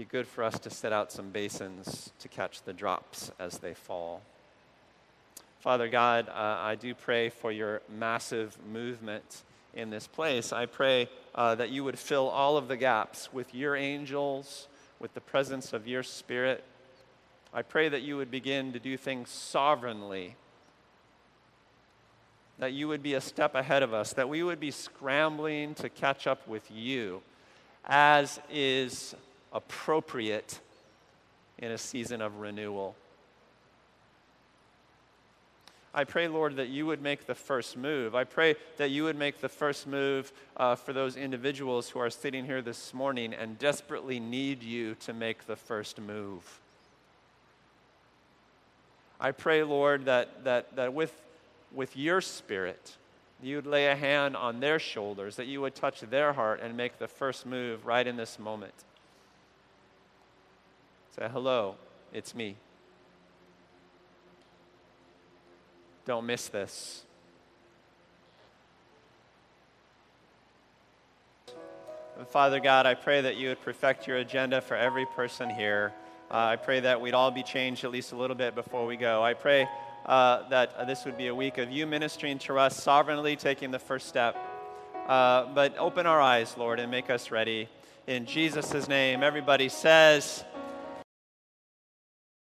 be 0.00 0.06
good 0.06 0.26
for 0.26 0.42
us 0.42 0.58
to 0.58 0.70
set 0.70 0.94
out 0.94 1.12
some 1.12 1.28
basins 1.28 2.10
to 2.18 2.26
catch 2.26 2.62
the 2.62 2.72
drops 2.72 3.30
as 3.38 3.58
they 3.58 3.74
fall. 3.74 4.22
Father 5.58 5.90
God, 5.90 6.26
uh, 6.30 6.32
I 6.32 6.74
do 6.74 6.94
pray 6.94 7.28
for 7.28 7.52
your 7.52 7.82
massive 7.86 8.56
movement 8.72 9.42
in 9.74 9.90
this 9.90 10.06
place. 10.06 10.54
I 10.54 10.64
pray 10.64 11.10
uh, 11.34 11.56
that 11.56 11.68
you 11.68 11.84
would 11.84 11.98
fill 11.98 12.28
all 12.28 12.56
of 12.56 12.66
the 12.66 12.78
gaps 12.78 13.30
with 13.30 13.54
your 13.54 13.76
angels, 13.76 14.68
with 15.00 15.12
the 15.12 15.20
presence 15.20 15.74
of 15.74 15.86
your 15.86 16.02
Spirit. 16.02 16.64
I 17.52 17.60
pray 17.60 17.90
that 17.90 18.00
you 18.00 18.16
would 18.16 18.30
begin 18.30 18.72
to 18.72 18.78
do 18.78 18.96
things 18.96 19.28
sovereignly, 19.28 20.34
that 22.58 22.72
you 22.72 22.88
would 22.88 23.02
be 23.02 23.12
a 23.12 23.20
step 23.20 23.54
ahead 23.54 23.82
of 23.82 23.92
us, 23.92 24.14
that 24.14 24.30
we 24.30 24.42
would 24.42 24.60
be 24.60 24.70
scrambling 24.70 25.74
to 25.74 25.90
catch 25.90 26.26
up 26.26 26.48
with 26.48 26.70
you, 26.70 27.20
as 27.84 28.40
is 28.50 29.14
appropriate 29.52 30.60
in 31.58 31.70
a 31.72 31.78
season 31.78 32.20
of 32.22 32.38
renewal. 32.38 32.94
I 35.92 36.04
pray, 36.04 36.28
Lord, 36.28 36.56
that 36.56 36.68
you 36.68 36.86
would 36.86 37.02
make 37.02 37.26
the 37.26 37.34
first 37.34 37.76
move. 37.76 38.14
I 38.14 38.22
pray 38.22 38.54
that 38.76 38.90
you 38.90 39.04
would 39.04 39.16
make 39.16 39.40
the 39.40 39.48
first 39.48 39.88
move 39.88 40.32
uh, 40.56 40.76
for 40.76 40.92
those 40.92 41.16
individuals 41.16 41.88
who 41.88 41.98
are 41.98 42.10
sitting 42.10 42.44
here 42.44 42.62
this 42.62 42.94
morning 42.94 43.34
and 43.34 43.58
desperately 43.58 44.20
need 44.20 44.62
you 44.62 44.94
to 45.00 45.12
make 45.12 45.46
the 45.46 45.56
first 45.56 46.00
move. 46.00 46.60
I 49.20 49.32
pray, 49.32 49.64
Lord, 49.64 50.04
that, 50.04 50.44
that, 50.44 50.76
that 50.76 50.94
with, 50.94 51.12
with 51.72 51.96
your 51.96 52.20
spirit, 52.20 52.96
you 53.42 53.56
would 53.56 53.66
lay 53.66 53.88
a 53.88 53.96
hand 53.96 54.36
on 54.36 54.60
their 54.60 54.78
shoulders, 54.78 55.36
that 55.36 55.46
you 55.46 55.60
would 55.60 55.74
touch 55.74 56.00
their 56.02 56.32
heart 56.32 56.60
and 56.62 56.76
make 56.76 56.98
the 56.98 57.08
first 57.08 57.44
move 57.44 57.84
right 57.84 58.06
in 58.06 58.16
this 58.16 58.38
moment. 58.38 58.74
Say, 61.16 61.28
hello, 61.30 61.74
it's 62.12 62.34
me. 62.34 62.56
Don't 66.04 66.24
miss 66.24 66.48
this. 66.48 67.04
And 72.18 72.28
Father 72.28 72.60
God, 72.60 72.86
I 72.86 72.94
pray 72.94 73.22
that 73.22 73.36
you 73.36 73.48
would 73.48 73.62
perfect 73.62 74.06
your 74.06 74.18
agenda 74.18 74.60
for 74.60 74.76
every 74.76 75.06
person 75.06 75.50
here. 75.50 75.92
Uh, 76.30 76.36
I 76.36 76.56
pray 76.56 76.80
that 76.80 77.00
we'd 77.00 77.14
all 77.14 77.30
be 77.30 77.42
changed 77.42 77.82
at 77.84 77.90
least 77.90 78.12
a 78.12 78.16
little 78.16 78.36
bit 78.36 78.54
before 78.54 78.86
we 78.86 78.96
go. 78.96 79.22
I 79.22 79.34
pray 79.34 79.66
uh, 80.06 80.48
that 80.50 80.86
this 80.86 81.04
would 81.04 81.16
be 81.16 81.26
a 81.26 81.34
week 81.34 81.58
of 81.58 81.70
you 81.70 81.86
ministering 81.86 82.38
to 82.40 82.58
us, 82.58 82.80
sovereignly 82.80 83.36
taking 83.36 83.70
the 83.70 83.78
first 83.78 84.06
step. 84.06 84.36
Uh, 85.08 85.46
but 85.54 85.76
open 85.76 86.06
our 86.06 86.20
eyes, 86.20 86.56
Lord, 86.56 86.78
and 86.78 86.90
make 86.90 87.10
us 87.10 87.30
ready. 87.30 87.68
In 88.06 88.26
Jesus' 88.26 88.86
name, 88.86 89.22
everybody 89.22 89.68
says, 89.68 90.44